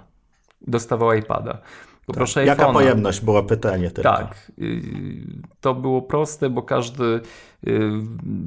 dostawał 0.62 1.14
iPada. 1.14 1.58
Poproszę 2.12 2.40
tak. 2.40 2.48
Jaka 2.48 2.74
pojemność 2.74 3.22
była 3.22 3.44
pytanie 3.44 3.92
tylko. 3.92 4.10
Tak. 4.10 4.52
Y, 4.60 4.82
to 5.62 5.74
było 5.76 6.02
proste, 6.02 6.50
bo 6.50 6.64
każdy 6.64 7.04
y, 7.04 7.22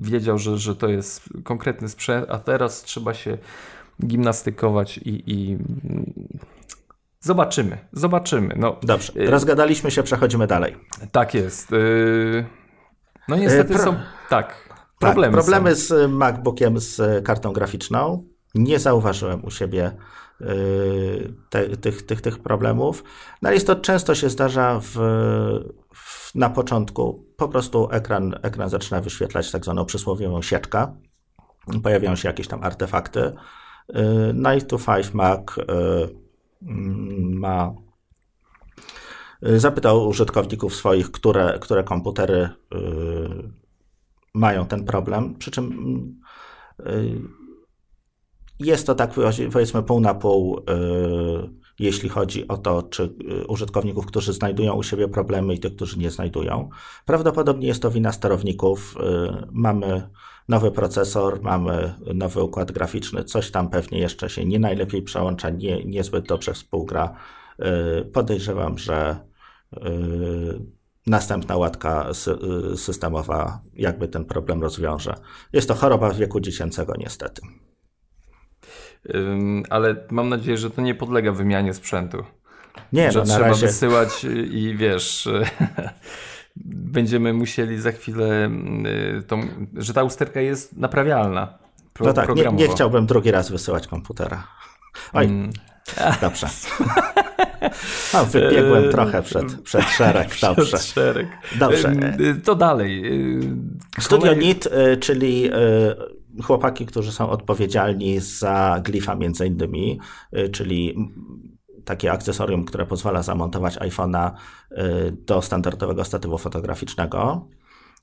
wiedział, 0.01 0.39
że, 0.39 0.59
że 0.59 0.77
to 0.77 0.89
jest 0.89 1.29
konkretny 1.45 1.89
sprzęt, 1.89 2.27
a 2.31 2.39
teraz 2.39 2.83
trzeba 2.83 3.15
się 3.15 3.39
gimnastykować 4.07 4.99
i, 4.99 5.23
i 5.27 5.59
zobaczymy, 7.21 7.79
zobaczymy. 7.93 8.55
No, 8.59 8.77
Dobrze, 8.83 9.13
y, 9.17 9.31
rozgadaliśmy 9.31 9.91
się, 9.91 10.03
przechodzimy 10.03 10.47
dalej. 10.47 10.77
Tak 11.13 11.35
jest. 11.35 11.69
No 13.29 13.37
niestety 13.37 13.75
Pro... 13.75 13.85
są, 13.85 13.97
tak, 14.29 14.69
problemy 14.99 15.37
tak, 15.37 15.45
problemy 15.45 15.77
są. 15.77 15.97
z 15.97 16.11
MacBookiem 16.11 16.81
z 16.81 17.25
kartą 17.25 17.53
graficzną. 17.53 18.25
Nie 18.55 18.79
zauważyłem 18.79 19.45
u 19.45 19.51
siebie 19.51 19.97
te, 21.51 21.77
tych, 21.77 22.03
tych, 22.03 22.21
tych 22.21 22.39
problemów. 22.39 23.05
No 23.43 23.53
jest 23.53 23.67
to 23.67 23.77
często 23.77 24.15
się 24.15 24.31
zdarza 24.31 24.81
w, 24.81 24.95
w, 25.95 26.35
na 26.35 26.51
początku. 26.51 27.25
Po 27.37 27.49
prostu 27.49 27.89
ekran, 27.91 28.35
ekran 28.43 28.69
zaczyna 28.69 29.01
wyświetlać 29.01 29.51
tak 29.51 29.65
zwaną 29.65 29.85
przysłowiową 29.85 30.43
sieczkę. 30.43 30.97
Pojawiają 31.83 32.17
się 32.17 32.29
jakieś 32.29 32.49
tam 32.49 32.63
artefakty. 32.63 33.33
Night 34.35 34.69
to 34.69 34.79
5 34.79 35.15
Mac 35.15 35.41
ma 37.21 37.75
zapytał 39.43 40.09
użytkowników 40.09 40.75
swoich, 40.75 41.11
które, 41.11 41.59
które 41.61 41.85
komputery 41.85 42.49
mają 44.35 44.67
ten 44.67 44.85
problem. 44.85 45.35
Przy 45.35 45.51
czym 45.51 46.21
jest 48.59 48.87
to 48.87 48.95
tak 48.95 49.11
powiedzmy 49.53 49.83
pół 49.83 50.01
na 50.01 50.15
pół, 50.15 50.59
y, 50.59 50.63
jeśli 51.79 52.09
chodzi 52.09 52.49
o 52.49 52.57
to, 52.57 52.83
czy 52.83 53.03
y, 53.03 53.47
użytkowników, 53.47 54.07
którzy 54.07 54.33
znajdują 54.33 54.75
u 54.75 54.83
siebie 54.83 55.09
problemy 55.09 55.55
i 55.55 55.59
tych, 55.59 55.77
którzy 55.77 55.99
nie 55.99 56.11
znajdują. 56.11 56.69
Prawdopodobnie 57.07 57.69
jest 57.69 57.83
to 57.83 57.91
wina 57.91 58.13
sterowników. 58.13 58.97
Y, 58.97 59.47
mamy 59.53 60.09
nowy 60.49 60.71
procesor, 60.71 61.43
mamy 61.43 61.95
nowy 62.15 62.43
układ 62.43 62.73
graficzny, 62.73 63.25
coś 63.25 63.51
tam 63.51 63.71
pewnie 63.71 63.99
jeszcze 63.99 64.31
się 64.31 64.45
nie 64.45 64.59
najlepiej 64.59 65.03
przełącza, 65.03 65.51
nie, 65.51 65.85
niezbyt 65.85 66.27
dobrze 66.27 66.53
współgra. 66.53 67.15
Podejrzewam, 68.13 68.79
że 68.79 69.17
następna 71.07 71.57
łatka 71.57 72.09
systemowa 72.77 73.61
jakby 73.75 74.09
ten 74.09 74.25
problem 74.25 74.63
rozwiąże. 74.63 75.15
Jest 75.53 75.69
to 75.69 75.75
choroba 75.75 76.11
wieku 76.11 76.41
dziecięcego 76.41 76.93
niestety 76.99 77.43
ale 79.71 79.97
mam 80.11 80.29
nadzieję, 80.29 80.57
że 80.57 80.71
to 80.71 80.83
nie 80.83 80.95
podlega 80.95 81.33
wymianie 81.33 81.75
sprzętu. 81.75 82.25
Nie, 82.93 83.13
że 83.13 83.19
no, 83.19 83.25
trzeba 83.25 83.49
razie... 83.49 83.67
wysyłać 83.67 84.25
i 84.51 84.75
wiesz. 84.77 85.29
będziemy 86.67 87.33
musieli 87.33 87.81
za 87.81 87.93
chwilę, 87.93 88.51
y, 89.19 89.23
tą, 89.23 89.41
że 89.77 89.95
ta 89.95 90.03
usterka 90.03 90.41
jest 90.41 90.77
naprawialna. 90.77 91.59
Pro, 91.93 92.07
no 92.07 92.13
tak, 92.13 92.35
nie, 92.37 92.45
nie, 92.53 92.69
chciałbym 92.69 93.07
drugi 93.07 93.31
raz 93.31 93.51
wysyłać 93.51 93.87
komputera. 93.87 94.47
Oj, 95.13 95.25
mm. 95.25 95.51
dobrze. 96.21 96.47
No, 98.15 98.25
wybiegłem 98.25 98.91
trochę 98.93 99.23
przed, 99.23 99.63
przed 99.63 99.85
szereg, 99.85 100.29
dobrze. 100.43 100.65
Przed 100.65 100.83
szereg. 100.83 101.27
Dobrze. 101.59 101.93
To 102.45 102.55
dalej. 102.55 103.03
Studio 104.01 104.29
Kolej... 104.29 104.39
NIT, 104.39 104.69
czyli 105.01 105.51
chłopaki, 106.43 106.87
którzy 106.87 107.13
są 107.13 107.31
odpowiedzialni 107.31 108.21
za 108.21 108.81
glifa 108.85 109.15
między 109.15 109.47
innymi, 109.47 110.01
czyli 110.53 110.97
takie 111.85 112.13
akcesorium, 112.13 112.65
które 112.65 112.87
pozwala 112.87 113.23
zamontować 113.23 113.79
iPhone'a 113.79 114.31
do 115.13 115.43
standardowego 115.43 116.05
statywu 116.05 116.39
fotograficznego. 116.39 117.49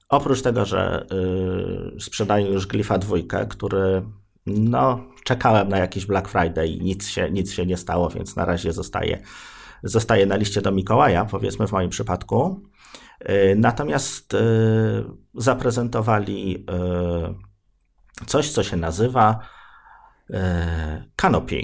Oprócz 0.09 0.41
tego, 0.41 0.65
że 0.65 1.07
sprzedają 1.99 2.51
już 2.51 2.67
glifa 2.67 2.97
dwójkę, 2.97 3.45
który 3.45 4.01
no, 4.45 4.99
czekałem 5.23 5.69
na 5.69 5.77
jakiś 5.77 6.05
Black 6.05 6.27
Friday 6.27 6.67
i 6.67 6.81
nic 6.81 7.07
się, 7.07 7.31
nic 7.31 7.51
się 7.51 7.65
nie 7.65 7.77
stało, 7.77 8.09
więc 8.09 8.35
na 8.35 8.45
razie 8.45 8.73
zostaje, 8.73 9.21
zostaje 9.83 10.25
na 10.25 10.35
liście 10.35 10.61
do 10.61 10.71
Mikołaja, 10.71 11.25
powiedzmy 11.25 11.67
w 11.67 11.71
moim 11.71 11.89
przypadku. 11.89 12.63
Natomiast 13.55 14.33
zaprezentowali 15.35 16.65
coś, 18.25 18.51
co 18.51 18.63
się 18.63 18.77
nazywa 18.77 19.39
e, 20.29 21.03
Canopy, 21.15 21.61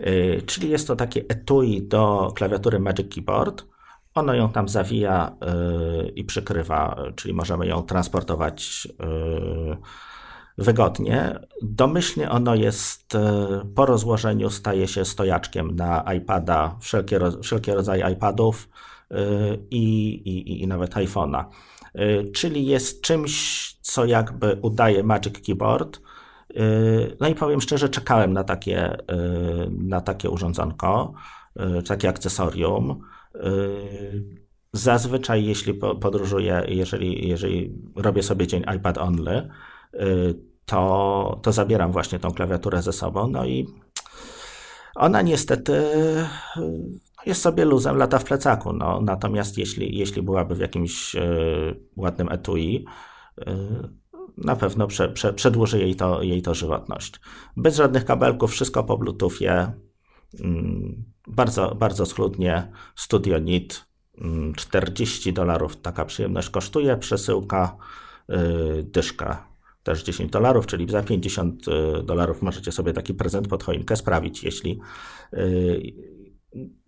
e, 0.00 0.42
czyli 0.42 0.70
jest 0.70 0.86
to 0.86 0.96
takie 0.96 1.24
etui 1.28 1.88
do 1.88 2.32
klawiatury 2.36 2.78
Magic 2.78 3.14
Keyboard. 3.14 3.64
Ono 4.14 4.34
ją 4.34 4.52
tam 4.52 4.68
zawija 4.68 5.36
e, 5.40 6.08
i 6.08 6.24
przykrywa, 6.24 6.96
czyli 7.16 7.34
możemy 7.34 7.66
ją 7.66 7.82
transportować 7.82 8.88
wygodnie. 10.58 11.38
Domyślnie 11.62 12.30
ono 12.30 12.54
jest 12.54 13.16
po 13.74 13.86
rozłożeniu 13.86 14.50
staje 14.50 14.88
się 14.88 15.04
stojaczkiem 15.04 15.76
na 15.76 16.14
iPada, 16.14 16.76
wszelkie, 16.80 17.20
wszelkie 17.42 17.74
rodzaje 17.74 18.12
iPadów 18.12 18.68
i, 19.70 20.12
i, 20.14 20.62
i 20.62 20.66
nawet 20.66 20.94
iPhone'a. 20.94 21.44
Czyli 22.34 22.66
jest 22.66 23.02
czymś, 23.02 23.72
co 23.80 24.04
jakby 24.04 24.58
udaje 24.62 25.02
Magic 25.02 25.46
Keyboard. 25.46 26.00
Y, 26.56 27.16
no 27.20 27.28
i 27.28 27.34
powiem 27.34 27.60
szczerze, 27.60 27.88
czekałem 27.88 28.32
na 28.32 28.44
takie, 28.44 28.94
y, 28.94 28.98
na 29.70 30.00
takie 30.00 30.30
urządzonko, 30.30 31.12
y, 31.78 31.82
takie 31.82 32.08
akcesorium. 32.08 33.00
Zazwyczaj, 34.72 35.44
jeśli 35.44 35.74
podróżuję, 35.74 36.64
jeżeli, 36.68 37.28
jeżeli 37.28 37.74
robię 37.96 38.22
sobie 38.22 38.46
dzień 38.46 38.64
iPad 38.76 38.98
only, 38.98 39.48
to, 40.64 41.40
to 41.42 41.52
zabieram 41.52 41.92
właśnie 41.92 42.18
tą 42.18 42.30
klawiaturę 42.30 42.82
ze 42.82 42.92
sobą. 42.92 43.28
No 43.28 43.46
i 43.46 43.66
ona 44.94 45.22
niestety 45.22 45.84
jest 47.26 47.42
sobie 47.42 47.64
luzem, 47.64 47.96
lata 47.96 48.18
w 48.18 48.24
plecaku. 48.24 48.72
No, 48.72 49.00
natomiast 49.00 49.58
jeśli, 49.58 49.98
jeśli 49.98 50.22
byłaby 50.22 50.54
w 50.54 50.58
jakimś 50.58 51.16
ładnym 51.96 52.28
etui, 52.28 52.84
na 54.36 54.56
pewno 54.56 54.86
prze, 54.86 55.08
prze, 55.08 55.32
przedłuży 55.32 55.78
jej 55.78 55.96
to, 55.96 56.22
jej 56.22 56.42
to 56.42 56.54
żywotność. 56.54 57.20
Bez 57.56 57.76
żadnych 57.76 58.04
kabelków, 58.04 58.50
wszystko 58.50 58.84
po 58.84 58.98
Bluetoothie. 58.98 59.72
Mm, 60.40 61.04
bardzo, 61.26 61.74
bardzo 61.74 62.06
schludnie. 62.06 62.72
Studio 62.96 63.38
NIT 63.38 63.86
40 64.56 65.28
mm, 65.28 65.34
dolarów 65.34 65.76
taka 65.76 66.04
przyjemność 66.04 66.50
kosztuje. 66.50 66.96
Przesyłka 66.96 67.76
y, 68.30 68.82
dyszka 68.82 69.48
też 69.82 70.02
10 70.02 70.30
dolarów, 70.30 70.66
czyli 70.66 70.90
za 70.90 71.02
50 71.02 71.68
y, 71.68 72.02
dolarów 72.02 72.42
możecie 72.42 72.72
sobie 72.72 72.92
taki 72.92 73.14
prezent 73.14 73.48
pod 73.48 73.64
choinkę 73.64 73.96
sprawić, 73.96 74.44
jeśli, 74.44 74.80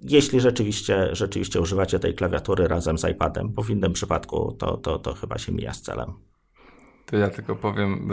jeśli 0.01 0.41
rzeczywiście, 0.41 1.09
rzeczywiście 1.13 1.61
używacie 1.61 1.99
tej 1.99 2.15
klawiatury 2.15 2.69
razem 2.69 2.99
z 2.99 3.05
iPadem, 3.05 3.53
bo 3.53 3.63
w 3.63 3.71
innym 3.71 3.93
przypadku 3.93 4.53
to, 4.53 4.77
to, 4.77 4.99
to 4.99 5.15
chyba 5.15 5.39
się 5.39 5.53
mija 5.53 5.73
z 5.73 5.83
celem. 5.83 6.13
To 7.07 7.17
ja 7.17 7.31
tylko 7.31 7.57
powiem, 7.57 8.09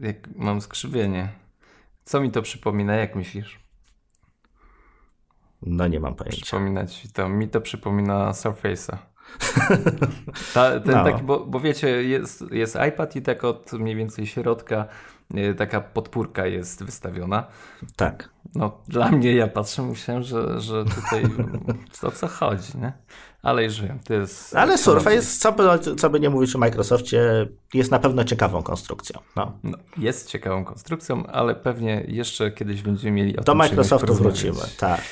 jak 0.00 0.36
mam 0.36 0.60
skrzywienie. 0.60 1.28
Co 2.04 2.20
mi 2.20 2.30
to 2.30 2.42
przypomina, 2.42 2.96
jak 2.96 3.16
myślisz? 3.16 3.60
No 5.62 5.88
nie 5.88 6.00
mam 6.00 6.14
pojęcia. 6.14 6.42
Przypomina 6.42 6.86
ci 6.86 7.12
to. 7.12 7.28
Mi 7.28 7.48
to 7.48 7.60
przypomina 7.60 8.30
Surface'a. 8.30 8.96
Ta, 10.54 10.80
ten 10.80 10.94
no. 10.94 11.04
taki, 11.04 11.22
bo, 11.22 11.46
bo 11.46 11.60
wiecie, 11.60 11.88
jest, 11.88 12.44
jest 12.50 12.78
iPad 12.88 13.16
i 13.16 13.22
tak 13.22 13.44
od 13.44 13.72
mniej 13.72 13.96
więcej 13.96 14.26
środka 14.26 14.88
taka 15.58 15.80
podpórka 15.80 16.46
jest 16.46 16.84
wystawiona. 16.84 17.46
Tak. 17.96 18.28
No, 18.54 18.80
dla 18.88 19.10
mnie, 19.10 19.34
ja 19.34 19.46
patrzę, 19.46 19.82
myślałem, 19.82 20.22
że, 20.22 20.60
że 20.60 20.84
tutaj 20.84 21.24
o 22.08 22.10
co 22.10 22.28
chodzi, 22.28 22.78
nie? 22.78 22.92
Ale 23.42 23.64
już 23.64 23.80
wiem, 23.80 23.98
to 24.04 24.14
jest... 24.14 24.56
Ale 24.56 24.78
Surface, 24.78 25.22
co 25.22 25.52
by, 25.52 25.96
co 25.96 26.10
by 26.10 26.20
nie 26.20 26.30
mówić 26.30 26.56
o 26.56 26.58
Microsoftie, 26.58 27.46
jest 27.74 27.90
na 27.90 27.98
pewno 27.98 28.24
ciekawą 28.24 28.62
konstrukcją. 28.62 29.20
No. 29.36 29.58
no. 29.62 29.78
jest 29.96 30.28
ciekawą 30.28 30.64
konstrukcją, 30.64 31.26
ale 31.26 31.54
pewnie 31.54 32.04
jeszcze 32.08 32.50
kiedyś 32.50 32.82
będziemy 32.82 33.16
mieli 33.16 33.36
o 33.36 33.42
Do 33.42 33.54
Microsoftu 33.54 34.14
wrócimy, 34.14 34.60
tak. 34.78 35.02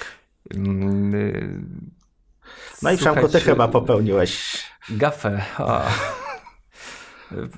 Mm, 0.54 1.90
no 2.82 2.92
i 2.92 2.96
Przemku, 2.96 3.28
ty 3.28 3.40
chyba 3.40 3.68
popełniłeś... 3.68 4.62
Gafę. 4.90 5.42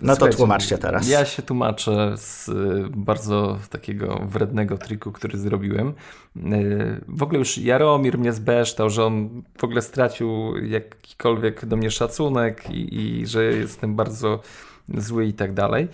No 0.03 0.17
to 0.17 0.29
tłumaczcie 0.29 0.79
teraz. 0.79 1.09
Ja 1.09 1.25
się 1.25 1.43
tłumaczę 1.43 2.15
z 2.17 2.49
y, 2.49 2.87
bardzo 2.91 3.59
takiego 3.71 4.21
wrednego 4.29 4.79
triku, 4.79 5.13
który 5.13 5.39
zrobiłem. 5.39 5.89
Y, 6.37 7.05
w 7.09 7.23
ogóle 7.23 7.39
już 7.39 7.59
Jaromir 7.59 8.19
mnie 8.19 8.33
zbeształ, 8.33 8.91
że 8.91 9.05
on 9.05 9.43
w 9.59 9.65
ogóle 9.65 9.83
stracił 9.83 10.57
jakikolwiek 10.57 11.67
do 11.67 11.77
mnie 11.77 11.91
szacunek 11.91 12.71
i, 12.71 13.01
i 13.01 13.27
że 13.27 13.45
jestem 13.45 13.97
bardzo 13.97 14.41
zły 14.89 15.27
i 15.27 15.33
tak 15.33 15.55
dalej. 15.55 15.89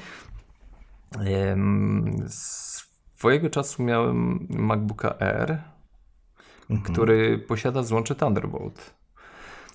Swojego 3.16 3.50
czasu 3.50 3.82
miałem 3.82 4.46
MacBooka 4.50 5.18
Air, 5.18 5.58
mhm. 6.70 6.92
który 6.92 7.38
posiada 7.38 7.82
złącze 7.82 8.14
Thunderbolt. 8.14 8.99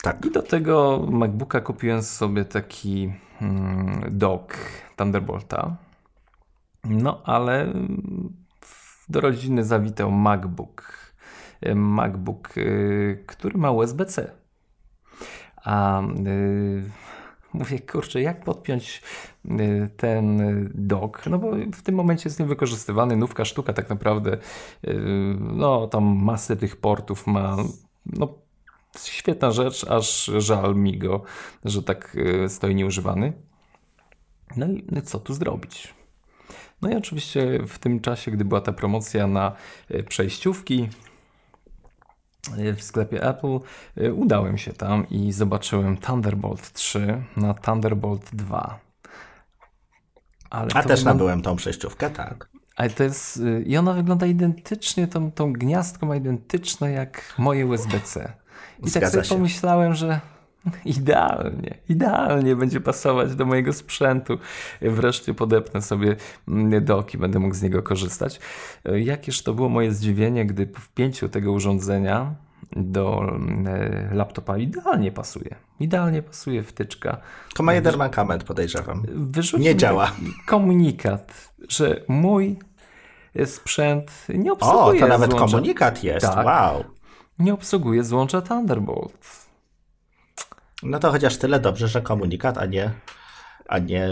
Tak. 0.06 0.26
I 0.26 0.32
do 0.32 0.42
tego 0.42 1.06
MacBooka 1.12 1.62
kupiłem 1.62 2.04
sobie 2.04 2.46
taki 2.46 3.14
hmm, 3.40 4.02
dock 4.12 4.58
Thunderbolta. 4.96 5.76
No 6.84 7.22
ale 7.24 7.74
do 9.10 9.22
rodziny 9.22 9.64
zawitał 9.64 10.12
MacBook. 10.12 11.12
MacBook, 11.76 12.58
y, 12.58 13.24
który 13.28 13.58
ma 13.58 13.72
USB-C. 13.72 14.32
A 15.64 16.02
yy, 16.24 16.84
mówię, 17.54 17.80
kurczę, 17.80 18.22
jak 18.22 18.44
podpiąć 18.44 19.02
y, 19.46 19.90
ten 19.98 20.40
dock? 20.74 21.26
No 21.26 21.40
bo 21.40 21.52
w 21.74 21.82
tym 21.82 21.96
momencie 21.96 22.30
jest 22.30 22.40
niewykorzystywany, 22.40 23.16
nówka 23.16 23.46
sztuka 23.46 23.74
tak 23.74 23.90
naprawdę. 23.90 24.38
Yy, 24.84 25.38
no 25.40 25.88
tam 25.88 26.04
masę 26.04 26.56
tych 26.56 26.76
portów 26.76 27.28
ma. 27.28 27.56
No 28.06 28.45
świetna 29.04 29.52
rzecz, 29.52 29.86
aż 29.90 30.32
żal 30.38 30.76
mi 30.76 30.98
go, 30.98 31.24
że 31.66 31.84
tak 31.84 32.18
e, 32.44 32.50
stoi 32.50 32.76
nieużywany. 32.76 33.34
No 34.58 34.68
i 34.68 34.86
no 34.92 35.02
co 35.02 35.20
tu 35.20 35.34
zrobić? 35.34 35.94
No 36.82 36.90
i 36.90 36.96
oczywiście 36.96 37.60
w 37.68 37.80
tym 37.80 38.00
czasie, 38.00 38.32
gdy 38.32 38.46
była 38.46 38.62
ta 38.62 38.74
promocja 38.74 39.28
na 39.28 39.56
e, 39.90 40.04
przejściówki 40.04 40.90
e, 42.58 42.74
w 42.74 42.84
sklepie 42.84 43.24
Apple, 43.24 43.60
udałem 44.14 44.58
się 44.58 44.74
tam 44.74 45.10
i 45.10 45.32
zobaczyłem 45.32 45.98
Thunderbolt 45.98 46.74
3 46.74 47.24
na 47.38 47.54
Thunderbolt 47.54 48.36
2. 48.36 48.80
Ale 50.50 50.66
A 50.74 50.84
też 50.84 50.84
wygląda... 50.84 51.06
nabyłem 51.06 51.42
tą 51.42 51.56
przejściówkę, 51.56 52.10
tak. 52.10 52.50
Ale 52.76 52.90
to 52.90 53.04
jest. 53.04 53.40
I 53.66 53.78
ona 53.78 53.94
wygląda 53.94 54.26
identycznie, 54.26 55.08
tą, 55.08 55.32
tą 55.32 55.54
gniazdką 55.54 56.08
ma 56.08 56.16
identyczne 56.16 56.92
jak 56.92 57.34
moje 57.38 57.66
USB-C. 57.66 58.34
I 58.88 58.92
tak 58.92 59.10
sobie 59.10 59.24
się. 59.24 59.36
pomyślałem, 59.36 59.94
że 59.94 60.20
idealnie, 60.86 61.78
idealnie 61.90 62.56
będzie 62.56 62.82
pasować 62.82 63.36
do 63.36 63.46
mojego 63.46 63.74
sprzętu. 63.74 64.38
Wreszcie 64.82 65.34
podepnę 65.34 65.82
sobie 65.82 66.16
doki, 66.82 67.18
będę 67.18 67.40
mógł 67.40 67.56
z 67.56 67.62
niego 67.62 67.84
korzystać. 67.84 68.40
Jakież 68.86 69.44
to 69.44 69.54
było 69.54 69.70
moje 69.70 69.92
zdziwienie, 69.92 70.46
gdy 70.46 70.66
w 70.66 70.80
wpięciu 70.80 71.30
tego 71.30 71.52
urządzenia 71.52 72.36
do 72.76 73.36
e, 73.68 74.16
laptopa 74.16 74.58
idealnie 74.58 75.12
pasuje. 75.12 75.56
Idealnie 75.80 76.22
pasuje 76.22 76.64
wtyczka. 76.64 77.18
To 77.54 77.64
ma 77.64 77.74
jeden 77.74 77.98
mankament, 77.98 78.44
podejrzewam. 78.44 79.04
Wyrzucił 79.08 79.60
nie 79.60 79.76
działa. 79.76 80.12
Komunikat, 80.46 81.52
że 81.70 82.02
mój 82.08 82.60
sprzęt 83.46 84.12
nie 84.30 84.54
obsługuje. 84.54 84.98
O, 84.98 85.00
to 85.00 85.08
nawet 85.08 85.32
złącza. 85.32 85.56
komunikat 85.56 86.04
jest. 86.04 86.26
Tak, 86.26 86.46
wow 86.46 86.95
nie 87.40 87.54
obsługuje 87.54 88.04
złącza 88.04 88.42
Thunderbolt. 88.42 89.48
No 90.84 91.00
to 91.00 91.12
chociaż 91.12 91.38
tyle 91.38 91.60
dobrze, 91.60 91.88
że 91.88 92.02
komunikat, 92.02 92.58
a 92.58 92.66
nie, 92.66 92.92
a 93.68 93.80
nie 93.80 94.10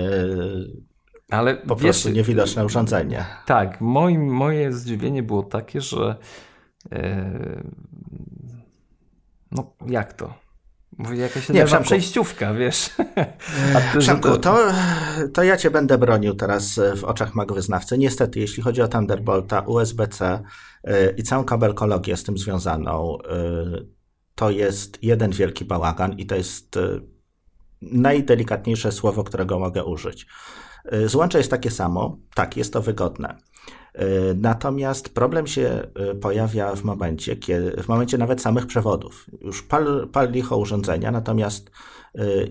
ale 1.30 1.56
po 1.56 1.76
wiesz, 1.76 1.84
prostu 1.84 2.10
niewidoczne 2.10 2.66
urządzenie. 2.66 3.26
Tak, 3.46 3.82
moim, 3.82 4.34
moje 4.34 4.74
zdziwienie 4.74 5.24
było 5.24 5.44
takie, 5.44 5.82
że 5.82 6.16
yy, 6.92 7.64
no 9.52 9.74
jak 9.88 10.14
to? 10.14 10.34
Mówię, 10.98 11.18
jakaś 11.18 11.50
nie, 11.50 11.66
Przemku. 11.66 11.86
przejściówka, 11.86 12.54
wiesz. 12.54 12.90
ty, 13.94 14.00
Przemku, 14.00 14.38
to, 14.38 14.58
to 15.34 15.44
ja 15.44 15.58
cię 15.58 15.72
będę 15.72 15.98
bronił 15.98 16.34
teraz 16.34 16.80
w 16.96 17.04
oczach 17.04 17.36
magwyznawcy. 17.36 17.98
Niestety, 17.98 18.40
jeśli 18.40 18.64
chodzi 18.64 18.82
o 18.82 18.88
Thunderbolta, 18.88 19.60
USB-C 19.60 20.44
yy, 20.84 21.14
i 21.18 21.24
całą 21.24 21.44
kabelkologię 21.44 22.18
z 22.18 22.24
tym 22.24 22.38
związaną, 22.38 23.18
yy, 23.24 23.88
to 24.36 24.50
jest 24.50 25.04
jeden 25.04 25.32
wielki 25.32 25.66
bałagan 25.66 26.14
i 26.14 26.26
to 26.26 26.36
jest 26.36 26.80
najdelikatniejsze 27.82 28.92
słowo, 28.92 29.24
którego 29.24 29.60
mogę 29.60 29.84
użyć. 29.84 30.28
Złącze 31.06 31.38
jest 31.38 31.52
takie 31.52 31.72
samo, 31.72 32.18
tak, 32.36 32.58
jest 32.58 32.74
to 32.74 32.82
wygodne. 32.82 33.38
Y, 34.02 34.36
natomiast 34.36 35.10
problem 35.10 35.48
się 35.48 35.88
y, 36.12 36.16
pojawia 36.16 36.76
w 36.76 36.84
momencie, 36.84 37.36
kiedy, 37.36 37.84
w 37.84 37.88
momencie 37.88 38.18
nawet 38.18 38.42
samych 38.42 38.68
przewodów. 38.68 39.26
Już 39.42 39.64
pal, 39.64 40.10
pal 40.12 40.32
licho 40.32 40.58
urządzenia, 40.58 41.12
natomiast 41.12 41.72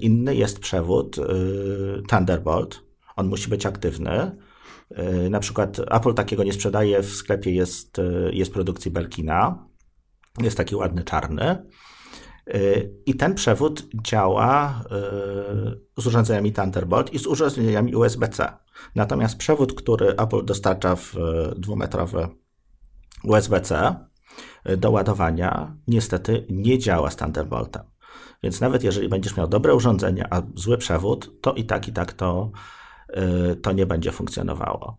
inny 0.01 0.35
jest 0.35 0.59
przewód 0.59 1.16
Thunderbolt. 2.09 2.81
On 3.16 3.29
musi 3.29 3.51
być 3.51 3.66
aktywny. 3.66 4.37
Na 5.31 5.40
przykład 5.40 5.79
Apple 5.90 6.14
takiego 6.14 6.44
nie 6.44 6.53
sprzedaje, 6.53 7.03
w 7.03 7.11
sklepie 7.11 7.51
jest, 7.51 8.01
jest 8.31 8.53
produkcji 8.53 8.90
Belkina. 8.90 9.66
Jest 10.40 10.57
taki 10.57 10.77
ładny 10.77 11.05
czarny. 11.05 11.66
Y, 12.48 12.90
I 13.07 13.14
ten 13.14 13.35
przewód 13.35 13.88
działa 14.05 14.81
y, 15.96 16.02
z 16.02 16.07
urządzeniami 16.07 16.52
Thunderbolt 16.52 17.12
i 17.14 17.18
z 17.18 17.26
urządzeniami 17.26 17.94
USB-C. 17.94 18.52
Natomiast 18.94 19.37
przewód, 19.37 19.74
który 19.74 20.07
Apple 20.07 20.44
dostarcza 20.44 20.96
w 20.96 21.16
y, 21.16 21.20
dwumetrowy 21.61 22.28
USB-C 23.24 23.94
do 24.76 24.90
ładowania, 24.90 25.76
niestety 25.88 26.46
nie 26.50 26.78
działa 26.78 27.11
z 27.11 27.16
Thunderboltem. 27.16 27.83
Więc 28.42 28.61
nawet 28.61 28.85
jeżeli 28.85 29.09
będziesz 29.09 29.37
miał 29.37 29.48
dobre 29.48 29.74
urządzenie, 29.74 30.35
a 30.35 30.42
zły 30.55 30.78
przewód, 30.78 31.40
to 31.40 31.52
i 31.52 31.64
tak, 31.64 31.88
i 31.88 31.92
tak 31.92 32.12
to, 32.12 32.50
to 33.62 33.72
nie 33.72 33.87
będzie 33.87 34.12
funkcjonowało. 34.12 34.96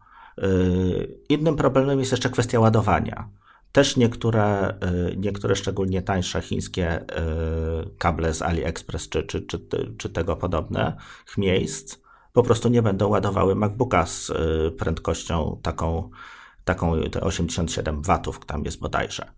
Innym 1.30 1.56
problemem 1.56 2.00
jest 2.00 2.12
jeszcze 2.12 2.30
kwestia 2.30 2.60
ładowania. 2.60 3.30
Też 3.74 3.98
niektóre, 3.98 4.78
y, 5.12 5.18
niektóre 5.18 5.56
szczególnie 5.56 6.02
tańsze 6.02 6.42
chińskie 6.42 7.02
y, 7.02 7.06
kable 7.98 8.34
z 8.34 8.42
AliExpress 8.42 9.10
czy, 9.10 9.24
czy, 9.24 9.42
czy, 9.42 9.60
czy 9.98 10.10
tego 10.10 10.36
podobne 10.36 10.98
miejsc 11.38 11.98
po 12.34 12.44
prostu 12.44 12.70
nie 12.70 12.82
będą 12.82 13.08
ładowały 13.08 13.56
MacBooka 13.56 14.06
z 14.06 14.30
y, 14.30 14.72
prędkością 14.78 15.60
taką, 15.64 16.10
taką 16.64 17.02
te 17.12 17.22
87 17.22 18.02
watów, 18.02 18.46
tam 18.46 18.66
jest 18.66 18.80
bodajże. 18.80 19.32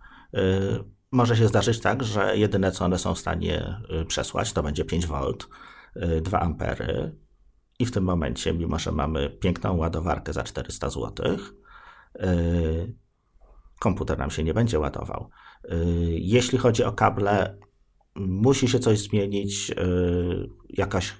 Może 1.11 1.37
się 1.37 1.47
zdarzyć 1.47 1.79
tak, 1.79 2.03
że 2.03 2.37
jedyne 2.37 2.71
co 2.71 2.85
one 2.85 2.97
są 2.97 3.13
w 3.13 3.19
stanie 3.19 3.81
przesłać 4.07 4.53
to 4.53 4.63
będzie 4.63 4.85
5 4.85 5.07
V, 5.07 5.21
2 6.21 6.39
ampery 6.39 7.15
i 7.79 7.85
w 7.85 7.91
tym 7.91 8.03
momencie, 8.03 8.53
mimo 8.53 8.79
że 8.79 8.91
mamy 8.91 9.29
piękną 9.29 9.77
ładowarkę 9.77 10.33
za 10.33 10.43
400 10.43 10.89
zł, 10.89 11.37
komputer 13.79 14.17
nam 14.17 14.31
się 14.31 14.43
nie 14.43 14.53
będzie 14.53 14.79
ładował. 14.79 15.29
Y, 15.65 15.75
jeśli 16.09 16.57
chodzi 16.57 16.83
o 16.83 16.91
kable, 16.91 17.57
musi 18.15 18.67
się 18.67 18.79
coś 18.79 18.99
zmienić, 18.99 19.71
y, 19.71 19.75
jakaś, 20.69 21.13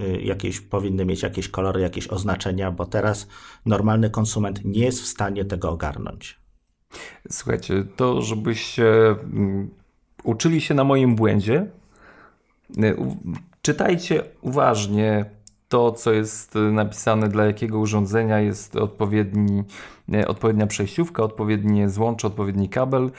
y, 0.00 0.20
jakieś, 0.22 0.60
powinny 0.60 1.04
mieć 1.04 1.22
jakieś 1.22 1.48
kolory, 1.48 1.80
jakieś 1.80 2.08
oznaczenia, 2.08 2.70
bo 2.70 2.86
teraz 2.86 3.28
normalny 3.66 4.10
konsument 4.10 4.64
nie 4.64 4.84
jest 4.84 5.02
w 5.02 5.06
stanie 5.06 5.44
tego 5.44 5.70
ogarnąć. 5.70 6.40
Słuchajcie, 7.30 7.84
to 7.96 8.22
żebyście 8.22 9.10
mm, 9.10 9.70
uczyli 10.24 10.60
się 10.60 10.74
na 10.74 10.84
moim 10.84 11.16
błędzie, 11.16 11.70
czytajcie 13.62 14.24
uważnie 14.40 15.37
to, 15.68 15.92
co 15.92 16.12
jest 16.12 16.56
y, 16.56 16.58
napisane 16.58 17.28
dla 17.28 17.44
jakiego 17.44 17.78
urządzenia, 17.78 18.40
jest 18.40 18.76
odpowiedni, 18.76 19.64
y, 20.14 20.28
odpowiednia 20.28 20.66
przejściówka, 20.66 21.22
odpowiednie 21.22 21.88
złącze, 21.88 22.26
odpowiedni 22.26 22.68
kabel 22.68 23.10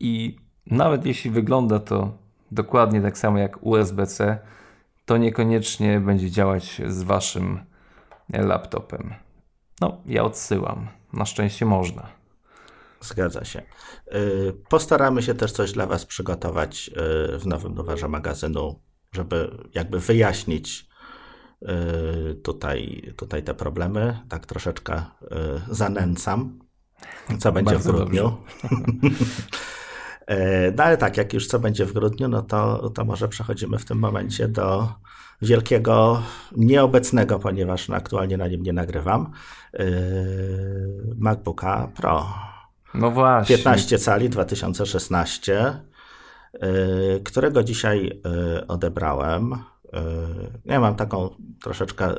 i 0.00 0.36
nawet 0.66 1.06
jeśli 1.06 1.30
wygląda 1.30 1.80
to 1.80 2.18
dokładnie 2.50 3.02
tak 3.02 3.18
samo 3.18 3.38
jak 3.38 3.66
USB-C, 3.66 4.38
to 5.04 5.16
niekoniecznie 5.16 6.00
będzie 6.00 6.30
działać 6.30 6.82
z 6.86 7.02
waszym 7.02 7.60
laptopem. 8.32 9.14
No, 9.80 9.96
ja 10.06 10.24
odsyłam. 10.24 10.88
Na 11.12 11.24
szczęście 11.24 11.66
można. 11.66 12.06
Zgadza 13.00 13.44
się. 13.44 13.62
Y, 14.14 14.52
postaramy 14.68 15.22
się 15.22 15.34
też 15.34 15.52
coś 15.52 15.72
dla 15.72 15.86
Was 15.86 16.06
przygotować 16.06 16.90
w 17.38 17.46
nowym 17.46 17.74
numerze 17.74 18.08
magazynu, 18.08 18.80
żeby 19.12 19.50
jakby 19.74 20.00
wyjaśnić 20.00 20.88
Y, 20.88 20.93
tutaj, 22.42 23.12
tutaj 23.16 23.42
te 23.42 23.54
problemy. 23.54 24.18
Tak 24.28 24.46
troszeczkę 24.46 24.96
y, 24.98 25.26
zanęcam, 25.70 26.58
co 27.38 27.52
będzie 27.52 27.78
w 27.78 27.82
grudniu. 27.82 28.36
E, 30.26 30.70
no 30.76 30.84
ale 30.84 30.96
tak, 30.96 31.16
jak 31.16 31.32
już 31.32 31.46
co 31.46 31.58
będzie 31.58 31.86
w 31.86 31.92
grudniu, 31.92 32.28
no 32.28 32.42
to, 32.42 32.90
to 32.90 33.04
może 33.04 33.28
przechodzimy 33.28 33.78
w 33.78 33.84
tym 33.84 33.98
momencie 33.98 34.48
do 34.48 34.88
wielkiego, 35.42 36.22
nieobecnego, 36.56 37.38
ponieważ 37.38 37.90
aktualnie 37.90 38.36
na 38.36 38.48
nim 38.48 38.62
nie 38.62 38.72
nagrywam, 38.72 39.30
y, 39.74 41.14
MacBooka 41.18 41.88
Pro. 41.96 42.34
No 42.94 43.10
właśnie. 43.10 43.56
15 43.56 43.98
cali 43.98 44.30
2016, 44.30 45.80
którego 47.24 47.62
dzisiaj 47.62 48.20
odebrałem. 48.68 49.64
E, 49.94 50.02
ja 50.64 50.80
mam 50.80 50.94
taką 50.94 51.30
troszeczkę 51.62 52.04
e, 52.04 52.16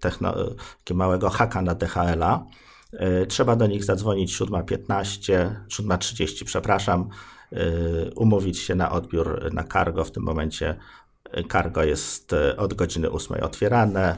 techno, 0.00 0.34
takiego 0.78 0.98
małego 0.98 1.30
haka 1.30 1.62
na 1.62 1.74
DHL-a. 1.74 2.46
E, 2.92 3.26
trzeba 3.26 3.56
do 3.56 3.66
nich 3.66 3.84
zadzwonić 3.84 4.40
7.15, 4.40 5.54
7.30, 5.68 6.44
przepraszam, 6.44 7.08
umówić 8.16 8.58
się 8.58 8.74
na 8.74 8.92
odbiór 8.92 9.52
na 9.52 9.64
cargo. 9.64 10.04
W 10.04 10.10
tym 10.10 10.22
momencie 10.22 10.76
cargo 11.52 11.84
jest 11.84 12.34
od 12.56 12.74
godziny 12.74 13.10
8 13.10 13.42
otwierane. 13.42 14.16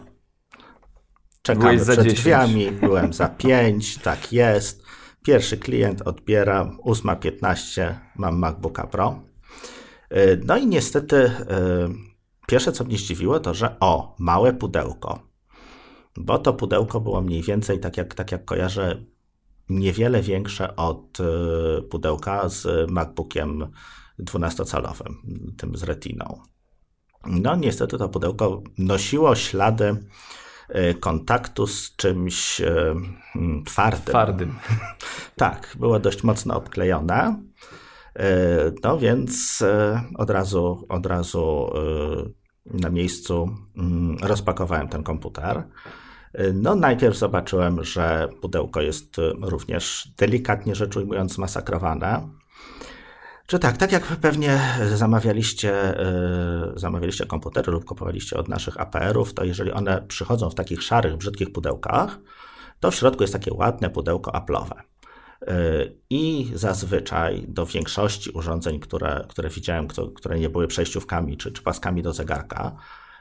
Czekamy 1.43 1.79
przed 1.79 1.97
10. 1.97 2.15
drzwiami, 2.15 2.73
byłem 2.73 3.13
za 3.13 3.29
5, 3.29 3.99
tak 3.99 4.33
jest. 4.33 4.83
Pierwszy 5.23 5.57
klient 5.57 6.03
odbiera, 6.03 6.71
8.15 6.85 7.95
mam 8.17 8.39
MacBooka 8.39 8.87
Pro. 8.87 9.23
No 10.47 10.57
i 10.57 10.67
niestety 10.67 11.31
Pierwsze, 12.47 12.73
co 12.73 12.85
mnie 12.85 12.99
zdziwiło, 12.99 13.41
to 13.41 13.55
że 13.55 13.77
o, 13.81 14.17
małe 14.19 14.53
pudełko. 14.53 15.21
Bo 16.17 16.39
to 16.39 16.55
pudełko 16.55 17.01
było 17.01 17.21
mniej 17.21 17.43
więcej, 17.43 17.81
tak 17.81 17.97
jak, 17.97 18.15
tak 18.15 18.33
jak 18.33 18.45
kojarzę, 18.45 19.05
niewiele 19.69 20.23
większe 20.23 20.77
od 20.77 21.21
y, 21.21 21.83
pudełka 21.83 22.49
z 22.49 22.91
MacBookiem 22.91 23.67
12-calowym, 24.19 25.15
tym 25.57 25.77
z 25.77 25.83
retiną. 25.83 26.41
No, 27.27 27.57
niestety 27.57 27.99
to 27.99 28.09
pudełko 28.09 28.63
nosiło 28.79 29.35
ślady 29.35 29.97
y, 30.71 30.95
kontaktu 30.95 31.67
z 31.67 31.97
czymś 31.97 32.61
y, 32.61 32.95
mm, 33.37 33.65
twardym. 33.65 34.05
Twardym. 34.05 34.55
tak, 35.37 35.77
było 35.81 36.01
dość 36.01 36.23
mocno 36.23 36.57
obklejone. 36.57 37.43
No 38.85 38.99
więc 38.99 39.65
od 40.15 40.31
razu, 40.31 40.87
od 40.89 41.07
razu 41.07 41.71
na 42.65 42.91
miejscu 42.91 43.49
mm, 43.77 44.17
rozpakowałem 44.23 44.89
ten 44.89 45.03
komputer. 45.03 45.65
No, 46.55 46.75
najpierw 46.75 47.17
zobaczyłem, 47.17 47.85
że 47.85 48.29
pudełko 48.41 48.81
jest 48.81 49.17
również 49.43 50.09
delikatnie 50.19 50.75
rzecz 50.75 50.97
ujmując 50.97 51.39
masakrowane. 51.39 52.29
Czy 53.47 53.59
tak, 53.59 53.77
tak 53.77 53.93
jak 53.93 54.03
pewnie 54.03 54.61
zamawialiście, 54.95 55.95
zamawialiście 56.77 57.27
komputery 57.27 57.73
lub 57.73 57.85
kupowaliście 57.85 58.37
od 58.37 58.49
naszych 58.49 58.81
APR-ów, 58.81 59.35
to 59.35 59.45
jeżeli 59.45 59.73
one 59.73 60.03
przychodzą 60.03 60.51
w 60.51 60.55
takich 60.55 60.83
szarych, 60.83 61.17
brzydkich 61.17 61.53
pudełkach, 61.53 62.19
to 62.81 62.91
w 62.91 62.95
środku 62.95 63.23
jest 63.23 63.33
takie 63.33 63.55
ładne 63.55 63.91
pudełko 63.91 64.31
Apple'owe. 64.31 64.81
I 66.11 66.51
zazwyczaj 66.55 67.45
do 67.49 67.67
większości 67.67 68.31
urządzeń, 68.31 68.81
które, 68.81 69.25
które 69.29 69.49
widziałem, 69.49 69.89
które 70.15 70.39
nie 70.39 70.49
były 70.49 70.67
przejściówkami 70.67 71.37
czy, 71.37 71.53
czy 71.53 71.63
paskami 71.63 72.03
do 72.03 72.13
zegarka, 72.13 72.77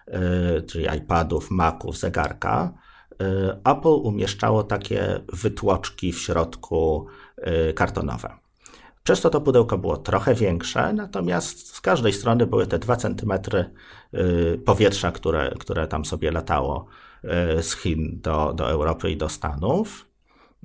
e, 0.07 0.61
czyli 0.61 0.86
iPadów, 0.97 1.51
Maców, 1.51 1.97
zegarka, 1.97 2.74
e, 3.21 3.71
Apple 3.71 3.88
umieszczało 3.88 4.63
takie 4.63 5.19
wytłoczki 5.34 6.11
w 6.11 6.19
środku 6.19 7.07
e, 7.38 7.74
kartonowe. 7.74 8.30
Przez 9.03 9.21
to 9.21 9.30
to 9.30 9.41
pudełko 9.41 9.78
było 9.78 9.97
trochę 9.97 10.36
większe, 10.36 10.93
natomiast 10.93 11.76
z 11.76 11.82
każdej 11.82 12.13
strony 12.13 12.47
były 12.47 12.67
te 12.67 12.80
2 12.80 12.95
cm 12.95 13.34
powietrza, 14.65 15.11
które, 15.11 15.53
które 15.59 15.88
tam 15.88 16.05
sobie 16.05 16.32
latało 16.32 16.86
z 17.61 17.76
Chin 17.76 18.19
do, 18.21 18.53
do 18.53 18.69
Europy 18.69 19.11
i 19.11 19.17
do 19.17 19.30
Stanów. 19.30 20.12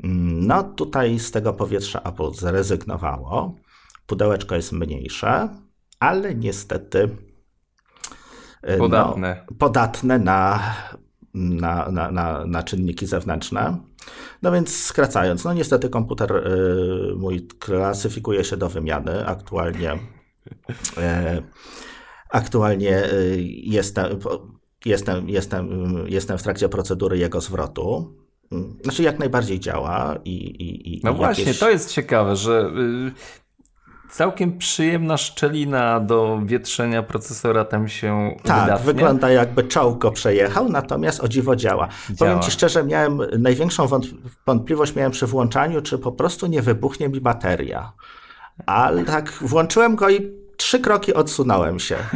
No 0.03 0.63
tutaj 0.63 1.19
z 1.19 1.31
tego 1.31 1.53
powietrza 1.53 2.03
Apple 2.03 2.31
zrezygnowało. 2.33 3.55
Pudełeczko 4.07 4.55
jest 4.55 4.73
mniejsze, 4.73 5.49
ale 6.01 6.35
niestety 6.35 7.09
y, 8.71 8.79
podatne, 8.79 9.45
no, 9.51 9.57
podatne 9.57 10.19
na, 10.19 10.61
na, 11.35 11.91
na, 11.91 12.11
na, 12.11 12.47
na 12.47 12.63
czynniki 12.63 13.07
zewnętrzne. 13.07 13.79
No 14.43 14.53
więc 14.53 14.77
skracając, 14.77 15.45
no 15.45 15.55
niestety 15.55 15.89
komputer 15.89 16.37
y, 16.37 17.15
mój 17.17 17.47
klasyfikuje 17.47 18.45
się 18.45 18.57
do 18.57 18.69
wymiany. 18.69 19.27
Aktualnie, 19.27 19.95
y, 19.95 19.99
aktualnie 22.31 23.13
y, 23.13 23.37
jestem, 23.49 24.19
jestem, 24.85 25.29
jestem, 25.29 25.69
jestem 26.07 26.39
w 26.39 26.43
trakcie 26.43 26.69
procedury 26.69 27.19
jego 27.19 27.41
zwrotu. 27.41 28.15
Znaczy 28.83 29.03
jak 29.03 29.19
najbardziej 29.19 29.61
działa 29.61 30.15
i, 30.25 30.31
i, 30.35 30.95
i 30.97 31.01
No 31.05 31.15
właśnie, 31.15 31.45
jakieś... 31.45 31.59
to 31.59 31.71
jest 31.71 31.93
ciekawe, 31.93 32.37
że 32.37 32.71
całkiem 34.11 34.59
przyjemna 34.59 35.17
szczelina 35.17 36.01
do 36.01 36.41
wietrzenia 36.45 37.03
procesora 37.03 37.65
tam 37.65 37.89
się 37.89 38.37
Tak, 38.45 38.61
wydatnie. 38.65 38.85
wygląda 38.87 39.31
jakby 39.31 39.65
czołg 39.65 39.99
go 39.99 40.11
przejechał, 40.11 40.69
natomiast 40.69 41.21
o 41.21 41.29
dziwo 41.29 41.57
działa. 41.57 41.89
działa. 41.89 42.19
Powiem 42.19 42.41
Ci 42.41 42.51
szczerze, 42.51 42.85
miałem 42.85 43.21
największą 43.39 43.89
wątpliwość 44.47 44.95
miałem 44.95 45.13
przy 45.13 45.27
włączaniu, 45.27 45.83
czy 45.83 45.99
po 45.99 46.13
prostu 46.13 46.47
nie 46.47 46.63
wybuchnie 46.63 47.09
mi 47.09 47.21
bateria. 47.21 47.93
Ale 48.67 49.05
tak 49.05 49.33
włączyłem 49.41 49.97
go 49.97 50.11
i 50.11 50.31
trzy 50.57 50.81
kroki 50.81 51.15
odsunąłem 51.15 51.79
się. 51.79 51.97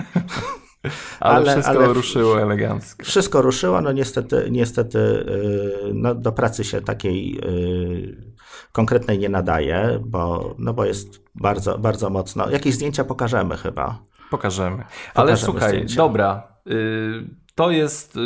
ale, 1.20 1.36
ale, 1.36 1.52
wszystko 1.52 1.70
ale 1.70 1.92
ruszyło 1.92 2.40
elegancko. 2.40 3.04
Wszystko 3.04 3.42
ruszyło, 3.42 3.80
no 3.80 3.92
niestety, 3.92 4.48
niestety 4.50 4.98
y, 4.98 5.90
no, 5.94 6.14
do 6.14 6.32
pracy 6.32 6.64
się 6.64 6.80
takiej 6.80 7.38
y, 7.38 8.32
konkretnej 8.72 9.18
nie 9.18 9.28
nadaje, 9.28 10.00
bo, 10.06 10.54
no 10.58 10.74
bo 10.74 10.84
jest 10.84 11.22
bardzo, 11.34 11.78
bardzo 11.78 12.10
mocno. 12.10 12.50
Jakieś 12.50 12.74
zdjęcia 12.74 13.04
pokażemy 13.04 13.56
chyba. 13.56 13.98
Pokażemy. 14.30 14.84
Ale 15.14 15.32
pokażemy 15.32 15.36
słuchaj, 15.36 15.70
zdjęcia. 15.70 15.96
dobra. 15.96 16.48
Y, 16.70 17.42
to 17.54 17.70
jest 17.70 18.18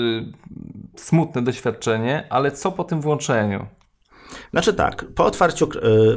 smutne 0.96 1.42
doświadczenie, 1.42 2.26
ale 2.30 2.50
co 2.52 2.72
po 2.72 2.84
tym 2.84 3.00
włączeniu? 3.00 3.66
Znaczy 4.50 4.74
tak, 4.74 5.04
po 5.14 5.24
otwarciu, 5.24 5.68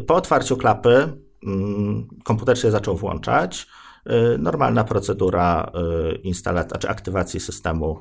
po 0.07 0.15
otwarciu 0.15 0.57
klapy 0.57 1.13
mm, 1.43 2.07
komputer 2.23 2.59
się 2.59 2.71
zaczął 2.71 2.97
włączać. 2.97 3.67
Y, 4.09 4.37
normalna 4.37 4.83
procedura 4.83 5.71
y, 6.13 6.15
instalacji, 6.15 6.79
czy 6.79 6.89
aktywacji 6.89 7.39
systemu, 7.39 7.99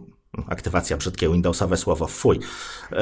aktywacja 0.49 0.97
brzydkie 0.97 1.29
Windowsowe 1.29 1.77
słowo, 1.77 2.07
fuj. 2.07 2.39
Y, 2.39 2.97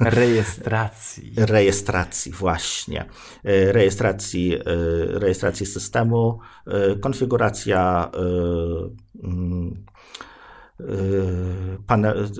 rejestracji. 0.00 1.34
Rejestracji, 1.36 2.32
właśnie. 2.32 3.04
Rejestracji, 3.44 4.58
rejestracji 5.06 5.66
systemu, 5.66 6.38
konfiguracja 7.00 8.10
mm, 9.22 9.84
panel, 11.86 12.30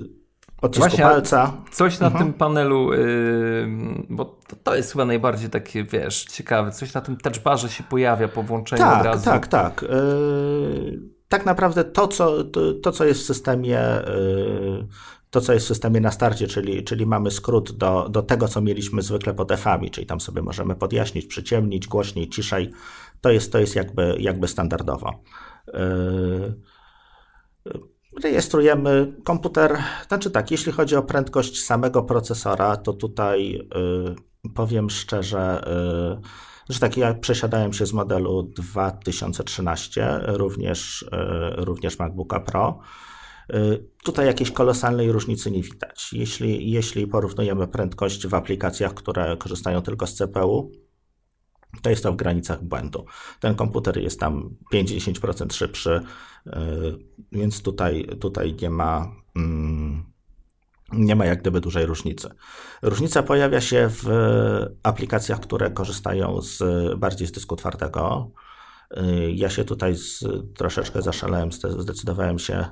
odcisku 0.61 0.89
Właśnie, 0.89 1.03
palca. 1.03 1.53
Coś 1.71 1.99
na 1.99 2.07
mhm. 2.07 2.25
tym 2.25 2.33
panelu, 2.33 2.93
yy, 2.93 3.67
bo 4.09 4.25
to, 4.25 4.55
to, 4.63 4.75
jest 4.75 4.91
chyba 4.91 5.05
najbardziej 5.05 5.49
takie, 5.49 5.83
wiesz, 5.83 6.25
ciekawe, 6.25 6.71
coś 6.71 6.93
na 6.93 7.01
tym 7.01 7.17
touchbarze 7.17 7.69
się 7.69 7.83
pojawia 7.83 8.27
po 8.27 8.43
włączeniu 8.43 8.81
tak, 8.81 8.99
od 8.99 9.05
razu. 9.05 9.25
Tak, 9.25 9.47
tak, 9.47 9.81
yy, 9.81 10.99
tak 11.27 11.45
naprawdę 11.45 11.83
to 11.83 12.07
co, 12.07 12.43
to, 12.43 12.73
to, 12.73 12.91
co 12.91 13.05
jest 13.05 13.21
w 13.21 13.25
systemie, 13.25 13.79
yy, 14.07 14.87
to, 15.29 15.41
co 15.41 15.53
jest 15.53 15.65
w 15.65 15.67
systemie 15.67 16.01
na 16.01 16.11
starcie, 16.11 16.47
czyli, 16.47 16.83
czyli 16.83 17.05
mamy 17.05 17.31
skrót 17.31 17.71
do, 17.71 18.09
do 18.09 18.21
tego, 18.21 18.47
co 18.47 18.61
mieliśmy 18.61 19.01
zwykle 19.01 19.33
pod 19.33 19.51
F-ami, 19.51 19.91
czyli 19.91 20.07
tam 20.07 20.19
sobie 20.19 20.41
możemy 20.41 20.75
podjaśnić, 20.75 21.25
przyciemnić, 21.25 21.87
głośniej, 21.87 22.29
ciszej, 22.29 22.71
to 23.21 23.31
jest, 23.31 23.51
to 23.51 23.59
jest 23.59 23.75
jakby, 23.75 24.15
jakby 24.19 24.47
standardowo. 24.47 25.23
Yy, 25.67 26.61
rejestrujemy 28.23 29.13
komputer. 29.23 29.77
Znaczy 30.07 30.31
tak, 30.31 30.51
jeśli 30.51 30.71
chodzi 30.71 30.95
o 30.95 31.03
prędkość 31.03 31.63
samego 31.63 32.03
procesora, 32.03 32.77
to 32.77 32.93
tutaj 32.93 33.55
y, 34.45 34.49
powiem 34.49 34.89
szczerze, 34.89 35.63
y, 36.69 36.73
że 36.73 36.79
tak 36.79 36.97
ja 36.97 37.13
przesiadałem 37.13 37.73
się 37.73 37.85
z 37.85 37.93
modelu 37.93 38.43
2013, 38.43 40.19
również, 40.23 41.01
y, 41.01 41.07
również 41.65 41.99
MacBooka 41.99 42.39
Pro. 42.39 42.79
Y, 43.53 43.87
tutaj 44.03 44.25
jakiejś 44.25 44.51
kolosalnej 44.51 45.11
różnicy 45.11 45.51
nie 45.51 45.61
widać. 45.63 46.09
Jeśli, 46.13 46.71
jeśli 46.71 47.07
porównujemy 47.07 47.67
prędkość 47.67 48.27
w 48.27 48.33
aplikacjach, 48.33 48.93
które 48.93 49.37
korzystają 49.37 49.81
tylko 49.81 50.07
z 50.07 50.13
CPU, 50.13 50.71
to 51.81 51.89
jest 51.89 52.03
to 52.03 52.13
w 52.13 52.15
granicach 52.15 52.63
błędu. 52.63 53.05
Ten 53.39 53.55
komputer 53.55 53.97
jest 53.97 54.19
tam 54.19 54.55
5-10% 54.73 55.53
szybszy, 55.53 56.01
y, 56.47 56.51
więc 57.31 57.61
tutaj, 57.61 58.07
tutaj 58.19 58.55
nie 58.61 58.69
ma. 58.69 59.11
Mm, 59.35 60.11
nie 60.93 61.15
ma 61.15 61.25
jak 61.25 61.41
gdyby 61.41 61.61
dużej 61.61 61.85
różnicy. 61.85 62.29
Różnica 62.81 63.23
pojawia 63.23 63.61
się 63.61 63.89
w 63.89 64.07
aplikacjach, 64.83 65.39
które 65.39 65.71
korzystają 65.71 66.41
z, 66.41 66.63
bardziej 66.99 67.27
z 67.27 67.31
dysku 67.31 67.55
twardego. 67.55 68.31
Y, 68.97 69.31
ja 69.31 69.49
się 69.49 69.63
tutaj 69.63 69.95
z, 69.95 70.23
troszeczkę 70.55 71.01
zaszalałem, 71.01 71.51
zdecydowałem 71.51 72.39
się 72.39 72.65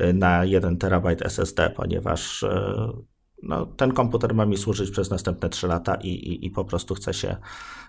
y, 0.00 0.12
na 0.12 0.44
1 0.44 0.78
terabajt 0.78 1.22
SSD, 1.22 1.70
ponieważ 1.70 2.44
no, 3.42 3.66
ten 3.66 3.92
komputer 3.92 4.34
ma 4.34 4.46
mi 4.46 4.56
służyć 4.56 4.90
przez 4.90 5.10
następne 5.10 5.48
3 5.48 5.66
lata 5.66 5.94
i, 5.94 6.08
i, 6.08 6.46
i, 6.46 6.50
po 6.50 6.64
prostu 6.64 6.94
chcę 6.94 7.14
się, 7.14 7.36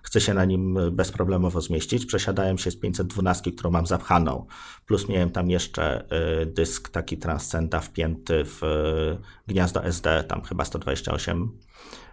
chcę 0.04 0.22
się 0.22 0.34
na 0.34 0.45
nim 0.45 0.78
bezproblemowo 0.91 1.62
zmieścić. 1.62 2.06
Przesiadałem 2.06 2.58
się 2.58 2.72
z 2.72 2.80
512, 2.80 3.51
którą 3.51 3.72
mam 3.72 3.88
zapchaną, 3.88 4.45
plus 4.86 5.10
miałem 5.10 5.30
tam 5.30 5.49
jeszcze 5.49 6.06
y, 6.41 6.45
dysk 6.45 6.89
taki 6.89 7.18
Transcenda 7.18 7.80
wpięty 7.80 8.45
w 8.45 8.64
y, 8.64 9.18
gniazdo 9.47 9.84
SD, 9.84 10.24
tam 10.24 10.41
chyba 10.41 10.66
128 10.66 11.51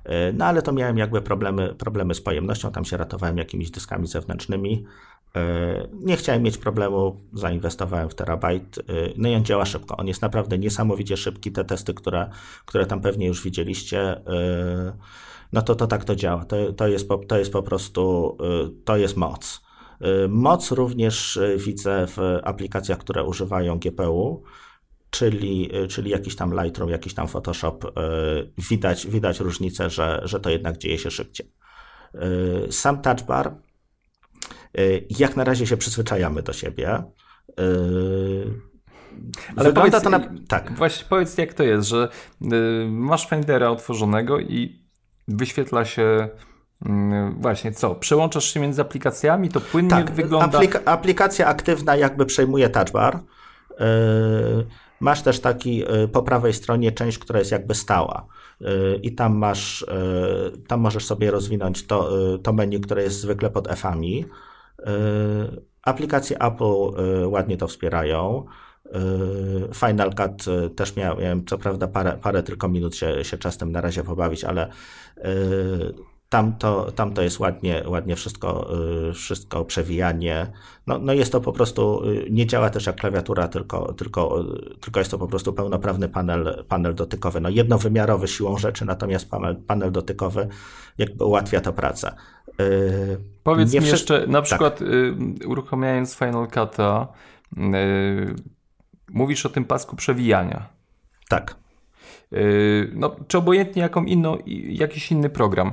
y, 0.06 0.10
no 0.34 0.44
ale 0.44 0.62
to 0.62 0.72
miałem 0.72 0.98
jakby 0.98 1.22
problemy, 1.22 1.74
problemy 1.74 2.14
z 2.14 2.20
pojemnością, 2.20 2.72
tam 2.72 2.84
się 2.84 2.96
ratowałem 2.96 3.38
jakimiś 3.38 3.70
dyskami 3.70 4.06
zewnętrznymi. 4.06 4.84
E, 5.36 5.88
nie 5.92 6.16
chciałem 6.16 6.42
mieć 6.42 6.58
problemu, 6.58 7.20
zainwestowałem 7.32 8.08
w 8.08 8.14
terabajt. 8.14 8.78
E, 8.78 8.82
no 9.16 9.28
i 9.28 9.34
on 9.34 9.44
działa 9.44 9.64
szybko. 9.64 9.96
On 9.96 10.06
jest 10.06 10.22
naprawdę 10.22 10.58
niesamowicie 10.58 11.16
szybki. 11.16 11.52
Te 11.52 11.64
testy, 11.64 11.94
które, 11.94 12.30
które 12.64 12.86
tam 12.86 13.00
pewnie 13.00 13.26
już 13.26 13.42
widzieliście, 13.42 14.00
e, 14.00 14.92
no 15.52 15.62
to, 15.62 15.74
to 15.74 15.86
tak 15.86 16.04
to 16.04 16.16
działa. 16.16 16.44
To, 16.44 16.72
to, 16.72 16.88
jest, 16.88 17.08
po, 17.08 17.18
to 17.18 17.38
jest 17.38 17.52
po 17.52 17.62
prostu, 17.62 18.36
to 18.84 18.96
jest 18.96 19.16
moc. 19.16 19.62
Moc 20.28 20.72
również 20.72 21.38
widzę 21.56 22.06
w 22.06 22.18
aplikacjach, 22.42 22.98
które 22.98 23.24
używają 23.24 23.78
GPU, 23.78 24.42
czyli, 25.10 25.70
czyli 25.88 26.10
jakiś 26.10 26.36
tam 26.36 26.62
Lightroom, 26.62 26.90
jakiś 26.90 27.14
tam 27.14 27.28
Photoshop. 27.28 27.92
Widać, 28.70 29.06
widać 29.06 29.40
różnicę, 29.40 29.90
że, 29.90 30.20
że 30.24 30.40
to 30.40 30.50
jednak 30.50 30.78
dzieje 30.78 30.98
się 30.98 31.10
szybciej. 31.10 31.52
Sam 32.70 33.02
touch 33.02 33.22
bar 33.22 33.54
Y, 33.54 33.69
jak 35.18 35.36
na 35.36 35.44
razie 35.44 35.66
się 35.66 35.76
przyzwyczajamy 35.76 36.42
do 36.42 36.52
siebie. 36.52 37.02
Y, 37.60 38.60
Ale 39.56 39.72
powiedz, 39.72 40.02
to 40.02 40.10
na... 40.10 40.20
tak. 40.48 40.72
Właśnie 40.72 41.06
powiedz, 41.08 41.38
jak 41.38 41.54
to 41.54 41.62
jest, 41.62 41.88
że 41.88 42.08
y, 42.42 42.46
masz 42.90 43.28
Findera 43.28 43.70
otworzonego 43.70 44.40
i 44.40 44.80
wyświetla 45.28 45.84
się 45.84 46.28
Właśnie, 47.36 47.72
co? 47.72 47.94
Przełączasz 47.94 48.54
się 48.54 48.60
między 48.60 48.82
aplikacjami, 48.82 49.48
to 49.48 49.60
płynnie 49.60 49.90
tak, 49.90 50.10
wygląda. 50.10 50.58
Aplik 50.58 50.82
aplikacja 50.84 51.46
aktywna 51.46 51.96
jakby 51.96 52.26
przejmuje 52.26 52.68
touchbar. 52.68 53.20
Masz 55.00 55.22
też 55.22 55.40
taki 55.40 55.84
po 56.12 56.22
prawej 56.22 56.52
stronie 56.52 56.92
część, 56.92 57.18
która 57.18 57.38
jest 57.38 57.50
jakby 57.52 57.74
stała. 57.74 58.26
I 59.02 59.14
tam 59.14 59.36
masz, 59.36 59.86
tam 60.66 60.80
możesz 60.80 61.06
sobie 61.06 61.30
rozwinąć 61.30 61.86
to, 61.86 62.10
to 62.42 62.52
menu, 62.52 62.80
które 62.80 63.02
jest 63.02 63.20
zwykle 63.20 63.50
pod 63.50 63.70
F-ami. 63.70 64.24
E, 64.86 65.60
aplikacje 65.82 66.38
Apple 66.38 66.64
e, 66.64 67.28
ładnie 67.28 67.56
to 67.56 67.68
wspierają. 67.68 68.44
E, 68.86 68.98
Final 69.74 70.14
Cut 70.14 70.44
też 70.76 70.96
miałem, 70.96 71.46
co 71.46 71.58
prawda 71.58 71.88
parę, 71.88 72.18
parę 72.22 72.42
tylko 72.42 72.68
minut 72.68 72.96
się, 72.96 73.24
się 73.24 73.38
czasem 73.38 73.72
na 73.72 73.80
razie 73.80 74.04
pobawić, 74.04 74.44
ale 74.44 74.70
tam 76.28 76.56
to, 76.56 76.92
tam 76.92 77.14
to 77.14 77.22
jest 77.22 77.40
ładnie, 77.40 77.84
ładnie 77.86 78.16
wszystko, 78.16 78.70
wszystko 79.14 79.64
przewijanie. 79.64 80.52
No, 80.86 80.98
no 80.98 81.12
jest 81.12 81.32
to 81.32 81.40
po 81.40 81.52
prostu, 81.52 82.02
nie 82.30 82.46
działa 82.46 82.70
też 82.70 82.86
jak 82.86 82.96
klawiatura, 82.96 83.48
tylko, 83.48 83.92
tylko, 83.92 84.44
tylko 84.80 85.00
jest 85.00 85.10
to 85.10 85.18
po 85.18 85.26
prostu 85.26 85.52
pełnoprawny 85.52 86.08
panel, 86.08 86.64
panel 86.68 86.94
dotykowy. 86.94 87.40
No 87.40 87.48
jednowymiarowy 87.48 88.28
siłą 88.28 88.58
rzeczy, 88.58 88.84
natomiast 88.84 89.30
panel, 89.30 89.56
panel 89.56 89.92
dotykowy 89.92 90.48
jakby 90.98 91.24
ułatwia 91.24 91.60
to 91.60 91.72
pracę. 91.72 92.14
Powiedz 93.42 93.74
mi 93.74 93.86
jeszcze, 93.86 94.26
na 94.26 94.38
tak. 94.38 94.44
przykład 94.44 94.78
tak. 94.78 95.48
uruchamiając 95.48 96.14
Final 96.14 96.46
Cut'a, 96.46 97.06
mówisz 99.10 99.46
o 99.46 99.48
tym 99.48 99.64
pasku 99.64 99.96
przewijania. 99.96 100.68
Tak. 101.28 101.56
No, 102.92 103.16
czy 103.28 103.38
obojętnie 103.38 103.82
jaką 103.82 104.04
inną, 104.04 104.38
jakiś 104.68 105.12
inny 105.12 105.30
program. 105.30 105.72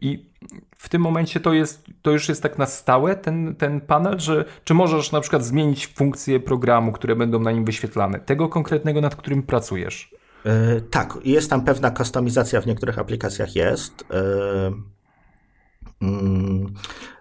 I 0.00 0.30
w 0.76 0.88
tym 0.88 1.02
momencie 1.02 1.40
to, 1.40 1.52
jest, 1.52 1.86
to 2.02 2.10
już 2.10 2.28
jest 2.28 2.42
tak 2.42 2.58
na 2.58 2.66
stałe 2.66 3.16
ten, 3.16 3.54
ten 3.54 3.80
panel, 3.80 4.18
że 4.18 4.44
czy 4.64 4.74
możesz 4.74 5.12
na 5.12 5.20
przykład 5.20 5.44
zmienić 5.44 5.86
funkcje 5.86 6.40
programu, 6.40 6.92
które 6.92 7.16
będą 7.16 7.40
na 7.40 7.52
nim 7.52 7.64
wyświetlane, 7.64 8.20
tego 8.20 8.48
konkretnego, 8.48 9.00
nad 9.00 9.16
którym 9.16 9.42
pracujesz? 9.42 10.14
Yy, 10.44 10.80
tak, 10.90 11.18
jest 11.24 11.50
tam 11.50 11.64
pewna 11.64 11.90
kustomizacja 11.90 12.60
w 12.60 12.66
niektórych 12.66 12.98
aplikacjach 12.98 13.56
jest. 13.56 14.04
Yy 14.10 14.99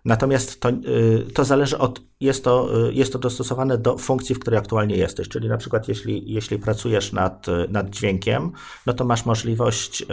natomiast 0.05 0.59
to, 0.59 0.69
y, 0.69 1.25
to 1.33 1.45
zależy 1.45 1.77
od, 1.77 2.01
jest 2.19 2.43
to, 2.43 2.87
y, 2.89 2.93
jest 2.93 3.13
to 3.13 3.19
dostosowane 3.19 3.77
do 3.77 3.97
funkcji, 3.97 4.35
w 4.35 4.39
której 4.39 4.59
aktualnie 4.59 4.95
jesteś. 4.95 5.29
Czyli 5.29 5.49
na 5.49 5.57
przykład 5.57 5.87
jeśli, 5.87 6.33
jeśli 6.33 6.59
pracujesz 6.59 7.13
nad, 7.13 7.47
y, 7.47 7.67
nad 7.69 7.89
dźwiękiem, 7.89 8.51
no 8.85 8.93
to 8.93 9.05
masz 9.05 9.25
możliwość 9.25 10.05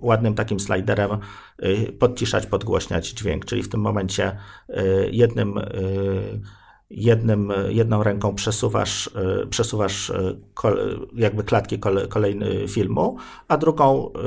ładnym 0.00 0.34
takim 0.34 0.60
sliderem 0.60 1.10
podciszać, 1.98 2.46
podgłośniać 2.46 3.10
dźwięk. 3.10 3.44
Czyli 3.44 3.62
w 3.62 3.68
tym 3.68 3.80
momencie 3.80 4.36
jednym 5.10 5.60
jednym, 6.90 7.52
jedną 7.68 8.02
ręką 8.02 8.34
przesuwasz, 8.34 9.10
e, 9.14 9.46
przesuwasz 9.46 10.10
e, 10.10 10.36
jakby 11.14 11.44
klatki 11.44 11.78
kolejny 12.08 12.68
filmu, 12.68 13.16
a 13.48 13.56
drugą, 13.56 14.12
e, 14.12 14.18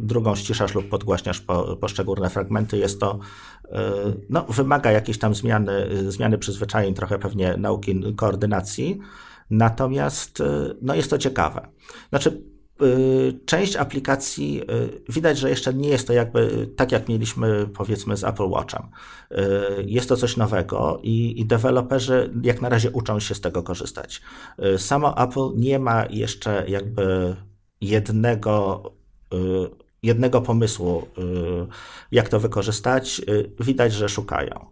drugą 0.00 0.34
ściszasz 0.34 0.74
lub 0.74 0.88
podgłaśniasz 0.88 1.40
po, 1.40 1.76
poszczególne 1.76 2.30
fragmenty. 2.30 2.78
Jest 2.78 3.00
to, 3.00 3.18
no, 4.30 4.44
wymaga 4.48 4.92
jakiejś 4.92 5.18
tam 5.18 5.34
zmiany, 5.34 5.72
zmiany 6.12 6.38
przyzwyczajeń, 6.38 6.94
trochę 6.94 7.18
pewnie 7.18 7.56
nauki 7.56 8.14
koordynacji, 8.16 8.98
natomiast 9.50 10.42
no, 10.82 10.94
jest 10.94 11.10
to 11.10 11.18
ciekawe. 11.18 11.68
Znaczy, 12.08 12.42
część 13.46 13.76
aplikacji 13.76 14.62
y, 14.62 15.02
widać, 15.08 15.38
że 15.38 15.50
jeszcze 15.50 15.74
nie 15.74 15.88
jest 15.88 16.06
to 16.06 16.12
jakby 16.12 16.68
tak, 16.76 16.92
jak 16.92 17.08
mieliśmy 17.08 17.66
powiedzmy 17.74 18.16
z 18.16 18.24
Apple 18.24 18.48
Watchem. 18.48 18.82
Y, 19.32 19.36
jest 19.86 20.08
to 20.08 20.16
coś 20.16 20.36
nowego 20.36 21.00
i, 21.02 21.40
i 21.40 21.46
deweloperzy 21.46 22.32
jak 22.42 22.60
na 22.62 22.68
razie 22.68 22.90
uczą 22.90 23.20
się 23.20 23.34
z 23.34 23.40
tego 23.40 23.62
korzystać. 23.62 24.22
Samo 24.76 25.22
Apple 25.24 25.50
nie 25.56 25.78
ma 25.78 26.06
jeszcze 26.10 26.64
jakby 26.68 27.36
jednego 27.80 28.82
jednego 30.02 30.42
pomysłu, 30.42 31.06
jak 32.12 32.28
to 32.28 32.40
wykorzystać. 32.40 33.22
Widać, 33.60 33.92
że 33.92 34.08
szukają. 34.08 34.66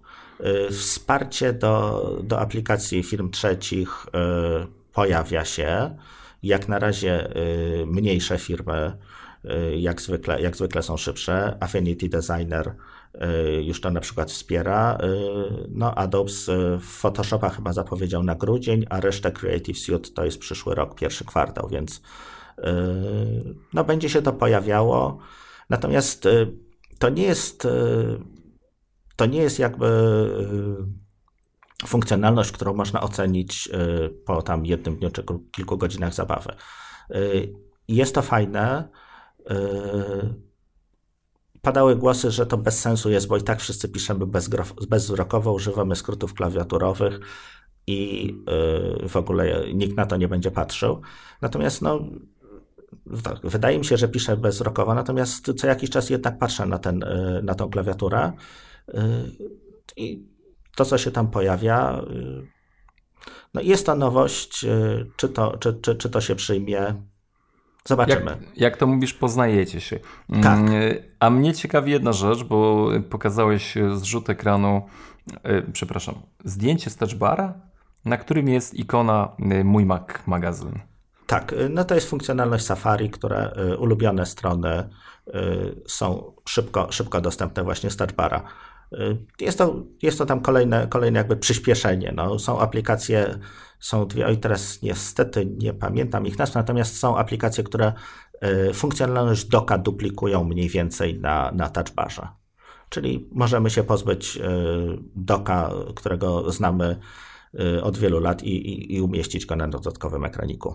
Wsparcie 0.70 1.52
do, 1.52 2.02
do 2.22 2.40
aplikacji 2.40 3.02
firm 3.02 3.30
trzecich 3.30 4.06
pojawia 4.92 5.44
się. 5.44 5.96
Jak 6.42 6.68
na 6.68 6.78
razie 6.78 7.36
y, 7.36 7.86
mniejsze 7.86 8.38
firmy, 8.38 8.96
y, 9.44 9.76
jak 9.76 10.00
zwykle, 10.00 10.42
jak 10.42 10.56
zwykle 10.56 10.82
są 10.82 10.96
szybsze. 10.96 11.56
Affinity 11.60 12.08
Designer 12.08 12.74
y, 13.14 13.62
już 13.62 13.80
to 13.80 13.90
na 13.90 14.00
przykład 14.00 14.30
wspiera. 14.30 14.98
No, 15.68 15.94
Adobe 15.94 16.30
w 16.80 16.84
Photoshopa 16.84 17.50
chyba 17.50 17.72
zapowiedział 17.72 18.22
na 18.22 18.34
grudzień, 18.34 18.86
a 18.90 19.00
resztę 19.00 19.32
Creative 19.32 19.78
Suite 19.78 20.10
to 20.14 20.24
jest 20.24 20.38
przyszły 20.38 20.74
rok, 20.74 20.94
pierwszy 20.94 21.24
kwartał, 21.24 21.68
więc 21.68 22.02
no, 23.74 23.84
będzie 23.84 24.08
się 24.08 24.22
to 24.22 24.32
pojawiało. 24.32 25.18
Natomiast 25.70 26.28
to 26.98 27.08
nie 27.08 27.22
jest 27.22 27.68
to 29.16 29.26
nie 29.26 29.38
jest 29.38 29.58
jakby 29.58 29.86
funkcjonalność, 31.86 32.52
którą 32.52 32.74
można 32.74 33.00
ocenić 33.00 33.68
y, 33.74 34.10
po 34.26 34.42
tam 34.42 34.66
jednym 34.66 34.96
dniu 34.96 35.10
czy 35.10 35.24
kilku 35.52 35.76
godzinach 35.76 36.14
zabawy. 36.14 36.52
Y, 37.14 37.52
jest 37.88 38.14
to 38.14 38.22
fajne. 38.22 38.88
Y, 39.50 40.50
padały 41.62 41.96
głosy, 41.96 42.30
że 42.30 42.46
to 42.46 42.56
bez 42.56 42.80
sensu 42.80 43.10
jest, 43.10 43.26
bo 43.28 43.36
i 43.36 43.42
tak 43.42 43.60
wszyscy 43.60 43.88
piszemy 43.88 44.26
bezwzrokowo, 44.88 45.52
używamy 45.52 45.96
skrótów 45.96 46.34
klawiaturowych 46.34 47.20
i 47.86 48.34
w 49.08 49.16
ogóle 49.16 49.74
nikt 49.74 49.96
na 49.96 50.06
to 50.06 50.16
nie 50.16 50.28
będzie 50.28 50.50
patrzył. 50.50 51.00
Natomiast 51.42 51.82
no, 51.82 52.00
tak, 53.22 53.38
wydaje 53.42 53.78
mi 53.78 53.84
się, 53.84 53.96
że 53.96 54.08
piszę 54.08 54.36
bezwzrokowo, 54.36 54.94
natomiast 54.94 55.52
co 55.58 55.66
jakiś 55.66 55.90
czas 55.90 56.10
jednak 56.10 56.38
patrzę 56.38 56.66
na, 56.66 56.78
ten, 56.78 57.04
na 57.42 57.54
tą 57.54 57.70
klawiaturę 57.70 58.32
i 59.96 60.29
to, 60.80 60.84
co 60.84 60.98
się 60.98 61.10
tam 61.10 61.30
pojawia, 61.30 62.00
y, 62.10 62.46
no 63.54 63.60
jest 63.60 63.86
to 63.86 63.94
nowość, 63.94 64.64
y, 64.64 65.10
czy 65.16 65.28
to, 65.28 65.56
czy, 65.56 65.74
czy, 65.74 65.94
czy 65.94 66.10
to 66.10 66.20
się 66.20 66.34
przyjmie, 66.34 66.94
Zobaczymy. 67.84 68.30
Jak, 68.30 68.56
jak, 68.56 68.76
to 68.76 68.86
mówisz, 68.86 69.14
poznajecie 69.14 69.80
się. 69.80 69.98
Tak. 70.42 70.58
Mm, 70.58 70.72
a 71.20 71.30
mnie 71.30 71.54
ciekawi 71.54 71.92
jedna 71.92 72.12
rzecz, 72.12 72.44
bo 72.44 72.88
pokazałeś 73.10 73.74
zrzut 73.94 74.30
ekranu, 74.30 74.86
y, 75.46 75.72
przepraszam, 75.72 76.14
zdjęcie 76.44 76.90
z 76.90 76.96
touchbara, 76.96 77.54
na 78.04 78.16
którym 78.16 78.48
jest 78.48 78.74
ikona 78.74 79.28
Mój 79.64 79.86
Mac 79.86 80.06
magazyn. 80.26 80.80
Tak, 81.26 81.54
no 81.70 81.84
to 81.84 81.94
jest 81.94 82.10
funkcjonalność 82.10 82.64
Safari, 82.64 83.10
które 83.10 83.52
ulubione 83.78 84.26
strony 84.26 84.88
są 85.86 86.32
szybko, 86.48 86.86
szybko 86.90 87.20
dostępne 87.20 87.64
właśnie 87.64 87.90
z 87.90 87.96
touchbara. 87.96 88.42
Y, 88.92 89.16
jest 89.40 89.58
to, 89.58 89.82
jest 90.02 90.18
to 90.18 90.26
tam 90.26 90.40
kolejne, 90.40 90.86
kolejne 90.86 91.18
jakby 91.18 91.36
przyspieszenie. 91.36 92.12
No, 92.16 92.38
są 92.38 92.60
aplikacje, 92.60 93.38
są 93.80 94.06
dwie, 94.06 94.26
oj 94.26 94.38
teraz 94.38 94.82
niestety 94.82 95.46
nie 95.46 95.74
pamiętam 95.74 96.26
ich 96.26 96.38
nazw, 96.38 96.54
natomiast 96.54 96.98
są 96.98 97.18
aplikacje, 97.18 97.64
które 97.64 97.92
y, 98.70 98.74
funkcjonalność 98.74 99.44
doka 99.44 99.78
duplikują 99.78 100.44
mniej 100.44 100.68
więcej 100.68 101.20
na, 101.20 101.52
na 101.52 101.68
touchbarze. 101.68 102.28
Czyli 102.88 103.28
możemy 103.32 103.70
się 103.70 103.84
pozbyć 103.84 104.36
y, 104.36 104.40
doka, 105.16 105.70
którego 105.96 106.52
znamy 106.52 107.00
od 107.82 107.98
wielu 107.98 108.20
lat 108.20 108.42
i, 108.42 108.68
i, 108.68 108.96
i 108.96 109.00
umieścić 109.00 109.46
go 109.46 109.56
na 109.56 109.68
dodatkowym 109.68 110.24
ekraniku. 110.24 110.74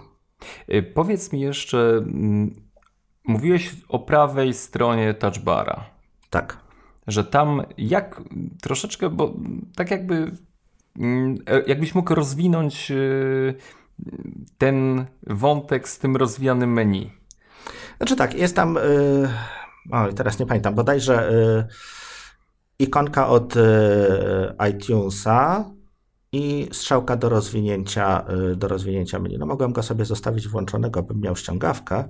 Powiedz 0.94 1.34
mi 1.34 1.42
jeszcze, 1.42 1.78
mm, 1.98 2.56
mówiłeś 3.28 3.76
o 3.90 4.00
prawej 4.00 4.54
stronie 4.54 5.14
touchbara. 5.14 5.86
Tak 6.30 6.65
że 7.08 7.24
tam 7.24 7.62
jak 7.78 8.22
troszeczkę, 8.62 9.10
bo 9.10 9.34
tak 9.76 9.92
jakby 9.92 10.32
mm, 11.00 11.36
e, 11.48 11.62
jakbyś 11.68 11.96
mógł 11.96 12.16
rozwinąć 12.16 12.92
e, 12.92 12.96
ten 14.58 15.06
wątek 15.28 15.90
z 15.90 16.00
tym 16.00 16.16
rozwijanym 16.16 16.74
menu. 16.74 17.12
Znaczy 17.98 18.16
tak, 18.16 18.34
jest 18.34 18.56
tam, 18.56 18.78
oj, 19.92 20.14
teraz 20.14 20.40
nie 20.40 20.46
pamiętam, 20.46 20.76
bodajże 20.76 21.30
ikonka 22.80 23.28
od 23.28 23.54
iTunesa 24.70 25.66
i 26.32 26.68
strzałka 26.72 27.16
do 27.16 27.30
rozwinięcia, 27.30 28.26
do 28.56 28.68
rozwinięcia 28.68 29.20
menu. 29.20 29.38
No 29.38 29.46
mogłem 29.46 29.74
go 29.74 29.84
sobie 29.84 30.06
zostawić 30.06 30.48
włączonego, 30.48 31.04
bym 31.04 31.22
miał 31.22 31.36
ściągawkę, 31.36 32.10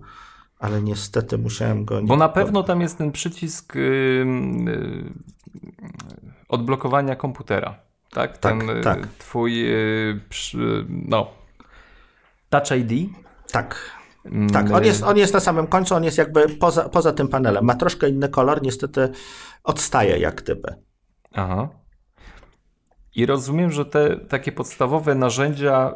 ale 0.65 0.81
niestety 0.81 1.37
musiałem 1.37 1.85
go... 1.85 2.01
Nie... 2.01 2.07
Bo 2.07 2.15
na 2.17 2.29
pewno 2.29 2.63
tam 2.63 2.81
jest 2.81 2.97
ten 2.97 3.11
przycisk 3.11 3.75
yy, 3.75 3.81
yy, 4.65 5.13
odblokowania 6.49 7.15
komputera, 7.15 7.79
tak? 8.11 8.37
tak 8.37 8.51
ten 8.57 8.67
tak, 8.67 8.83
tak. 8.83 9.07
twój 9.07 9.59
yy, 9.59 10.21
przy, 10.29 10.85
no, 10.89 11.27
Touch 12.49 12.71
ID. 12.71 13.09
Tak. 13.51 13.91
Mm, 14.25 14.49
tak, 14.49 14.71
on 14.71 14.85
jest, 14.85 15.03
on 15.03 15.17
jest 15.17 15.33
na 15.33 15.39
samym 15.39 15.67
końcu, 15.67 15.95
on 15.95 16.03
jest 16.03 16.17
jakby 16.17 16.49
poza, 16.49 16.89
poza 16.89 17.13
tym 17.13 17.27
panelem. 17.27 17.65
Ma 17.65 17.75
troszkę 17.75 18.09
inny 18.09 18.29
kolor, 18.29 18.61
niestety 18.61 19.09
odstaje 19.63 20.17
jak 20.17 20.35
gdyby. 20.35 20.75
Aha. 21.33 21.69
I 23.15 23.25
rozumiem, 23.25 23.71
że 23.71 23.85
te 23.85 24.17
takie 24.17 24.51
podstawowe 24.51 25.15
narzędzia 25.15 25.95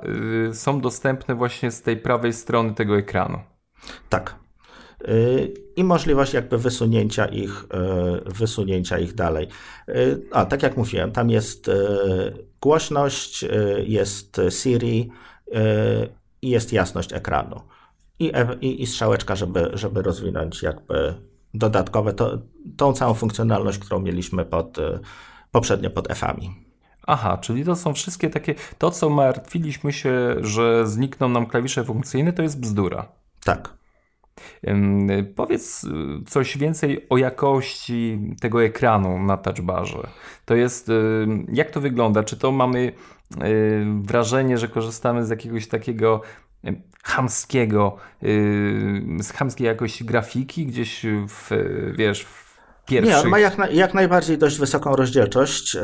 y, 0.50 0.56
są 0.56 0.82
dostępne 0.82 1.36
właśnie 1.36 1.72
z 1.72 1.82
tej 1.82 1.98
prawej 1.98 2.34
strony 2.34 2.74
tego 2.74 2.98
ekranu. 2.98 3.40
Tak 4.10 4.36
i 5.76 5.84
możliwość 5.84 6.34
jakby 6.34 6.58
wysunięcia 6.58 7.26
ich, 7.26 7.66
e, 7.74 8.32
wysunięcia 8.32 9.00
ich 9.00 9.14
dalej. 9.16 9.48
E, 9.88 9.94
a 10.32 10.46
tak 10.46 10.64
jak 10.64 10.78
mówiłem, 10.78 11.12
tam 11.12 11.30
jest 11.30 11.70
e, 11.70 11.74
głośność, 12.62 13.46
jest 13.86 14.42
Siri 14.50 15.10
i 16.42 16.50
jest 16.50 16.74
jasność 16.74 17.14
ekranu. 17.14 17.62
I, 18.20 18.32
i, 18.62 18.82
i 18.82 18.88
strzałeczka, 18.88 19.36
żeby, 19.36 19.70
żeby 19.74 20.02
rozwinąć 20.02 20.64
jakby 20.64 21.14
dodatkowe, 21.54 22.14
to, 22.14 22.38
tą 22.78 22.94
całą 22.94 23.14
funkcjonalność, 23.14 23.80
którą 23.80 24.00
mieliśmy 24.00 24.46
pod, 24.46 24.78
poprzednio 25.52 25.90
pod 25.90 26.12
F-ami. 26.12 26.50
Aha, 27.08 27.38
czyli 27.38 27.66
to 27.66 27.76
są 27.76 27.94
wszystkie 27.94 28.30
takie, 28.30 28.56
to 28.78 28.92
co 28.92 29.10
martwiliśmy 29.10 29.94
się, 29.94 30.36
że 30.42 30.88
znikną 30.88 31.30
nam 31.30 31.46
klawisze 31.46 31.84
funkcyjne, 31.84 32.34
to 32.34 32.42
jest 32.42 32.60
bzdura. 32.60 33.12
Tak. 33.44 33.79
Powiedz 35.36 35.84
y, 35.84 35.88
coś 36.28 36.58
więcej 36.58 37.06
o 37.10 37.18
jakości 37.18 38.20
tego 38.42 38.64
ekranu 38.64 39.20
na 39.24 39.38
touchbarze. 39.38 40.08
To 40.46 40.56
jest, 40.56 40.90
y, 40.90 41.28
jak 41.54 41.72
to 41.72 41.82
wygląda? 41.82 42.24
Czy 42.24 42.38
to 42.38 42.52
mamy 42.52 42.80
y, 42.80 42.92
wrażenie, 44.02 44.58
że 44.58 44.68
korzystamy 44.68 45.26
z 45.26 45.30
jakiegoś 45.30 45.68
takiego 45.68 46.22
chamskiego, 47.04 47.98
z 49.20 49.32
chamskiej 49.32 49.68
jakości 49.68 50.06
grafiki 50.06 50.66
gdzieś 50.66 51.06
w, 51.28 51.50
wiesz, 51.98 52.24
w 52.24 52.50
Pierwszych. 52.86 53.16
Nie, 53.16 53.22
on 53.22 53.28
ma 53.30 53.40
jak, 53.40 53.58
na, 53.58 53.70
jak 53.70 53.94
najbardziej 53.94 54.38
dość 54.38 54.60
wysoką 54.60 54.96
rozdzielczość. 54.96 55.78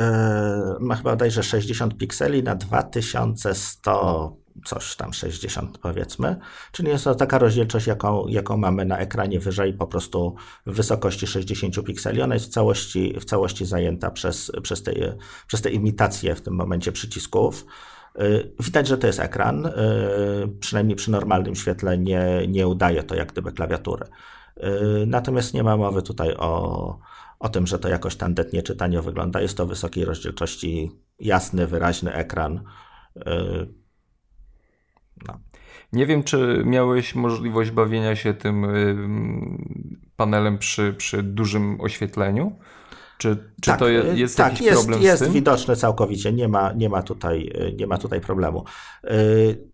ma 0.80 0.95
chyba 0.95 1.10
bodajże 1.10 1.43
60 1.43 1.97
pikseli 1.97 2.43
na 2.43 2.56
2100 2.56 4.45
coś 4.66 4.95
tam 4.95 5.14
60 5.14 5.78
powiedzmy, 5.78 6.36
czyli 6.72 6.89
jest 6.89 7.03
to 7.03 7.16
taka 7.16 7.39
rozdzielczość, 7.39 7.88
jaką, 7.88 8.28
jaką 8.28 8.58
mamy 8.58 8.86
na 8.86 8.97
ekranie 8.97 9.39
wyżej, 9.39 9.74
po 9.74 9.88
prostu 9.88 10.36
w 10.66 10.76
wysokości 10.76 11.28
60 11.28 11.84
pikseli. 11.84 12.22
Ona 12.22 12.34
jest 12.34 12.45
w 12.45 12.49
całości, 12.49 13.16
w 13.20 13.26
całości 13.26 13.66
zajęta 13.66 14.12
przez, 14.12 14.51
przez, 14.62 14.84
te, 14.84 14.91
przez 15.47 15.62
te 15.62 15.70
imitacje 15.70 16.36
w 16.36 16.41
tym 16.41 16.53
momencie 16.56 16.91
przycisków. 16.91 17.66
Y, 18.22 18.51
widać, 18.60 18.88
że 18.88 18.97
to 18.97 19.08
jest 19.08 19.20
ekran, 19.20 19.66
y, 19.66 19.72
przynajmniej 20.60 20.95
przy 20.95 21.12
normalnym 21.12 21.56
świetle 21.56 21.97
nie, 21.97 22.47
nie 22.47 22.68
udaje 22.68 23.03
to 23.03 23.16
jak 23.16 23.32
gdyby 23.32 23.51
klawiatury. 23.51 24.06
Y, 24.58 25.06
natomiast 25.08 25.53
nie 25.53 25.64
ma 25.64 25.78
mowy 25.78 26.01
tutaj 26.01 26.36
o, 26.38 26.99
o 27.39 27.49
tym, 27.49 27.68
że 27.68 27.80
to 27.80 27.89
jakoś 27.89 28.16
tandetnie 28.16 28.64
czytanie 28.64 29.01
wygląda. 29.01 29.41
Jest 29.41 29.58
to 29.58 29.66
wysokiej 29.66 30.06
rozdzielczości, 30.06 30.91
jasny, 31.20 31.68
wyraźny 31.68 32.14
ekran 32.14 32.64
no. 35.28 35.39
Nie 35.93 36.05
wiem, 36.05 36.24
czy 36.24 36.63
miałeś 36.66 37.16
możliwość 37.16 37.72
bawienia 37.72 38.16
się 38.16 38.34
tym 38.34 38.66
panelem 40.16 40.57
przy, 40.57 40.93
przy 40.93 41.24
dużym 41.24 41.82
oświetleniu? 41.82 42.59
Czy, 43.18 43.36
czy 43.61 43.72
tak, 43.72 43.80
to 43.80 43.88
jest 43.88 44.38
tak, 44.38 44.51
jakiś 44.51 44.66
jest, 44.68 44.80
problem 44.80 45.01
jest 45.01 45.22
z 45.22 45.26
tym? 45.26 45.34
widoczny 45.34 45.76
całkowicie, 45.76 46.34
nie 46.34 46.47
ma, 46.47 46.74
nie, 46.74 46.89
ma 46.89 47.03
tutaj, 47.03 47.51
nie 47.78 47.88
ma 47.88 47.97
tutaj 47.97 48.22
problemu. 48.22 48.63
Y, 49.03 49.70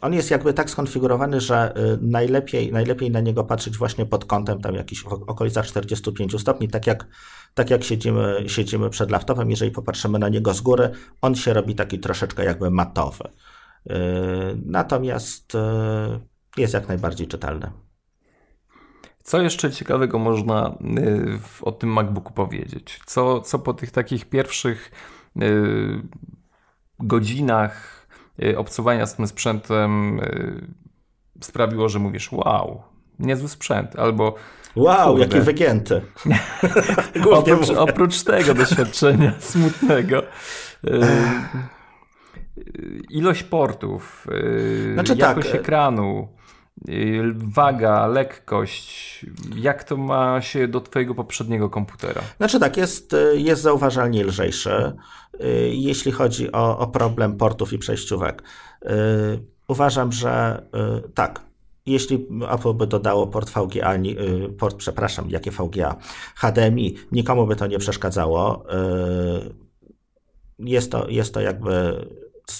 on 0.00 0.14
jest 0.14 0.30
jakby 0.30 0.54
tak 0.54 0.70
skonfigurowany, 0.70 1.40
że 1.40 1.74
y, 1.76 1.98
najlepiej, 2.00 2.72
najlepiej 2.72 3.10
na 3.10 3.20
niego 3.20 3.44
patrzeć 3.44 3.78
właśnie 3.78 4.06
pod 4.06 4.24
kątem 4.24 4.60
tam 4.60 4.74
jakichś 4.74 5.02
w 5.02 5.06
okolicach 5.12 5.66
45 5.66 6.40
stopni, 6.40 6.68
tak 6.68 6.86
jak, 6.86 7.06
tak 7.54 7.70
jak 7.70 7.84
siedzimy, 7.84 8.44
siedzimy 8.46 8.90
przed 8.90 9.10
laptopem, 9.10 9.50
jeżeli 9.50 9.70
popatrzymy 9.70 10.18
na 10.18 10.28
niego 10.28 10.54
z 10.54 10.60
góry, 10.60 10.90
on 11.20 11.34
się 11.34 11.52
robi 11.52 11.74
taki 11.74 11.98
troszeczkę 11.98 12.44
jakby 12.44 12.70
matowy. 12.70 13.24
E, 13.90 13.98
natomiast 14.66 15.54
e, 15.54 16.20
jest 16.56 16.74
jak 16.74 16.88
najbardziej 16.88 17.26
czytelny. 17.26 17.72
Co 19.22 19.42
jeszcze 19.42 19.70
ciekawego 19.70 20.18
można 20.18 20.66
e, 20.66 20.74
o 21.62 21.72
tym 21.72 21.92
MacBooku 21.92 22.32
powiedzieć? 22.32 23.00
Co, 23.06 23.40
co 23.40 23.58
po 23.58 23.74
tych 23.74 23.90
takich 23.90 24.24
pierwszych 24.24 24.90
godzinach 26.98 28.06
obcowania 28.56 29.06
z 29.06 29.16
tym 29.16 29.26
sprzętem 29.26 30.20
sprawiło, 31.40 31.88
że 31.88 31.98
mówisz 31.98 32.32
wow, 32.32 32.82
niezły 33.18 33.48
sprzęt, 33.48 33.98
albo 33.98 34.34
Wow, 34.76 35.08
kurde. 35.08 35.20
jaki 35.20 35.40
wygięty. 35.40 36.00
oprócz, 37.32 37.70
oprócz 37.70 38.22
tego 38.22 38.54
doświadczenia 38.54 39.32
smutnego 39.40 40.22
ilość 43.10 43.42
portów, 43.42 44.26
y, 44.32 44.92
znaczy 44.94 45.14
jakość 45.16 45.50
tak. 45.50 45.60
ekranu, 45.60 46.28
y, 46.88 47.22
waga, 47.34 48.06
lekkość, 48.06 49.26
jak 49.56 49.84
to 49.84 49.96
ma 49.96 50.40
się 50.40 50.68
do 50.68 50.80
Twojego 50.80 51.14
poprzedniego 51.14 51.70
komputera? 51.70 52.22
Znaczy 52.36 52.60
tak, 52.60 52.76
jest, 52.76 53.16
jest 53.34 53.62
zauważalnie 53.62 54.24
lżejszy, 54.24 54.92
y, 55.34 55.70
jeśli 55.72 56.12
chodzi 56.12 56.52
o, 56.52 56.78
o 56.78 56.86
problem 56.86 57.36
portów 57.36 57.72
i 57.72 57.78
przejściówek. 57.78 58.42
Uważam, 59.68 60.12
że 60.12 60.62
tak, 61.14 61.40
jeśli 61.86 62.28
Apple 62.50 62.74
by 62.74 62.86
dodało 62.86 63.26
port 63.26 63.50
VGA, 63.50 63.92
port, 64.58 64.76
przepraszam, 64.76 65.30
jakie 65.30 65.50
VGA, 65.50 65.96
HDMI, 66.34 66.96
nikomu 67.12 67.46
by 67.46 67.56
to 67.56 67.66
nie 67.66 67.78
przeszkadzało. 67.78 68.64
Jest 70.58 70.92
to, 70.92 71.08
jest 71.08 71.34
to 71.34 71.40
jakby 71.40 72.06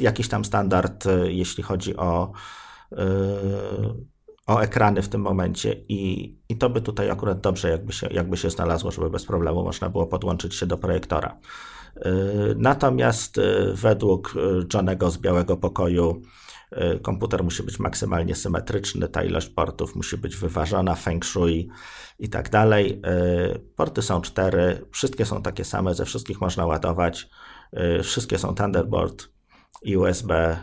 jakiś 0.00 0.28
tam 0.28 0.44
standard, 0.44 1.06
e, 1.06 1.32
jeśli 1.32 1.62
chodzi 1.62 1.96
o, 1.96 2.32
e, 2.92 3.06
o 4.46 4.60
ekrany 4.60 5.02
w 5.02 5.08
tym 5.08 5.20
momencie 5.20 5.72
i, 5.88 6.34
i 6.48 6.56
to 6.56 6.70
by 6.70 6.80
tutaj 6.80 7.10
akurat 7.10 7.40
dobrze 7.40 7.70
jakby 7.70 7.92
się, 7.92 8.08
jakby 8.10 8.36
się 8.36 8.50
znalazło, 8.50 8.90
żeby 8.90 9.10
bez 9.10 9.26
problemu 9.26 9.64
można 9.64 9.90
było 9.90 10.06
podłączyć 10.06 10.54
się 10.54 10.66
do 10.66 10.78
projektora. 10.78 11.38
E, 11.96 12.12
natomiast 12.56 13.40
według 13.74 14.34
Johnego 14.74 15.10
z 15.10 15.18
Białego 15.18 15.56
Pokoju 15.56 16.22
komputer 17.02 17.44
musi 17.44 17.62
być 17.62 17.78
maksymalnie 17.78 18.34
symetryczny, 18.34 19.08
ta 19.08 19.24
ilość 19.24 19.48
portów 19.48 19.96
musi 19.96 20.16
być 20.16 20.36
wyważona, 20.36 20.94
feng 20.94 21.24
shui 21.24 21.68
i 22.18 22.28
tak 22.28 22.50
dalej. 22.50 23.02
Porty 23.76 24.02
są 24.02 24.20
cztery, 24.20 24.86
wszystkie 24.92 25.24
są 25.24 25.42
takie 25.42 25.64
same, 25.64 25.94
ze 25.94 26.04
wszystkich 26.04 26.40
można 26.40 26.66
ładować, 26.66 27.28
wszystkie 28.02 28.38
są 28.38 28.54
Thunderbolt 28.54 29.31
i 29.82 29.96
USB 29.96 30.56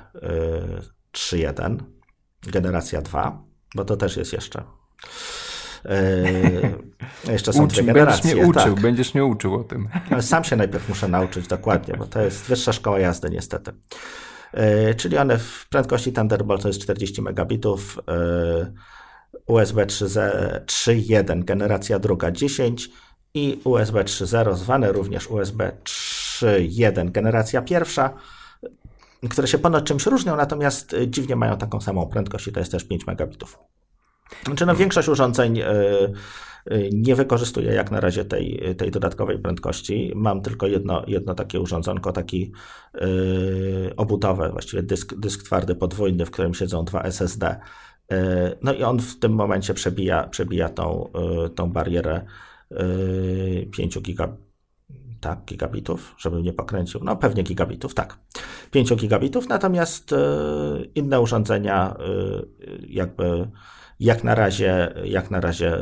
3.1, 1.13 1.75
y, 2.47 2.51
generacja 2.51 3.01
2, 3.01 3.43
bo 3.75 3.85
to 3.85 3.97
też 3.97 4.17
jest 4.17 4.33
jeszcze. 4.33 4.63
Yy, 5.85 7.31
jeszcze 7.31 7.53
są 7.53 7.67
dwie 7.67 7.83
generacje. 7.83 8.23
Będziesz 8.23 8.35
mnie 8.35 8.47
uczył, 8.47 8.73
tak. 8.73 8.81
będziesz 8.81 9.13
mnie 9.13 9.25
uczył 9.25 9.55
o 9.55 9.63
tym. 9.63 9.89
Sam 10.21 10.43
się 10.43 10.55
najpierw 10.55 10.89
muszę 10.89 11.07
nauczyć 11.07 11.47
dokładnie, 11.47 11.95
bo 11.97 12.05
to 12.05 12.21
jest 12.21 12.45
wyższa 12.45 12.73
szkoła 12.73 12.99
jazdy 12.99 13.29
niestety. 13.29 13.71
Yy, 14.53 14.95
czyli 14.95 15.17
one 15.17 15.37
w 15.37 15.67
prędkości 15.69 16.13
Thunderbolt 16.13 16.61
to 16.61 16.67
jest 16.67 16.81
40 16.81 17.21
megabitów, 17.21 17.99
yy, 18.07 18.73
USB 19.47 19.85
3.1 19.85 21.43
generacja 21.43 21.99
druga 21.99 22.31
10 22.31 22.89
i 23.33 23.61
USB 23.63 24.03
3.0 24.03 24.55
zwane 24.55 24.91
również 24.91 25.27
USB 25.27 25.71
3.1 25.83 27.11
generacja 27.11 27.61
pierwsza 27.61 28.13
które 29.27 29.47
się 29.47 29.57
ponad 29.57 29.83
czymś 29.83 30.05
różnią, 30.05 30.35
natomiast 30.35 30.93
y, 30.93 31.07
dziwnie 31.07 31.35
mają 31.35 31.57
taką 31.57 31.81
samą 31.81 32.07
prędkość 32.07 32.47
i 32.47 32.51
to 32.51 32.59
jest 32.59 32.71
też 32.71 32.83
5 32.83 33.07
megabitów. 33.07 33.59
Znaczy, 34.45 34.65
no, 34.65 34.75
większość 34.75 35.09
urządzeń 35.09 35.59
y, 35.59 35.63
y, 36.71 36.89
nie 36.93 37.15
wykorzystuje 37.15 37.73
jak 37.73 37.91
na 37.91 37.99
razie 37.99 38.25
tej, 38.25 38.75
tej 38.77 38.91
dodatkowej 38.91 39.39
prędkości. 39.39 40.11
Mam 40.15 40.41
tylko 40.41 40.67
jedno, 40.67 41.03
jedno 41.07 41.35
takie 41.35 41.59
urządzonko, 41.59 42.11
taki 42.11 42.51
yy, 42.93 43.93
obudowe, 43.97 44.49
właściwie 44.51 44.83
dysk, 44.83 45.15
dysk 45.15 45.43
twardy 45.43 45.75
podwójny, 45.75 46.25
w 46.25 46.31
którym 46.31 46.53
siedzą 46.53 46.85
dwa 46.85 47.03
SSD. 47.03 47.59
Yy, 48.11 48.17
no 48.61 48.73
i 48.73 48.83
on 48.83 48.99
w 48.99 49.19
tym 49.19 49.31
momencie 49.31 49.73
przebija, 49.73 50.27
przebija 50.27 50.69
tą, 50.69 51.09
yy, 51.41 51.49
tą 51.49 51.71
barierę 51.71 52.25
5 53.71 53.99
gigabitów 53.99 54.48
tak, 55.19 55.39
gigabitów, 55.45 56.15
żebym 56.17 56.43
nie 56.43 56.53
pokręcił, 56.53 56.99
no 57.03 57.15
pewnie 57.15 57.43
gigabitów, 57.43 57.93
tak, 57.93 58.17
5 58.71 58.95
gigabitów, 58.95 59.49
natomiast 59.49 60.13
e, 60.13 60.17
inne 60.95 61.21
urządzenia 61.21 61.95
e, 61.99 62.03
jakby 62.87 63.49
jak 63.99 64.23
na 64.23 64.35
razie, 64.35 64.93
jak 65.03 65.31
na 65.31 65.41
razie 65.41 65.77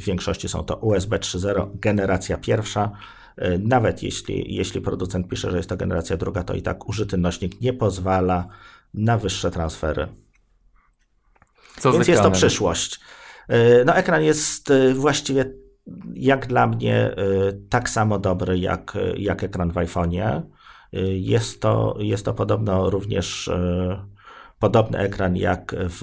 w 0.00 0.04
większości 0.04 0.48
są 0.48 0.64
to 0.64 0.76
USB 0.76 1.18
3.0, 1.18 1.68
generacja 1.74 2.38
pierwsza, 2.38 2.90
e, 3.36 3.58
nawet 3.58 4.02
jeśli, 4.02 4.54
jeśli 4.54 4.80
producent 4.80 5.28
pisze, 5.28 5.50
że 5.50 5.56
jest 5.56 5.68
to 5.68 5.76
generacja 5.76 6.16
druga, 6.16 6.44
to 6.44 6.54
i 6.54 6.62
tak 6.62 6.88
użyty 6.88 7.16
nośnik 7.16 7.60
nie 7.60 7.72
pozwala 7.72 8.48
na 8.94 9.18
wyższe 9.18 9.50
transfery. 9.50 10.08
Co 11.80 11.92
Więc 11.92 12.08
jest 12.08 12.22
to 12.22 12.30
przyszłość. 12.30 13.00
No, 13.86 13.94
ekran 13.94 14.22
jest 14.22 14.72
właściwie 14.94 15.44
jak 16.14 16.46
dla 16.46 16.66
mnie 16.66 17.10
y, 17.10 17.14
tak 17.68 17.90
samo 17.90 18.18
dobry 18.18 18.58
jak, 18.58 18.98
jak 19.16 19.44
ekran 19.44 19.70
w 19.70 19.74
iPhone'ie. 19.74 20.42
Y, 20.94 21.18
jest 21.18 21.62
to, 21.62 21.96
jest 21.98 22.24
to 22.24 22.34
podobno 22.34 22.90
również 22.90 23.48
y, 23.48 23.96
podobny 24.58 24.98
ekran 24.98 25.36
jak 25.36 25.74
w 25.78 26.02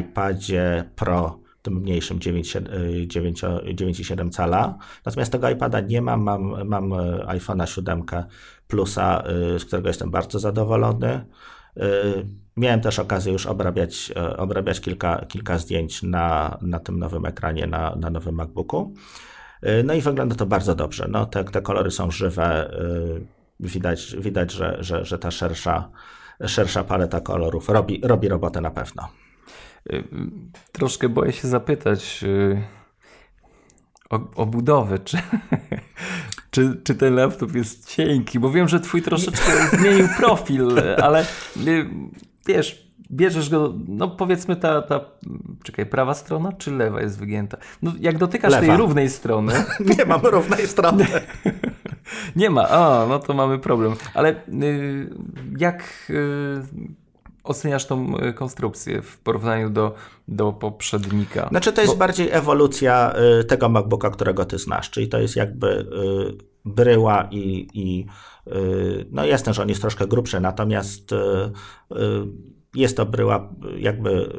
iPadzie 0.00 0.84
Pro, 0.96 1.38
tym 1.62 1.74
mniejszym 1.74 2.18
9,7 2.18 4.30
cala. 4.30 4.78
Natomiast 5.06 5.32
tego 5.32 5.50
iPada 5.50 5.80
nie 5.80 6.02
mam, 6.02 6.22
mam, 6.22 6.68
mam 6.68 6.90
iPhone'a 7.26 7.66
7 7.66 8.02
Plusa, 8.68 9.22
z 9.58 9.64
którego 9.64 9.88
jestem 9.88 10.10
bardzo 10.10 10.38
zadowolony. 10.38 11.24
Miałem 12.56 12.80
też 12.80 12.98
okazję 12.98 13.32
już 13.32 13.46
obrabiać, 13.46 14.12
e, 14.16 14.36
obrabiać 14.36 14.80
kilka, 14.80 15.24
kilka 15.28 15.58
zdjęć 15.58 16.02
na, 16.02 16.58
na 16.62 16.78
tym 16.80 16.98
nowym 16.98 17.26
ekranie, 17.26 17.66
na, 17.66 17.96
na 17.96 18.10
nowym 18.10 18.34
MacBooku. 18.34 18.94
E, 19.62 19.82
no 19.82 19.94
i 19.94 20.00
wygląda 20.00 20.34
to 20.34 20.46
bardzo 20.46 20.74
dobrze. 20.74 21.06
No, 21.10 21.26
te, 21.26 21.44
te 21.44 21.62
kolory 21.62 21.90
są 21.90 22.10
żywe. 22.10 22.44
E, 22.44 22.74
widać, 23.60 24.16
widać 24.18 24.52
że, 24.52 24.76
że, 24.80 25.04
że 25.04 25.18
ta 25.18 25.30
szersza, 25.30 25.90
szersza 26.46 26.84
paleta 26.84 27.20
kolorów 27.20 27.68
robi, 27.68 28.00
robi 28.04 28.28
robotę 28.28 28.60
na 28.60 28.70
pewno. 28.70 29.08
Troszkę 30.72 31.08
boję 31.08 31.32
się 31.32 31.48
zapytać 31.48 32.24
o, 34.10 34.20
o 34.36 34.46
budowę, 34.46 34.98
czy, 34.98 35.18
czy, 36.54 36.80
czy 36.84 36.94
ten 36.94 37.14
laptop 37.14 37.54
jest 37.54 37.88
cienki, 37.88 38.38
bo 38.38 38.50
wiem, 38.50 38.68
że 38.68 38.80
twój 38.80 39.02
troszeczkę 39.02 39.52
zmienił 39.78 40.08
profil, 40.16 40.68
ale 41.02 41.26
wiesz, 42.46 42.88
bierzesz 43.10 43.50
go, 43.50 43.74
no 43.88 44.08
powiedzmy 44.08 44.56
ta, 44.56 44.82
ta, 44.82 45.00
czekaj, 45.62 45.86
prawa 45.86 46.14
strona 46.14 46.52
czy 46.52 46.70
lewa 46.70 47.00
jest 47.00 47.18
wygięta? 47.18 47.56
No 47.82 47.92
jak 48.00 48.18
dotykasz 48.18 48.52
lewa. 48.52 48.66
tej 48.66 48.76
równej 48.76 49.10
strony. 49.10 49.52
Nie 49.98 50.04
mam 50.04 50.20
równej 50.20 50.66
strony. 50.66 51.06
Nie 52.36 52.50
ma, 52.50 52.68
a 52.68 53.06
no 53.08 53.18
to 53.18 53.34
mamy 53.34 53.58
problem. 53.58 53.94
Ale 54.14 54.30
y, 54.62 55.10
jak 55.58 55.84
y, 56.10 56.94
oceniasz 57.44 57.86
tą 57.86 58.18
y, 58.18 58.32
konstrukcję 58.32 59.02
w 59.02 59.18
porównaniu 59.18 59.70
do, 59.70 59.94
do 60.28 60.52
poprzednika? 60.52 61.48
Znaczy 61.48 61.72
to 61.72 61.80
jest 61.80 61.94
Bo... 61.94 61.98
bardziej 61.98 62.30
ewolucja 62.30 63.14
y, 63.40 63.44
tego 63.44 63.68
MacBooka, 63.68 64.10
którego 64.10 64.44
ty 64.44 64.58
znasz, 64.58 64.90
czyli 64.90 65.08
to 65.08 65.20
jest 65.20 65.36
jakby 65.36 65.68
y, 65.68 65.84
bryła 66.64 67.28
i, 67.30 67.68
i 67.74 68.06
no 69.10 69.24
jasne, 69.24 69.54
że 69.54 69.62
on 69.62 69.68
jest 69.68 69.80
troszkę 69.80 70.06
grubszy, 70.06 70.40
natomiast 70.40 71.10
jest 72.74 72.96
to 72.96 73.06
bryła 73.06 73.48
jakby 73.78 74.32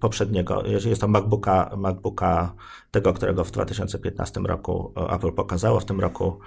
poprzedniego, 0.00 0.62
jest 0.66 1.00
to 1.00 1.08
MacBooka, 1.08 1.70
MacBooka 1.76 2.54
tego, 2.90 3.12
którego 3.12 3.44
w 3.44 3.50
2015 3.50 4.40
roku 4.40 4.92
Apple 5.10 5.32
pokazało, 5.32 5.80
w 5.80 5.84
tym 5.84 6.00
roku 6.00 6.38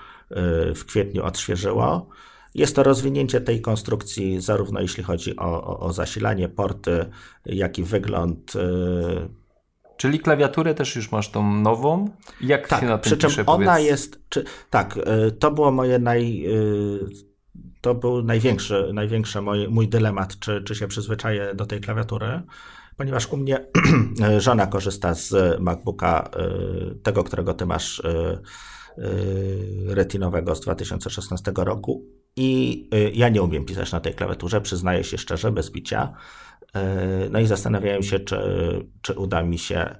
w 0.75 0.85
kwietniu 0.85 1.23
odświeżyło. 1.23 2.09
Jest 2.57 2.75
to 2.75 2.83
rozwinięcie 2.83 3.41
tej 3.41 3.61
konstrukcji, 3.61 4.41
zarówno 4.41 4.81
jeśli 4.81 5.03
chodzi 5.03 5.35
o, 5.35 5.63
o, 5.63 5.79
o 5.79 5.93
zasilanie, 5.93 6.49
porty, 6.49 7.05
jak 7.45 7.79
i 7.79 7.83
wygląd. 7.83 8.55
Y, 8.55 8.59
Czyli 9.97 10.19
klawiaturę 10.19 10.73
też 10.73 10.95
już 10.95 11.11
masz 11.11 11.31
tą 11.31 11.53
nową? 11.53 12.09
Jak 12.41 12.67
tak, 12.67 12.79
się 12.79 12.85
na 12.85 12.97
tym 12.97 13.09
przy 13.11 13.17
czym 13.17 13.29
pisze, 13.29 13.45
ona 13.45 13.65
powiedz? 13.71 13.87
jest. 13.89 14.19
Czy, 14.29 14.43
tak, 14.69 14.97
y, 14.97 15.31
to 15.31 15.51
było 15.51 15.71
moje 15.71 15.99
naj. 15.99 16.45
Y, 16.47 16.99
to 17.81 17.95
był 17.95 18.23
największy, 18.23 18.89
największy 18.93 19.41
mój, 19.41 19.67
mój 19.67 19.87
dylemat, 19.87 20.39
czy, 20.39 20.63
czy 20.63 20.75
się 20.75 20.87
przyzwyczaję 20.87 21.55
do 21.55 21.65
tej 21.65 21.81
klawiatury, 21.81 22.41
ponieważ 22.97 23.27
u 23.31 23.37
mnie 23.37 23.65
żona 24.37 24.67
korzysta 24.67 25.13
z 25.13 25.59
MacBooka, 25.59 26.29
tego, 27.03 27.23
którego 27.23 27.53
ty 27.53 27.65
masz 27.65 28.01
retinowego 29.87 30.55
z 30.55 30.61
2016 30.61 31.51
roku 31.55 32.16
i 32.37 32.89
y, 32.93 33.11
ja 33.13 33.29
nie 33.29 33.41
umiem 33.41 33.65
pisać 33.65 33.91
na 33.91 33.99
tej 33.99 34.13
klawiaturze, 34.13 34.61
przyznaję 34.61 35.03
się 35.03 35.17
szczerze, 35.17 35.51
bez 35.51 35.69
bicia. 35.71 36.13
Y, 37.25 37.29
no 37.29 37.39
i 37.39 37.47
zastanawiałem 37.47 38.03
się, 38.03 38.19
czy, 38.19 38.37
czy 39.01 39.13
uda 39.13 39.43
mi 39.43 39.57
się 39.57 39.95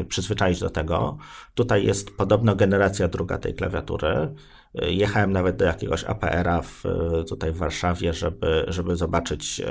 y, 0.00 0.04
przyzwyczaić 0.04 0.60
do 0.60 0.70
tego. 0.70 1.18
Tutaj 1.54 1.86
jest 1.86 2.16
podobno 2.16 2.56
generacja 2.56 3.08
druga 3.08 3.38
tej 3.38 3.54
klawiatury. 3.54 4.34
Jechałem 4.74 5.32
nawet 5.32 5.56
do 5.56 5.64
jakiegoś 5.64 6.04
APR-a 6.04 6.62
w, 6.62 6.82
tutaj 7.28 7.52
w 7.52 7.56
Warszawie, 7.56 8.12
żeby, 8.12 8.64
żeby 8.68 8.96
zobaczyć, 8.96 9.62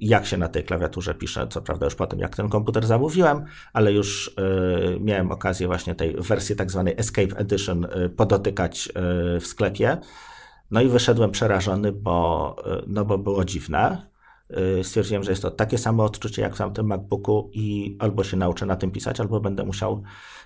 jak 0.00 0.26
się 0.26 0.36
na 0.36 0.48
tej 0.48 0.64
klawiaturze 0.64 1.14
pisze. 1.14 1.46
Co 1.48 1.62
prawda, 1.62 1.86
już 1.86 1.94
po 1.94 2.06
tym, 2.06 2.18
jak 2.18 2.36
ten 2.36 2.48
komputer 2.48 2.86
zamówiłem, 2.86 3.44
ale 3.72 3.92
już 3.92 4.36
miałem 5.00 5.30
okazję 5.30 5.66
właśnie 5.66 5.94
tej 5.94 6.16
wersji 6.16 6.56
tak 6.56 6.70
zwanej 6.70 6.94
Escape 6.96 7.36
Edition 7.36 7.86
podotykać 8.16 8.88
w 9.40 9.46
sklepie. 9.46 9.98
No 10.72 10.80
i 10.80 10.88
wyszedłem 10.88 11.30
przerażony, 11.30 11.92
bo, 11.92 12.56
no 12.86 13.04
bo 13.04 13.18
było 13.18 13.44
dziwne. 13.44 14.06
Y, 14.80 14.84
stwierdziłem, 14.84 15.22
że 15.22 15.32
jest 15.32 15.42
to 15.42 15.50
takie 15.50 15.78
samo 15.78 16.04
odczucie 16.04 16.42
jak 16.42 16.54
w 16.54 16.58
tamtym 16.58 16.86
MacBooku 16.86 17.50
i 17.52 17.96
albo 17.98 18.24
się 18.24 18.36
nauczę 18.36 18.66
na 18.66 18.76
tym 18.76 18.90
pisać, 18.90 19.20
albo 19.20 19.40
będę 19.40 19.64
musiał 19.64 20.02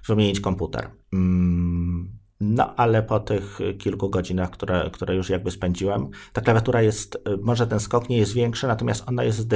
wymienić 0.06 0.40
komputer. 0.40 0.90
Mm, 1.12 2.18
no, 2.40 2.76
ale 2.76 3.02
po 3.02 3.20
tych 3.20 3.58
kilku 3.78 4.10
godzinach, 4.10 4.50
które, 4.50 4.90
które 4.92 5.14
już 5.14 5.30
jakby 5.30 5.50
spędziłem, 5.50 6.08
ta 6.32 6.40
klawiatura 6.40 6.82
jest, 6.82 7.14
y, 7.14 7.36
może 7.42 7.66
ten 7.66 7.80
skok 7.80 8.08
nie 8.08 8.18
jest 8.18 8.32
większy, 8.32 8.66
natomiast 8.66 9.04
ona 9.08 9.24
jest 9.24 9.54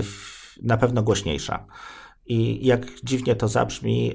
na 0.63 0.77
pewno 0.77 1.03
głośniejsza. 1.03 1.67
I 2.27 2.67
jak 2.67 2.87
dziwnie 3.05 3.37
to 3.37 3.49
zabrzmi, 3.49 4.15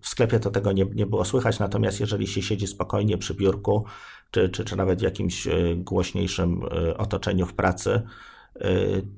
w 0.00 0.08
sklepie 0.08 0.40
to 0.40 0.50
tego 0.50 0.72
nie, 0.72 0.84
nie 0.84 1.06
było 1.06 1.24
słychać, 1.24 1.58
natomiast 1.58 2.00
jeżeli 2.00 2.26
się 2.26 2.42
siedzi 2.42 2.66
spokojnie 2.66 3.18
przy 3.18 3.34
biurku, 3.34 3.84
czy, 4.30 4.48
czy, 4.48 4.64
czy 4.64 4.76
nawet 4.76 4.98
w 4.98 5.02
jakimś 5.02 5.46
e, 5.46 5.52
głośniejszym 5.76 6.62
e, 6.62 6.96
otoczeniu 6.96 7.46
w 7.46 7.54
pracy, 7.54 8.02
e, 8.60 8.68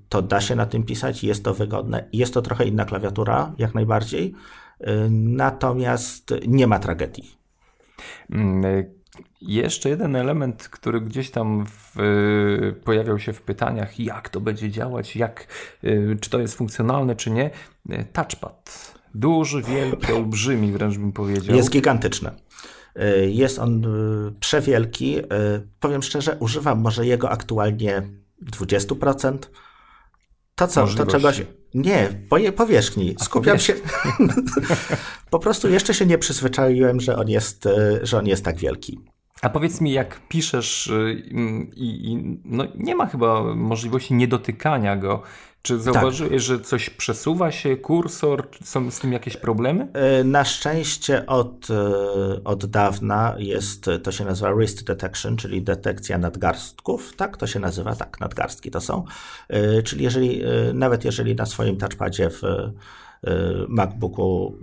to 0.09 0.23
da 0.23 0.41
się 0.41 0.57
na 0.57 0.67
tym 0.67 0.83
pisać, 0.83 1.25
jest 1.25 1.45
to 1.45 1.55
wygodne. 1.55 2.09
Jest 2.13 2.35
to 2.35 2.43
trochę 2.43 2.65
inna 2.65 2.85
klawiatura, 2.85 3.53
jak 3.59 3.75
najbardziej, 3.75 4.35
natomiast 5.11 6.35
nie 6.47 6.67
ma 6.67 6.79
tragedii. 6.79 7.37
Mm, 8.31 8.85
jeszcze 9.41 9.89
jeden 9.89 10.17
element, 10.17 10.69
który 10.69 11.01
gdzieś 11.01 11.31
tam 11.31 11.67
w, 11.67 11.97
pojawiał 12.85 13.19
się 13.19 13.33
w 13.33 13.43
pytaniach, 13.43 14.01
jak 14.01 14.29
to 14.29 14.41
będzie 14.41 14.71
działać, 14.71 15.17
jak, 15.17 15.47
czy 16.21 16.31
to 16.31 16.41
jest 16.41 16.55
funkcjonalne, 16.55 17.17
czy 17.17 17.31
nie. 17.31 17.51
Touchpad. 18.13 18.95
Duży, 19.15 19.63
wielki, 19.63 20.13
olbrzymi 20.13 20.73
wręcz 20.73 20.99
bym 20.99 21.13
powiedział. 21.13 21.57
Jest 21.57 21.71
gigantyczny. 21.71 22.31
Y, 22.99 23.31
jest 23.31 23.59
on 23.59 23.85
y, 23.85 24.33
przewielki. 24.41 25.19
Y, 25.19 25.25
powiem 25.81 26.03
szczerze, 26.03 26.37
używam 26.41 26.81
może 26.81 27.07
jego 27.07 27.31
aktualnie 27.31 28.03
20%. 28.53 29.39
To 30.55 30.67
co, 30.67 30.87
to 30.87 31.07
czegoś. 31.07 31.43
Nie, 31.75 32.09
po 32.29 32.37
powierzchni. 32.57 33.15
Skupiam 33.21 33.59
się. 33.59 33.75
po 35.31 35.39
prostu 35.39 35.69
jeszcze 35.69 35.95
się 35.95 36.07
nie 36.07 36.19
przyzwyczaiłem, 36.19 37.01
że 37.01 37.17
on 37.17 37.29
jest, 37.29 37.69
że 38.03 38.19
on 38.19 38.27
jest 38.27 38.45
tak 38.45 38.59
wielki. 38.59 39.01
A 39.43 39.51
powiedz 39.51 39.81
mi, 39.81 39.93
jak 39.93 40.29
piszesz 40.29 40.93
i, 41.75 42.13
i 42.13 42.41
no 42.45 42.65
nie 42.75 42.95
ma 42.95 43.07
chyba 43.07 43.55
możliwości 43.55 44.15
niedotykania 44.15 44.97
go, 44.97 45.23
czy 45.63 45.75
tak. 45.75 45.83
zauważyłeś, 45.83 46.33
tak. 46.33 46.41
że 46.41 46.61
coś 46.61 46.91
przesuwa 46.91 47.53
się, 47.53 47.77
kursor? 47.77 48.49
Są 48.65 48.91
z 48.91 48.99
tym 48.99 49.13
jakieś 49.13 49.37
problemy? 49.37 49.89
E, 49.93 50.25
na 50.25 50.45
szczęście 50.45 51.27
od, 51.27 51.69
e, 51.71 52.45
od 52.45 52.67
dawna 52.67 53.35
jest, 53.39 53.87
to 54.03 54.13
się 54.13 54.25
nazywa 54.25 54.55
wrist 54.55 54.85
detection, 54.85 55.37
czyli 55.37 55.63
detekcja 55.63 56.19
nadgarstków. 56.19 57.17
Tak, 57.17 57.37
to 57.37 57.47
się 57.47 57.61
nazywa, 57.61 57.97
tak, 57.97 58.21
nadgarstki 58.21 58.71
to 58.71 58.81
są. 58.81 59.05
E, 59.49 59.83
czyli 59.83 60.05
jeżeli, 60.05 60.43
nawet 60.75 61.05
jeżeli 61.05 61.35
na 61.35 61.47
swoim 61.47 61.77
touchpadzie 61.77 62.31
w 62.31 62.43
MacBooku 63.69 64.57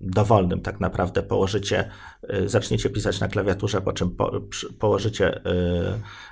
dowolnym 0.00 0.60
tak 0.60 0.80
naprawdę 0.80 1.22
położycie, 1.22 1.90
zaczniecie 2.46 2.90
pisać 2.90 3.20
na 3.20 3.28
klawiaturze, 3.28 3.80
po 3.80 3.92
czym 3.92 4.10
po, 4.10 4.32
położycie 4.78 5.40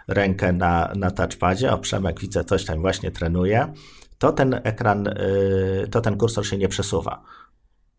rękę 0.08 0.52
na, 0.52 0.92
na 0.96 1.10
touchpadzie, 1.10 1.72
o 1.72 1.78
Przemek 1.78 2.20
widzę 2.20 2.44
coś 2.44 2.64
tam 2.64 2.80
właśnie 2.80 3.10
trenuje, 3.10 3.72
to 4.18 4.32
ten 4.32 4.60
ekran, 4.64 5.06
y, 5.06 5.88
to 5.90 6.00
ten 6.00 6.16
kursor 6.16 6.46
się 6.46 6.58
nie 6.58 6.68
przesuwa. 6.68 7.22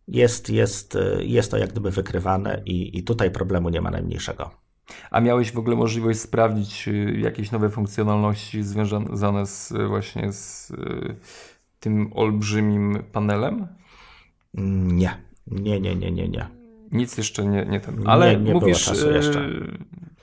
Jest, 0.08 0.50
jest, 0.50 0.96
y, 0.96 1.26
jest 1.26 1.52
to 1.52 1.58
jak 1.58 1.72
gdyby 1.72 1.92
wykrywane 1.92 2.62
i, 2.66 2.98
i 2.98 3.04
tutaj 3.04 3.32
problemu 3.32 3.70
nie 3.70 3.82
ma 3.82 3.92
najmniejszego. 3.92 4.52
A 5.12 5.22
miałeś 5.22 5.52
w 5.52 5.58
ogóle 5.58 5.76
możliwość 5.76 6.20
sprawdzić 6.20 6.88
y, 6.88 7.20
jakieś 7.20 7.52
nowe 7.52 7.70
funkcjonalności 7.70 8.64
związane 8.64 9.46
z, 9.46 9.74
właśnie 9.88 10.34
z 10.34 10.74
tym 11.80 12.12
olbrzymim 12.16 13.04
panelem? 13.12 13.68
Nie, 14.54 15.22
nie, 15.48 15.80
nie, 15.80 15.96
nie, 15.96 16.12
nie, 16.12 16.28
nie. 16.28 16.48
Nic 16.92 17.18
jeszcze 17.18 17.46
nie, 17.46 17.66
nie 17.66 17.80
ten. 17.80 18.08
Ale 18.08 18.38
nie, 18.38 18.44
nie 18.44 18.54
mówisz, 18.54 18.92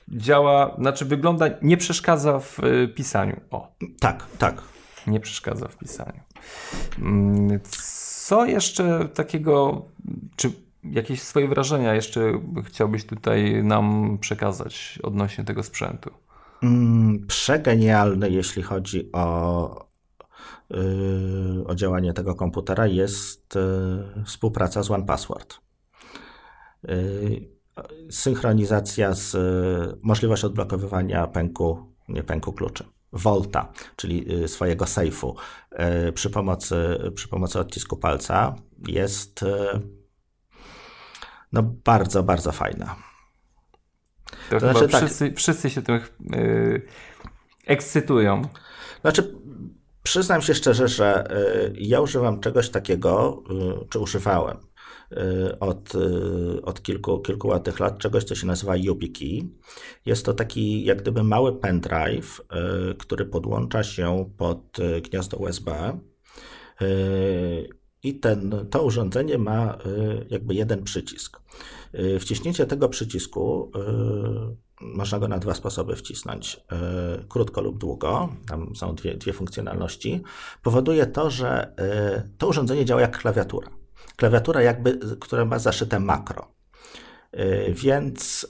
działa, 0.09 0.77
znaczy 0.79 1.05
wygląda, 1.05 1.47
nie 1.63 1.77
przeszkadza 1.77 2.41
w 2.41 2.59
pisaniu. 2.95 3.41
O. 3.51 3.73
Tak, 4.01 4.27
tak 4.39 4.63
nie 5.07 5.21
przeszkadza 5.21 5.69
w 5.69 5.77
pisaniu. 5.77 6.21
Mm, 6.99 7.61
co 8.27 8.47
jeszcze 8.47 9.09
takiego, 9.15 9.85
czy 10.37 10.53
jakieś 10.85 11.23
swoje 11.23 11.49
wrażenia 11.49 11.95
jeszcze 11.95 12.33
chciałbyś 12.65 13.07
tutaj 13.07 13.65
nam 13.65 14.19
przekazać 14.21 14.99
odnośnie 15.03 15.45
tego 15.45 15.63
sprzętu? 15.63 16.11
Mm, 16.63 17.27
przegenialny, 17.27 18.31
jeśli 18.31 18.63
chodzi 18.63 19.13
o, 19.13 19.87
o 21.67 21.75
działanie 21.75 22.13
tego 22.13 22.35
komputera, 22.35 22.87
jest 22.87 23.55
yy, 24.17 24.25
współpraca 24.25 24.83
z 24.83 24.91
OnePassword. 24.91 25.59
Yy, 26.83 27.49
synchronizacja 28.11 29.15
z 29.15 29.35
yy, 29.35 29.99
możliwością 30.03 30.47
odblokowywania 30.47 31.27
pęku, 31.27 31.95
nie 32.09 32.23
pęku 32.23 32.53
kluczy. 32.53 32.85
Volta, 33.13 33.73
czyli 33.97 34.49
swojego 34.49 34.87
sejfu, 34.87 35.37
przy 36.15 36.31
pomocy, 36.31 36.77
przy 37.15 37.29
pomocy 37.29 37.59
odcisku 37.59 37.97
palca 37.97 38.55
jest 38.89 39.45
no, 41.53 41.63
bardzo, 41.63 42.23
bardzo 42.23 42.53
fajna. 42.53 42.97
To, 44.51 44.61
to 44.61 44.61
znaczy, 44.61 44.89
tak. 44.89 45.05
wszyscy, 45.05 45.29
tak, 45.29 45.39
wszyscy 45.39 45.71
się 45.71 45.83
tym 45.83 46.01
yy, 46.21 46.83
ekscytują. 47.67 48.43
Znaczy, 49.01 49.35
Przyznam 50.03 50.43
się 50.43 50.55
szczerze, 50.55 50.89
że 50.89 51.25
ja 51.75 52.01
używam 52.01 52.41
czegoś 52.41 52.71
takiego, 52.71 53.43
czy 53.91 53.99
używałem 53.99 54.57
od, 55.61 55.93
od 56.63 56.83
kilku, 56.83 57.21
kilku 57.21 57.49
ładnych 57.49 57.81
lat, 57.81 57.99
czegoś, 57.99 58.25
co 58.25 58.35
się 58.35 58.47
nazywa 58.47 58.77
YubiKey. 58.77 59.49
Jest 60.07 60.27
to 60.27 60.35
taki 60.35 60.85
jak 60.85 61.03
gdyby 61.03 61.23
mały 61.23 61.61
pendrive, 61.61 62.41
który 62.99 63.27
podłącza 63.27 63.83
się 63.83 64.31
pod 64.37 64.79
gniazdo 65.03 65.37
USB 65.37 65.99
i 68.03 68.21
ten, 68.21 68.67
to 68.71 68.83
urządzenie 68.83 69.39
ma 69.39 69.79
y, 69.87 70.27
jakby 70.31 70.55
jeden 70.55 70.83
przycisk. 70.83 71.41
Y, 71.95 72.19
wciśnięcie 72.19 72.67
tego 72.67 72.89
przycisku 72.89 73.73
y, 73.77 74.72
można 74.83 75.19
go 75.19 75.29
na 75.29 75.39
dwa 75.39 75.55
sposoby 75.55 75.97
wcisnąć, 75.97 76.61
krótko 77.29 77.61
lub 77.61 77.79
długo, 77.79 78.29
tam 78.47 78.77
są 78.77 78.95
dwie, 78.95 79.15
dwie 79.15 79.33
funkcjonalności, 79.33 80.23
powoduje 80.63 81.07
to, 81.07 81.31
że 81.31 81.75
to 82.39 82.49
urządzenie 82.49 82.85
działa 82.85 83.01
jak 83.01 83.19
klawiatura. 83.19 83.69
Klawiatura 84.17 84.63
jakby, 84.63 84.99
która 85.21 85.45
ma 85.45 85.59
zaszyte 85.59 86.01
makro. 86.01 86.55
Więc 87.69 88.47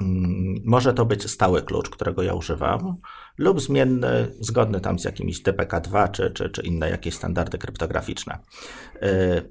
mm, 0.00 0.62
może 0.64 0.94
to 0.94 1.06
być 1.06 1.30
stały 1.30 1.62
klucz, 1.62 1.90
którego 1.90 2.22
ja 2.22 2.34
używam, 2.34 2.96
lub 3.38 3.60
zmienny, 3.60 4.34
zgodny 4.40 4.80
tam 4.80 4.98
z 4.98 5.04
jakimiś 5.04 5.42
DPK2 5.42 6.10
czy, 6.10 6.30
czy, 6.30 6.50
czy 6.50 6.62
inne 6.62 6.90
jakieś 6.90 7.14
standardy 7.14 7.58
kryptograficzne. 7.58 8.38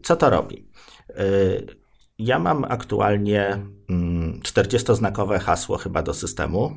Co 0.03 0.15
to 0.15 0.29
robi? 0.29 0.69
Ja 2.19 2.39
mam 2.39 2.65
aktualnie 2.69 3.57
40-znakowe 4.43 5.29
mm, 5.29 5.39
hasło 5.39 5.77
chyba 5.77 6.01
do 6.01 6.13
systemu. 6.13 6.71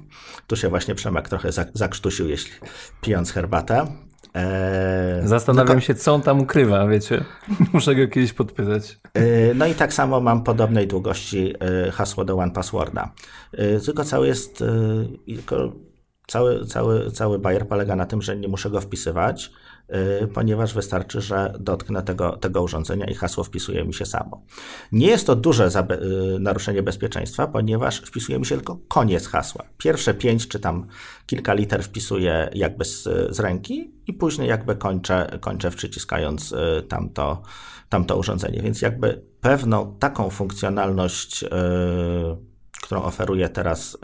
Tu 0.47 0.57
się 0.57 0.69
właśnie 0.69 0.95
Przemek 0.95 1.29
trochę 1.29 1.51
zakrztusił, 1.75 2.29
jeśli 2.29 2.53
pijąc 3.01 3.33
herbatę. 3.33 3.87
Eee, 4.35 5.29
Zastanawiam 5.29 5.67
tylko... 5.67 5.81
się, 5.81 5.95
co 5.95 6.15
on 6.15 6.23
tam 6.23 6.41
ukrywa, 6.41 6.87
wiecie. 6.87 7.25
Muszę 7.73 7.95
go 7.95 8.09
kiedyś 8.09 8.33
podpytać. 8.33 8.99
Eee, 9.15 9.55
no 9.55 9.67
i 9.67 9.75
tak 9.75 9.93
samo 9.93 10.21
mam 10.21 10.43
podobnej 10.43 10.87
długości 10.87 11.55
e, 11.61 11.91
hasło 11.91 12.25
do 12.25 12.37
One 12.37 12.53
Passworda. 12.53 13.13
Eee, 13.59 13.81
tylko 13.81 14.05
cały 14.05 14.27
jest 14.27 14.65
Cały, 16.27 16.67
cały, 16.67 17.11
cały 17.11 17.39
Bayer 17.39 17.69
polega 17.69 17.97
na 17.97 18.07
tym, 18.07 18.23
że 18.23 18.37
nie 18.37 18.49
muszę 18.49 18.71
go 18.71 18.81
wpisywać, 18.81 19.53
ponieważ 20.35 20.75
wystarczy, 20.75 21.21
że 21.21 21.55
dotknę 21.61 22.03
tego, 22.03 22.37
tego 22.37 22.63
urządzenia 22.63 23.07
i 23.07 23.15
hasło 23.15 23.45
wpisuje 23.45 23.85
mi 23.85 23.95
się 23.95 24.07
samo. 24.07 24.43
Nie 24.93 25.07
jest 25.07 25.27
to 25.27 25.37
duże 25.37 25.71
yy, 26.01 26.39
naruszenie 26.41 26.83
bezpieczeństwa, 26.83 27.47
ponieważ 27.47 27.99
wpisuje 28.01 28.39
mi 28.39 28.47
się 28.47 28.55
tylko 28.55 28.79
koniec 28.89 29.27
hasła. 29.27 29.65
Pierwsze 29.79 30.15
pięć 30.15 30.49
czy 30.49 30.61
tam 30.61 30.87
kilka 31.27 31.55
liter 31.55 31.83
wpisuję 31.83 32.51
jakby 32.55 32.85
z, 32.85 33.03
z 33.31 33.41
ręki 33.41 33.95
i 34.07 34.13
później 34.13 34.49
jakby 34.49 34.77
kończę, 34.77 35.39
kończę 35.41 35.71
wciskając 35.71 36.51
yy, 36.51 36.83
tamto, 36.83 37.43
tamto 37.89 38.17
urządzenie. 38.17 38.63
Więc 38.63 38.83
jakby 38.83 39.23
pewną 39.41 39.97
taką 39.99 40.31
funkcjonalność, 40.31 41.43
yy, 41.43 41.49
którą 42.83 43.03
oferuje 43.03 43.49
teraz 43.49 43.99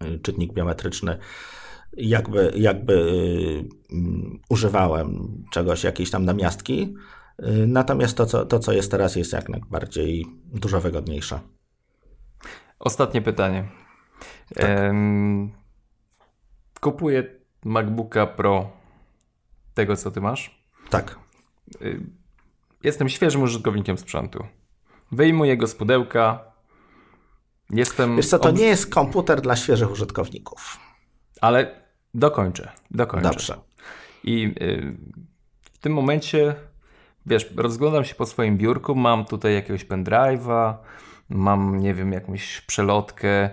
yy, 0.00 0.18
czytnik 0.18 0.52
biometryczny, 0.52 1.18
jakby, 1.96 2.52
jakby 2.56 2.92
y, 2.92 3.68
używałem 4.48 5.44
czegoś, 5.50 5.84
jakiejś 5.84 6.10
tam 6.10 6.24
namiastki. 6.24 6.94
Y, 7.42 7.66
natomiast 7.66 8.16
to 8.16 8.26
co, 8.26 8.46
to, 8.46 8.58
co 8.58 8.72
jest 8.72 8.90
teraz, 8.90 9.16
jest 9.16 9.32
jak 9.32 9.48
najbardziej 9.48 10.26
dużo 10.46 10.80
wygodniejsze. 10.80 11.40
Ostatnie 12.78 13.22
pytanie. 13.22 13.68
Tak. 14.54 14.66
kupuję 16.80 17.24
MacBooka 17.64 18.26
Pro 18.26 18.70
tego, 19.74 19.96
co 19.96 20.10
ty 20.10 20.20
masz. 20.20 20.64
Tak. 20.90 21.18
Y, 21.82 22.00
jestem 22.84 23.08
świeżym 23.08 23.42
użytkownikiem 23.42 23.98
sprzętu. 23.98 24.44
Wyjmuję 25.12 25.56
go 25.56 25.66
z 25.66 25.74
pudełka, 25.74 26.48
Jestem. 27.70 28.16
Wiesz 28.16 28.26
co, 28.26 28.38
to 28.38 28.50
nie 28.50 28.66
jest 28.66 28.94
komputer 28.94 29.40
dla 29.40 29.56
świeżych 29.56 29.90
użytkowników. 29.90 30.78
Ale 31.40 31.74
dokończę. 32.14 32.72
dokończę. 32.90 33.28
Dobrze. 33.28 33.56
I 34.24 34.54
y, 34.62 34.96
w 35.72 35.78
tym 35.78 35.92
momencie, 35.92 36.54
wiesz, 37.26 37.52
rozglądam 37.56 38.04
się 38.04 38.14
po 38.14 38.26
swoim 38.26 38.56
biurku, 38.56 38.94
mam 38.94 39.24
tutaj 39.24 39.54
jakiegoś 39.54 39.86
pendrive'a, 39.86 40.74
mam, 41.28 41.78
nie 41.80 41.94
wiem, 41.94 42.12
jakąś 42.12 42.60
przelotkę, 42.60 43.50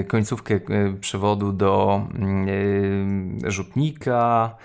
y, 0.00 0.04
końcówkę 0.04 0.54
y, 0.54 0.96
przewodu 1.00 1.52
do 1.52 2.02
rzutnika, 3.46 4.56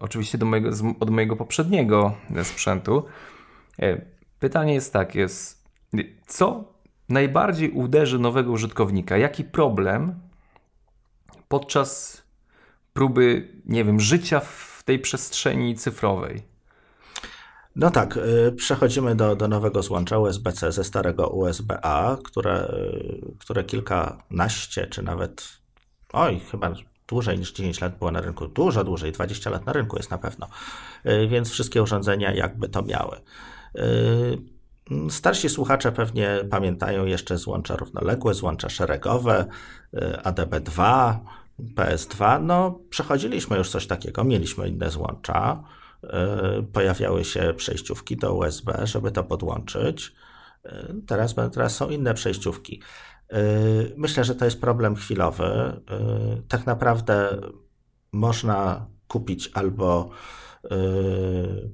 oczywiście 0.00 0.38
do 0.38 0.46
mojego, 0.46 0.70
od 1.00 1.10
mojego 1.10 1.36
poprzedniego 1.36 2.14
sprzętu. 2.42 3.04
Pytanie 4.38 4.74
jest 4.74 4.92
takie, 4.92 5.26
co 6.26 6.64
najbardziej 7.08 7.70
uderzy 7.70 8.18
nowego 8.18 8.52
użytkownika? 8.52 9.16
Jaki 9.16 9.44
problem 9.44 10.20
podczas 11.50 12.22
próby, 12.92 13.48
nie 13.66 13.84
wiem, 13.84 14.00
życia 14.00 14.40
w 14.40 14.82
tej 14.84 14.98
przestrzeni 14.98 15.74
cyfrowej? 15.74 16.42
No 17.76 17.90
tak, 17.90 18.16
y, 18.16 18.52
przechodzimy 18.52 19.14
do, 19.14 19.36
do 19.36 19.48
nowego 19.48 19.82
złącza 19.82 20.18
USB-C 20.18 20.72
ze 20.72 20.84
starego 20.84 21.28
USB-A, 21.28 22.16
które, 22.24 22.68
y, 22.68 23.34
które 23.38 23.64
kilkanaście, 23.64 24.86
czy 24.86 25.02
nawet, 25.02 25.48
oj, 26.12 26.40
chyba 26.50 26.74
dłużej 27.08 27.38
niż 27.38 27.52
10 27.52 27.80
lat 27.80 27.98
było 27.98 28.10
na 28.10 28.20
rynku, 28.20 28.48
dużo 28.48 28.84
dłużej, 28.84 29.12
20 29.12 29.50
lat 29.50 29.66
na 29.66 29.72
rynku 29.72 29.96
jest 29.96 30.10
na 30.10 30.18
pewno, 30.18 30.48
y, 31.06 31.28
więc 31.28 31.50
wszystkie 31.50 31.82
urządzenia 31.82 32.34
jakby 32.34 32.68
to 32.68 32.82
miały. 32.82 33.20
Starsi 35.10 35.48
słuchacze 35.48 35.92
pewnie 35.92 36.38
pamiętają 36.50 37.06
jeszcze 37.06 37.38
złącza 37.38 37.76
równoległe, 37.76 38.34
złącza 38.34 38.68
szeregowe, 38.68 39.46
y, 39.94 39.98
ADB2, 40.22 41.14
PS2. 41.76 42.42
No, 42.42 42.80
przechodziliśmy 42.90 43.58
już 43.58 43.70
coś 43.70 43.86
takiego, 43.86 44.24
mieliśmy 44.24 44.68
inne 44.68 44.90
złącza. 44.90 45.62
Y, 46.04 46.62
pojawiały 46.62 47.24
się 47.24 47.54
przejściówki 47.56 48.16
do 48.16 48.34
USB, 48.34 48.86
żeby 48.86 49.10
to 49.10 49.24
podłączyć. 49.24 50.12
Y, 50.66 50.70
teraz, 51.06 51.34
teraz 51.52 51.76
są 51.76 51.90
inne 51.90 52.14
przejściówki. 52.14 52.82
Myślę, 53.96 54.24
że 54.24 54.34
to 54.34 54.44
jest 54.44 54.60
problem 54.60 54.96
chwilowy. 54.96 55.80
Tak 56.48 56.66
naprawdę 56.66 57.40
można 58.12 58.86
kupić 59.08 59.50
albo 59.54 60.10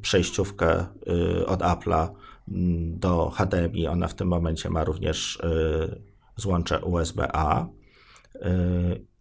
przejściówkę 0.02 0.86
od 1.46 1.60
Apple'a 1.60 2.08
do 2.96 3.30
HDMI. 3.30 3.86
Ona 3.86 4.08
w 4.08 4.14
tym 4.14 4.28
momencie 4.28 4.70
ma 4.70 4.84
również 4.84 5.42
złącze 6.36 6.80
USB-A 6.80 7.66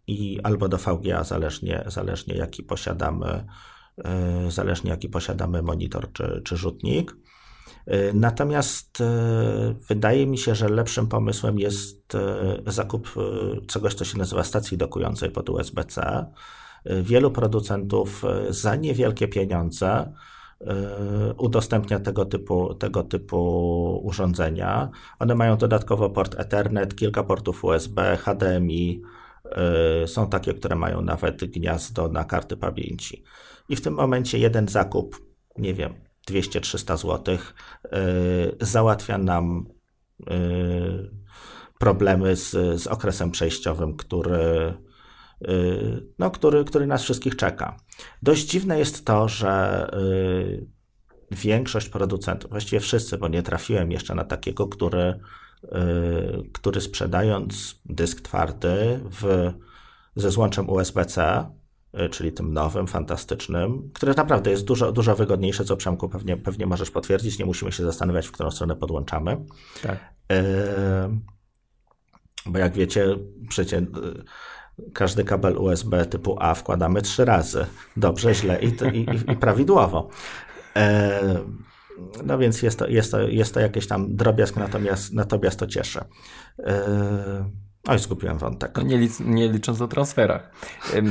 i 0.06 0.40
albo 0.42 0.68
do 0.68 0.78
VGA, 0.78 1.24
zależnie, 1.24 1.84
zależnie 1.86 2.34
jaki 2.34 2.62
posiadamy, 2.62 3.46
y, 4.46 4.50
zależnie 4.50 4.90
jaki 4.90 5.08
posiadamy 5.08 5.62
monitor 5.62 6.12
czy, 6.12 6.42
czy 6.44 6.56
rzutnik. 6.56 7.16
Natomiast 8.14 9.02
wydaje 9.88 10.26
mi 10.26 10.38
się, 10.38 10.54
że 10.54 10.68
lepszym 10.68 11.06
pomysłem 11.06 11.58
jest 11.58 12.12
zakup 12.66 13.14
czegoś, 13.66 13.94
co 13.94 14.04
się 14.04 14.18
nazywa 14.18 14.44
stacji 14.44 14.76
dokującej 14.76 15.30
pod 15.30 15.50
USB-C. 15.50 16.26
Wielu 16.84 17.30
producentów 17.30 18.22
za 18.50 18.76
niewielkie 18.76 19.28
pieniądze 19.28 20.12
E, 20.60 21.34
udostępnia 21.38 22.00
tego 22.00 22.24
typu, 22.24 22.74
tego 22.74 23.02
typu 23.02 24.00
urządzenia. 24.04 24.88
One 25.18 25.34
mają 25.34 25.56
dodatkowo 25.56 26.10
port 26.10 26.34
Ethernet, 26.38 26.96
kilka 26.96 27.22
portów 27.22 27.64
USB, 27.64 28.16
HDMI. 28.16 29.02
E, 29.52 30.06
są 30.08 30.28
takie, 30.28 30.54
które 30.54 30.76
mają 30.76 31.02
nawet 31.02 31.44
gniazdo 31.44 32.08
na 32.08 32.24
karty 32.24 32.56
pamięci. 32.56 33.24
I 33.68 33.76
w 33.76 33.80
tym 33.80 33.94
momencie 33.94 34.38
jeden 34.38 34.68
zakup, 34.68 35.20
nie 35.58 35.74
wiem, 35.74 35.94
200-300 36.30 36.96
zł, 36.96 37.38
załatwia 38.60 39.18
nam 39.18 39.66
e, 40.26 40.34
problemy 41.78 42.36
z, 42.36 42.50
z 42.82 42.86
okresem 42.86 43.30
przejściowym, 43.30 43.96
który, 43.96 44.74
no, 46.18 46.30
który, 46.30 46.64
który 46.64 46.86
nas 46.86 47.02
wszystkich 47.02 47.36
czeka. 47.36 47.76
Dość 48.22 48.46
dziwne 48.46 48.78
jest 48.78 49.04
to, 49.04 49.28
że 49.28 49.86
większość 51.30 51.88
producentów, 51.88 52.50
właściwie 52.50 52.80
wszyscy, 52.80 53.18
bo 53.18 53.28
nie 53.28 53.42
trafiłem 53.42 53.92
jeszcze 53.92 54.14
na 54.14 54.24
takiego, 54.24 54.66
który, 54.68 55.20
który 56.52 56.80
sprzedając 56.80 57.80
dysk 57.84 58.20
twardy 58.20 59.00
w, 59.20 59.52
ze 60.16 60.30
złączem 60.30 60.70
USB-C, 60.70 61.46
czyli 62.10 62.32
tym 62.32 62.52
nowym, 62.52 62.86
fantastycznym, 62.86 63.90
które 63.94 64.14
naprawdę 64.14 64.50
jest 64.50 64.64
dużo, 64.64 64.92
dużo 64.92 65.16
wygodniejsze, 65.16 65.64
co 65.64 65.76
Przemku 65.76 66.08
pewnie, 66.08 66.36
pewnie 66.36 66.66
możesz 66.66 66.90
potwierdzić, 66.90 67.38
nie 67.38 67.44
musimy 67.44 67.72
się 67.72 67.84
zastanawiać, 67.84 68.26
w 68.26 68.32
którą 68.32 68.50
stronę 68.50 68.76
podłączamy. 68.76 69.44
Tak. 69.82 69.98
Bo 72.46 72.58
jak 72.58 72.74
wiecie, 72.74 73.06
przecież 73.48 73.82
każdy 74.92 75.24
kabel 75.24 75.58
USB 75.58 76.06
typu 76.06 76.36
A 76.40 76.54
wkładamy 76.54 77.02
trzy 77.02 77.24
razy. 77.24 77.66
Dobrze, 77.96 78.34
źle 78.34 78.62
i, 78.62 78.66
i, 78.66 79.32
i 79.32 79.36
prawidłowo. 79.36 80.08
No 82.24 82.38
więc 82.38 82.62
jest 82.62 82.78
to, 82.78 82.86
jest 82.86 83.10
to, 83.10 83.20
jest 83.20 83.54
to 83.54 83.60
jakiś 83.60 83.86
tam 83.86 84.16
drobiazg, 84.16 84.56
natomiast, 84.56 85.12
natomiast 85.12 85.58
to 85.58 85.66
cieszy. 85.66 86.00
E, 86.58 87.50
Oj, 87.88 87.98
skupiłem 87.98 88.38
wątek. 88.38 88.76
No 88.76 88.82
nie, 88.82 88.98
lic, 88.98 89.20
nie 89.20 89.48
licząc 89.48 89.80
o 89.80 89.88
transferach. 89.88 90.50
E, 90.94 91.02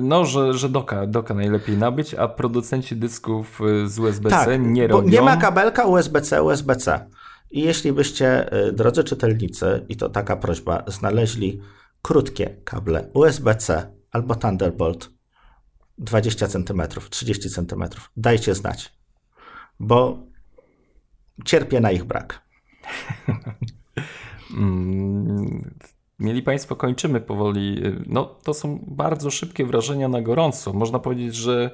no, 0.00 0.24
że, 0.24 0.54
że 0.54 0.68
doka, 0.68 1.06
doka 1.06 1.34
najlepiej 1.34 1.76
nabyć, 1.76 2.14
a 2.14 2.28
producenci 2.28 2.96
dysków 2.96 3.60
z 3.86 3.98
USB-C 3.98 4.30
tak, 4.30 4.60
nie 4.60 4.86
robią. 4.86 5.08
nie 5.08 5.22
ma 5.22 5.36
kabelka 5.36 5.84
USB-C, 5.84 6.42
USB-C. 6.42 7.06
I 7.50 7.62
jeśli 7.62 7.92
byście, 7.92 8.50
drodzy 8.72 9.04
czytelnicy, 9.04 9.86
i 9.88 9.96
to 9.96 10.08
taka 10.08 10.36
prośba, 10.36 10.84
znaleźli 10.86 11.60
krótkie 12.02 12.56
kable 12.64 13.10
USB-C 13.14 13.92
albo 14.10 14.34
Thunderbolt 14.34 15.10
20 15.98 16.48
cm, 16.48 16.82
30 17.10 17.50
cm. 17.50 17.84
Dajcie 18.16 18.54
znać, 18.54 18.92
bo 19.80 20.18
cierpię 21.44 21.80
na 21.80 21.90
ich 21.90 22.04
brak. 22.04 22.40
Mm, 24.56 25.74
mieli 26.18 26.42
Państwo, 26.42 26.76
kończymy 26.76 27.20
powoli. 27.20 27.82
No, 28.06 28.24
to 28.24 28.54
są 28.54 28.78
bardzo 28.86 29.30
szybkie 29.30 29.64
wrażenia 29.66 30.08
na 30.08 30.22
gorąco. 30.22 30.72
Można 30.72 30.98
powiedzieć, 30.98 31.34
że 31.34 31.70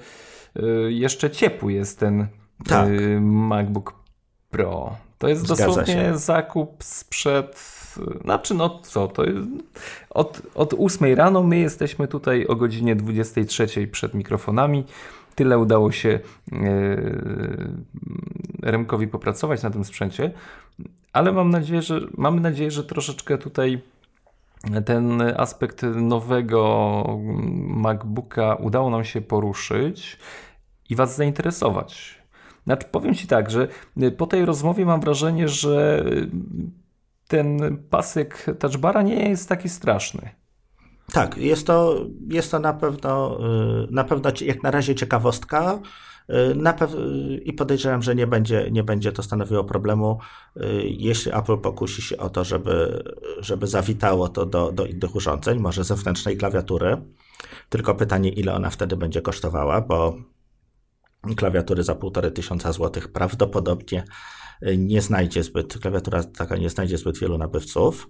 y, 0.57 0.93
jeszcze 0.93 1.31
ciepły 1.31 1.73
jest 1.73 1.99
ten 1.99 2.27
tak. 2.67 2.89
Y, 2.89 3.21
MacBook 3.21 3.95
Pro. 4.51 4.97
To 5.19 5.29
jest 5.29 5.43
Zgadza 5.47 5.67
dosłownie 5.67 5.95
się. 5.95 6.19
zakup 6.19 6.85
sprzed 6.85 7.81
znaczy, 8.25 8.55
no 8.55 8.81
co, 8.83 9.09
to 9.09 9.25
jest 9.25 9.39
od, 10.11 10.43
od 10.55 10.75
8 10.79 11.15
rano 11.15 11.43
my 11.43 11.59
jesteśmy 11.59 12.09
tutaj 12.09 12.47
o 12.47 12.57
godzinie 12.57 12.97
23 12.97 13.89
przed 13.89 14.15
mikrofonami. 14.15 14.85
Tyle 15.41 15.59
udało 15.59 15.93
się 15.93 16.21
yy, 16.53 17.71
Remkowi 18.63 19.09
popracować 19.09 19.63
na 19.63 19.71
tym 19.71 19.85
sprzęcie, 19.85 20.33
ale 21.13 21.33
mam 21.33 21.51
nadzieję, 21.51 21.83
że 21.83 22.01
mamy 22.17 22.41
nadzieję, 22.41 22.71
że 22.71 22.85
troszeczkę 22.85 23.39
tutaj 23.39 23.83
ten 24.85 25.23
aspekt 25.37 25.83
nowego 25.97 27.05
MacBooka 27.67 28.55
udało 28.55 28.91
nam 28.91 29.05
się 29.05 29.21
poruszyć 29.21 30.19
i 30.91 30.97
Was 30.97 31.17
zainteresować. 31.17 32.23
Znaczy, 32.65 32.87
powiem 32.93 33.15
Ci 33.15 33.27
tak, 33.27 33.51
że 33.51 33.69
po 34.17 34.27
tej 34.27 34.45
rozmowie 34.45 34.87
mam 34.87 35.01
wrażenie, 35.01 35.49
że 35.49 36.05
ten 37.29 37.77
pasek 37.91 38.47
touchbara 38.59 39.03
nie 39.03 39.29
jest 39.29 39.49
taki 39.49 39.69
straszny. 39.69 40.40
Tak, 41.13 41.37
jest 41.37 41.67
to, 41.67 42.07
jest 42.29 42.51
to 42.51 42.59
na 42.59 42.73
pewno, 42.73 43.39
y, 43.85 43.89
na 43.91 44.05
pewno 44.05 44.31
jak 44.41 44.63
na 44.63 44.71
razie 44.71 44.95
ciekawostka. 44.95 45.81
Y, 46.31 46.55
na 46.55 46.77
I 47.45 47.53
podejrzewam, 47.53 48.03
że 48.03 48.15
nie 48.15 48.27
będzie, 48.27 48.69
nie 48.71 48.85
będzie 48.85 49.13
to 49.13 49.23
stanowiło 49.23 49.65
problemu, 49.65 50.19
y, 50.57 50.61
jeśli 50.85 51.33
Apple 51.35 51.59
pokusi 51.59 52.03
się 52.03 52.17
o 52.17 52.31
to, 52.31 52.45
żeby, 52.45 53.05
żeby 53.41 53.67
zawitało 53.67 54.29
to 54.29 54.47
do, 54.47 54.73
do 54.73 54.87
innych 54.87 55.15
urządzeń, 55.15 55.59
może 55.59 55.85
zewnętrznej 55.85 56.37
klawiatury. 56.37 56.97
Tylko 57.69 57.95
pytanie, 57.95 58.31
ile 58.31 58.55
ona 58.55 58.71
wtedy 58.71 58.97
będzie 58.97 59.23
kosztowała, 59.23 59.81
bo 59.81 60.17
klawiatury 61.37 61.83
za 61.83 61.95
półtorej 61.95 62.33
tysiąca 62.33 62.73
złotych 62.73 63.13
prawdopodobnie 63.13 64.05
nie 64.79 65.03
znajdzie 65.03 65.43
zbyt, 65.43 65.79
klawiatura 65.79 66.25
taka 66.25 66.57
nie 66.57 66.71
znajdzie 66.71 66.99
zbyt 66.99 67.19
wielu 67.19 67.39
nabywców. 67.39 68.09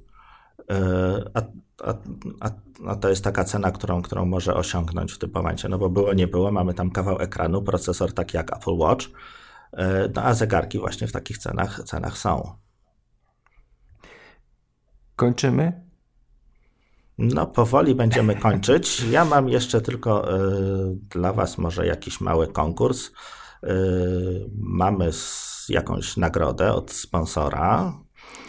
E, 0.70 1.30
a, 1.34 1.42
a, 1.84 1.94
a, 2.40 2.50
a, 2.86 2.96
to 2.96 3.08
jest 3.08 3.24
taka 3.24 3.44
cena, 3.44 3.70
którą, 3.70 4.02
którą 4.02 4.26
może 4.26 4.54
osiągnąć 4.54 5.12
w 5.12 5.18
tym 5.18 5.30
momencie. 5.34 5.68
No 5.68 5.78
bo 5.78 5.90
było, 5.90 6.14
nie 6.14 6.26
było, 6.26 6.52
mamy 6.52 6.74
tam 6.74 6.90
kawał 6.90 7.18
ekranu, 7.20 7.62
procesor 7.62 8.14
taki 8.14 8.36
jak 8.36 8.56
Apple 8.56 8.76
Watch, 8.76 9.06
e, 9.72 10.08
no 10.14 10.22
a 10.22 10.34
zegarki 10.34 10.78
właśnie 10.78 11.06
w 11.06 11.12
takich 11.12 11.38
cenach, 11.38 11.82
cenach 11.84 12.18
są. 12.18 12.56
Kończymy? 15.16 15.90
No, 17.18 17.46
powoli 17.46 17.94
będziemy 17.94 18.36
kończyć. 18.46 19.00
Ja 19.10 19.24
mam 19.24 19.48
jeszcze 19.48 19.80
tylko 19.80 20.36
y, 20.36 20.96
dla 21.10 21.32
Was 21.32 21.58
może 21.58 21.86
jakiś 21.86 22.20
mały 22.20 22.48
konkurs. 22.48 23.10
Y, 23.64 24.50
mamy 24.56 25.10
jakąś 25.68 26.16
nagrodę 26.16 26.72
od 26.72 26.92
sponsora. 26.92 27.92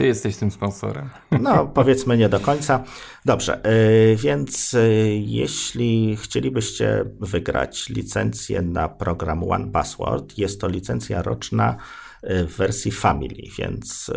Ty 0.02 0.08
jesteś 0.08 0.38
tym 0.38 0.52
sponsorem. 0.52 1.10
No, 1.42 1.68
powiedzmy 1.68 2.18
nie 2.18 2.30
do 2.30 2.40
końca. 2.40 2.84
Dobrze, 3.26 3.66
y, 3.66 4.16
więc 4.16 4.74
y, 4.74 5.22
jeśli 5.26 6.18
chcielibyście 6.18 7.06
wygrać 7.20 7.90
licencję 7.90 8.62
na 8.62 8.90
program 8.90 9.44
One 9.52 9.72
Password, 9.72 10.38
jest 10.38 10.62
to 10.62 10.68
licencja 10.68 11.22
roczna 11.22 11.76
w 12.24 12.56
wersji 12.58 12.92
Family, 12.92 13.44
więc 13.58 14.12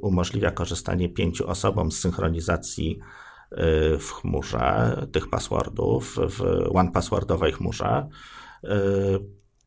umożliwia 0.00 0.50
korzystanie 0.50 1.08
pięciu 1.08 1.48
osobom 1.48 1.92
z 1.92 2.00
synchronizacji 2.00 2.98
w 3.98 4.10
chmurze 4.12 4.96
tych 5.12 5.30
passwordów, 5.30 6.18
w 6.28 6.42
one 6.76 6.92
passwordowej 6.92 7.52
chmurze. 7.52 8.08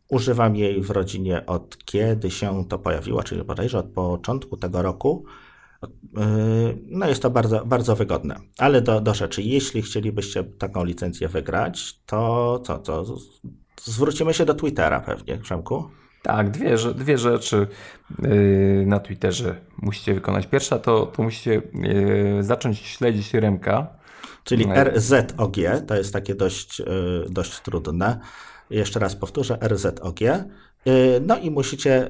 Używam 0.09 0.55
jej 0.55 0.81
w 0.81 0.89
rodzinie 0.89 1.45
od 1.45 1.77
kiedy 1.85 2.31
się 2.31 2.65
to 2.69 2.79
pojawiło, 2.79 3.23
czyli 3.23 3.43
bodajże 3.43 3.79
od 3.79 3.85
początku 3.85 4.57
tego 4.57 4.81
roku. 4.81 5.25
Yy, 6.17 6.77
no 6.85 7.07
jest 7.07 7.21
to 7.21 7.29
bardzo, 7.29 7.65
bardzo 7.65 7.95
wygodne. 7.95 8.35
Ale 8.57 8.81
do, 8.81 9.01
do 9.01 9.13
rzeczy, 9.13 9.41
jeśli 9.41 9.81
chcielibyście 9.81 10.43
taką 10.43 10.83
licencję 10.83 11.27
wygrać, 11.27 11.99
to 12.05 12.59
co, 12.65 12.79
co? 12.79 13.05
Zwrócimy 13.83 14.33
się 14.33 14.45
do 14.45 14.53
Twittera 14.53 14.99
pewnie, 14.99 15.37
Przemku? 15.37 15.89
Tak, 16.21 16.51
dwie, 16.51 16.75
dwie 16.95 17.17
rzeczy 17.17 17.67
yy, 18.21 18.83
na 18.87 18.99
Twitterze 18.99 19.55
musicie 19.81 20.13
wykonać. 20.13 20.47
Pierwsza 20.47 20.79
to, 20.79 21.05
to 21.05 21.23
musicie 21.23 21.61
yy, 21.73 22.43
zacząć 22.43 22.79
śledzić 22.79 23.33
Remka. 23.33 23.87
Czyli 24.43 24.65
RZOG, 24.95 25.55
to 25.87 25.95
jest 25.95 26.13
takie 26.13 26.35
dość, 26.35 26.81
dość 27.29 27.59
trudne. 27.59 28.19
Jeszcze 28.69 28.99
raz 28.99 29.15
powtórzę, 29.15 29.57
RZOG. 29.67 30.21
Y, 30.87 31.21
no 31.27 31.37
i 31.37 31.51
musicie 31.51 32.05
y, 32.05 32.09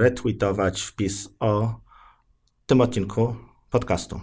retweetować 0.00 0.82
wpis 0.82 1.28
o 1.40 1.80
tym 2.68 2.80
odcinku 2.80 3.34
podcastu. 3.70 4.20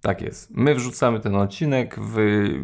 Tak 0.00 0.20
jest. 0.20 0.50
My 0.50 0.74
wrzucamy 0.74 1.20
ten 1.20 1.34
odcinek, 1.34 2.00
wy 2.00 2.54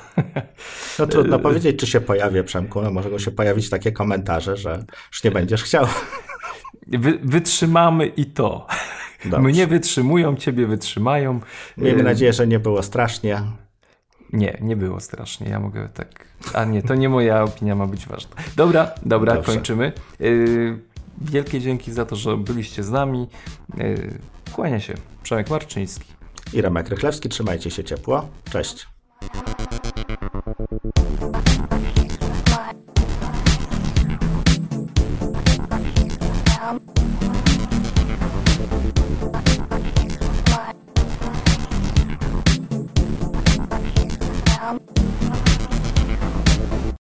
No 0.99 1.07
trudno 1.07 1.39
powiedzieć, 1.39 1.79
czy 1.79 1.87
się 1.87 2.01
pojawi, 2.01 2.43
Przemku. 2.43 2.81
No, 2.81 2.91
mogą 2.91 3.19
się 3.19 3.31
pojawić 3.31 3.69
takie 3.69 3.91
komentarze, 3.91 4.57
że 4.57 4.83
już 5.11 5.23
nie 5.23 5.31
będziesz 5.31 5.63
chciał. 5.63 5.85
Wy, 6.87 7.19
wytrzymamy 7.23 8.07
i 8.07 8.25
to. 8.25 8.67
Dobrze. 9.25 9.39
Mnie 9.39 9.67
wytrzymują, 9.67 10.35
ciebie 10.35 10.67
wytrzymają. 10.67 11.39
Miejmy 11.77 12.03
nadzieję, 12.03 12.33
że 12.33 12.47
nie 12.47 12.59
było 12.59 12.83
strasznie. 12.83 13.41
Nie, 14.33 14.57
nie 14.61 14.75
było 14.75 14.99
strasznie. 14.99 15.49
Ja 15.49 15.59
mogę 15.59 15.89
tak. 15.93 16.25
A 16.53 16.65
nie, 16.65 16.83
to 16.83 16.95
nie 16.95 17.09
moja 17.09 17.43
opinia 17.43 17.75
ma 17.75 17.87
być 17.87 18.07
ważna. 18.07 18.35
Dobra, 18.55 18.91
dobra, 19.05 19.35
Dobrze. 19.35 19.53
kończymy. 19.53 19.93
Yy, 20.19 20.79
wielkie 21.21 21.59
dzięki 21.59 21.91
za 21.91 22.05
to, 22.05 22.15
że 22.15 22.37
byliście 22.37 22.83
z 22.83 22.91
nami. 22.91 23.27
Yy, 23.77 24.19
kłania 24.51 24.79
się. 24.79 24.93
Przemek 25.23 25.49
Marczyński. 25.49 26.05
I 26.53 26.61
Remek 26.61 26.89
Rychlewski. 26.89 27.29
Trzymajcie 27.29 27.71
się 27.71 27.83
ciepło. 27.83 28.29
Cześć. 28.51 28.87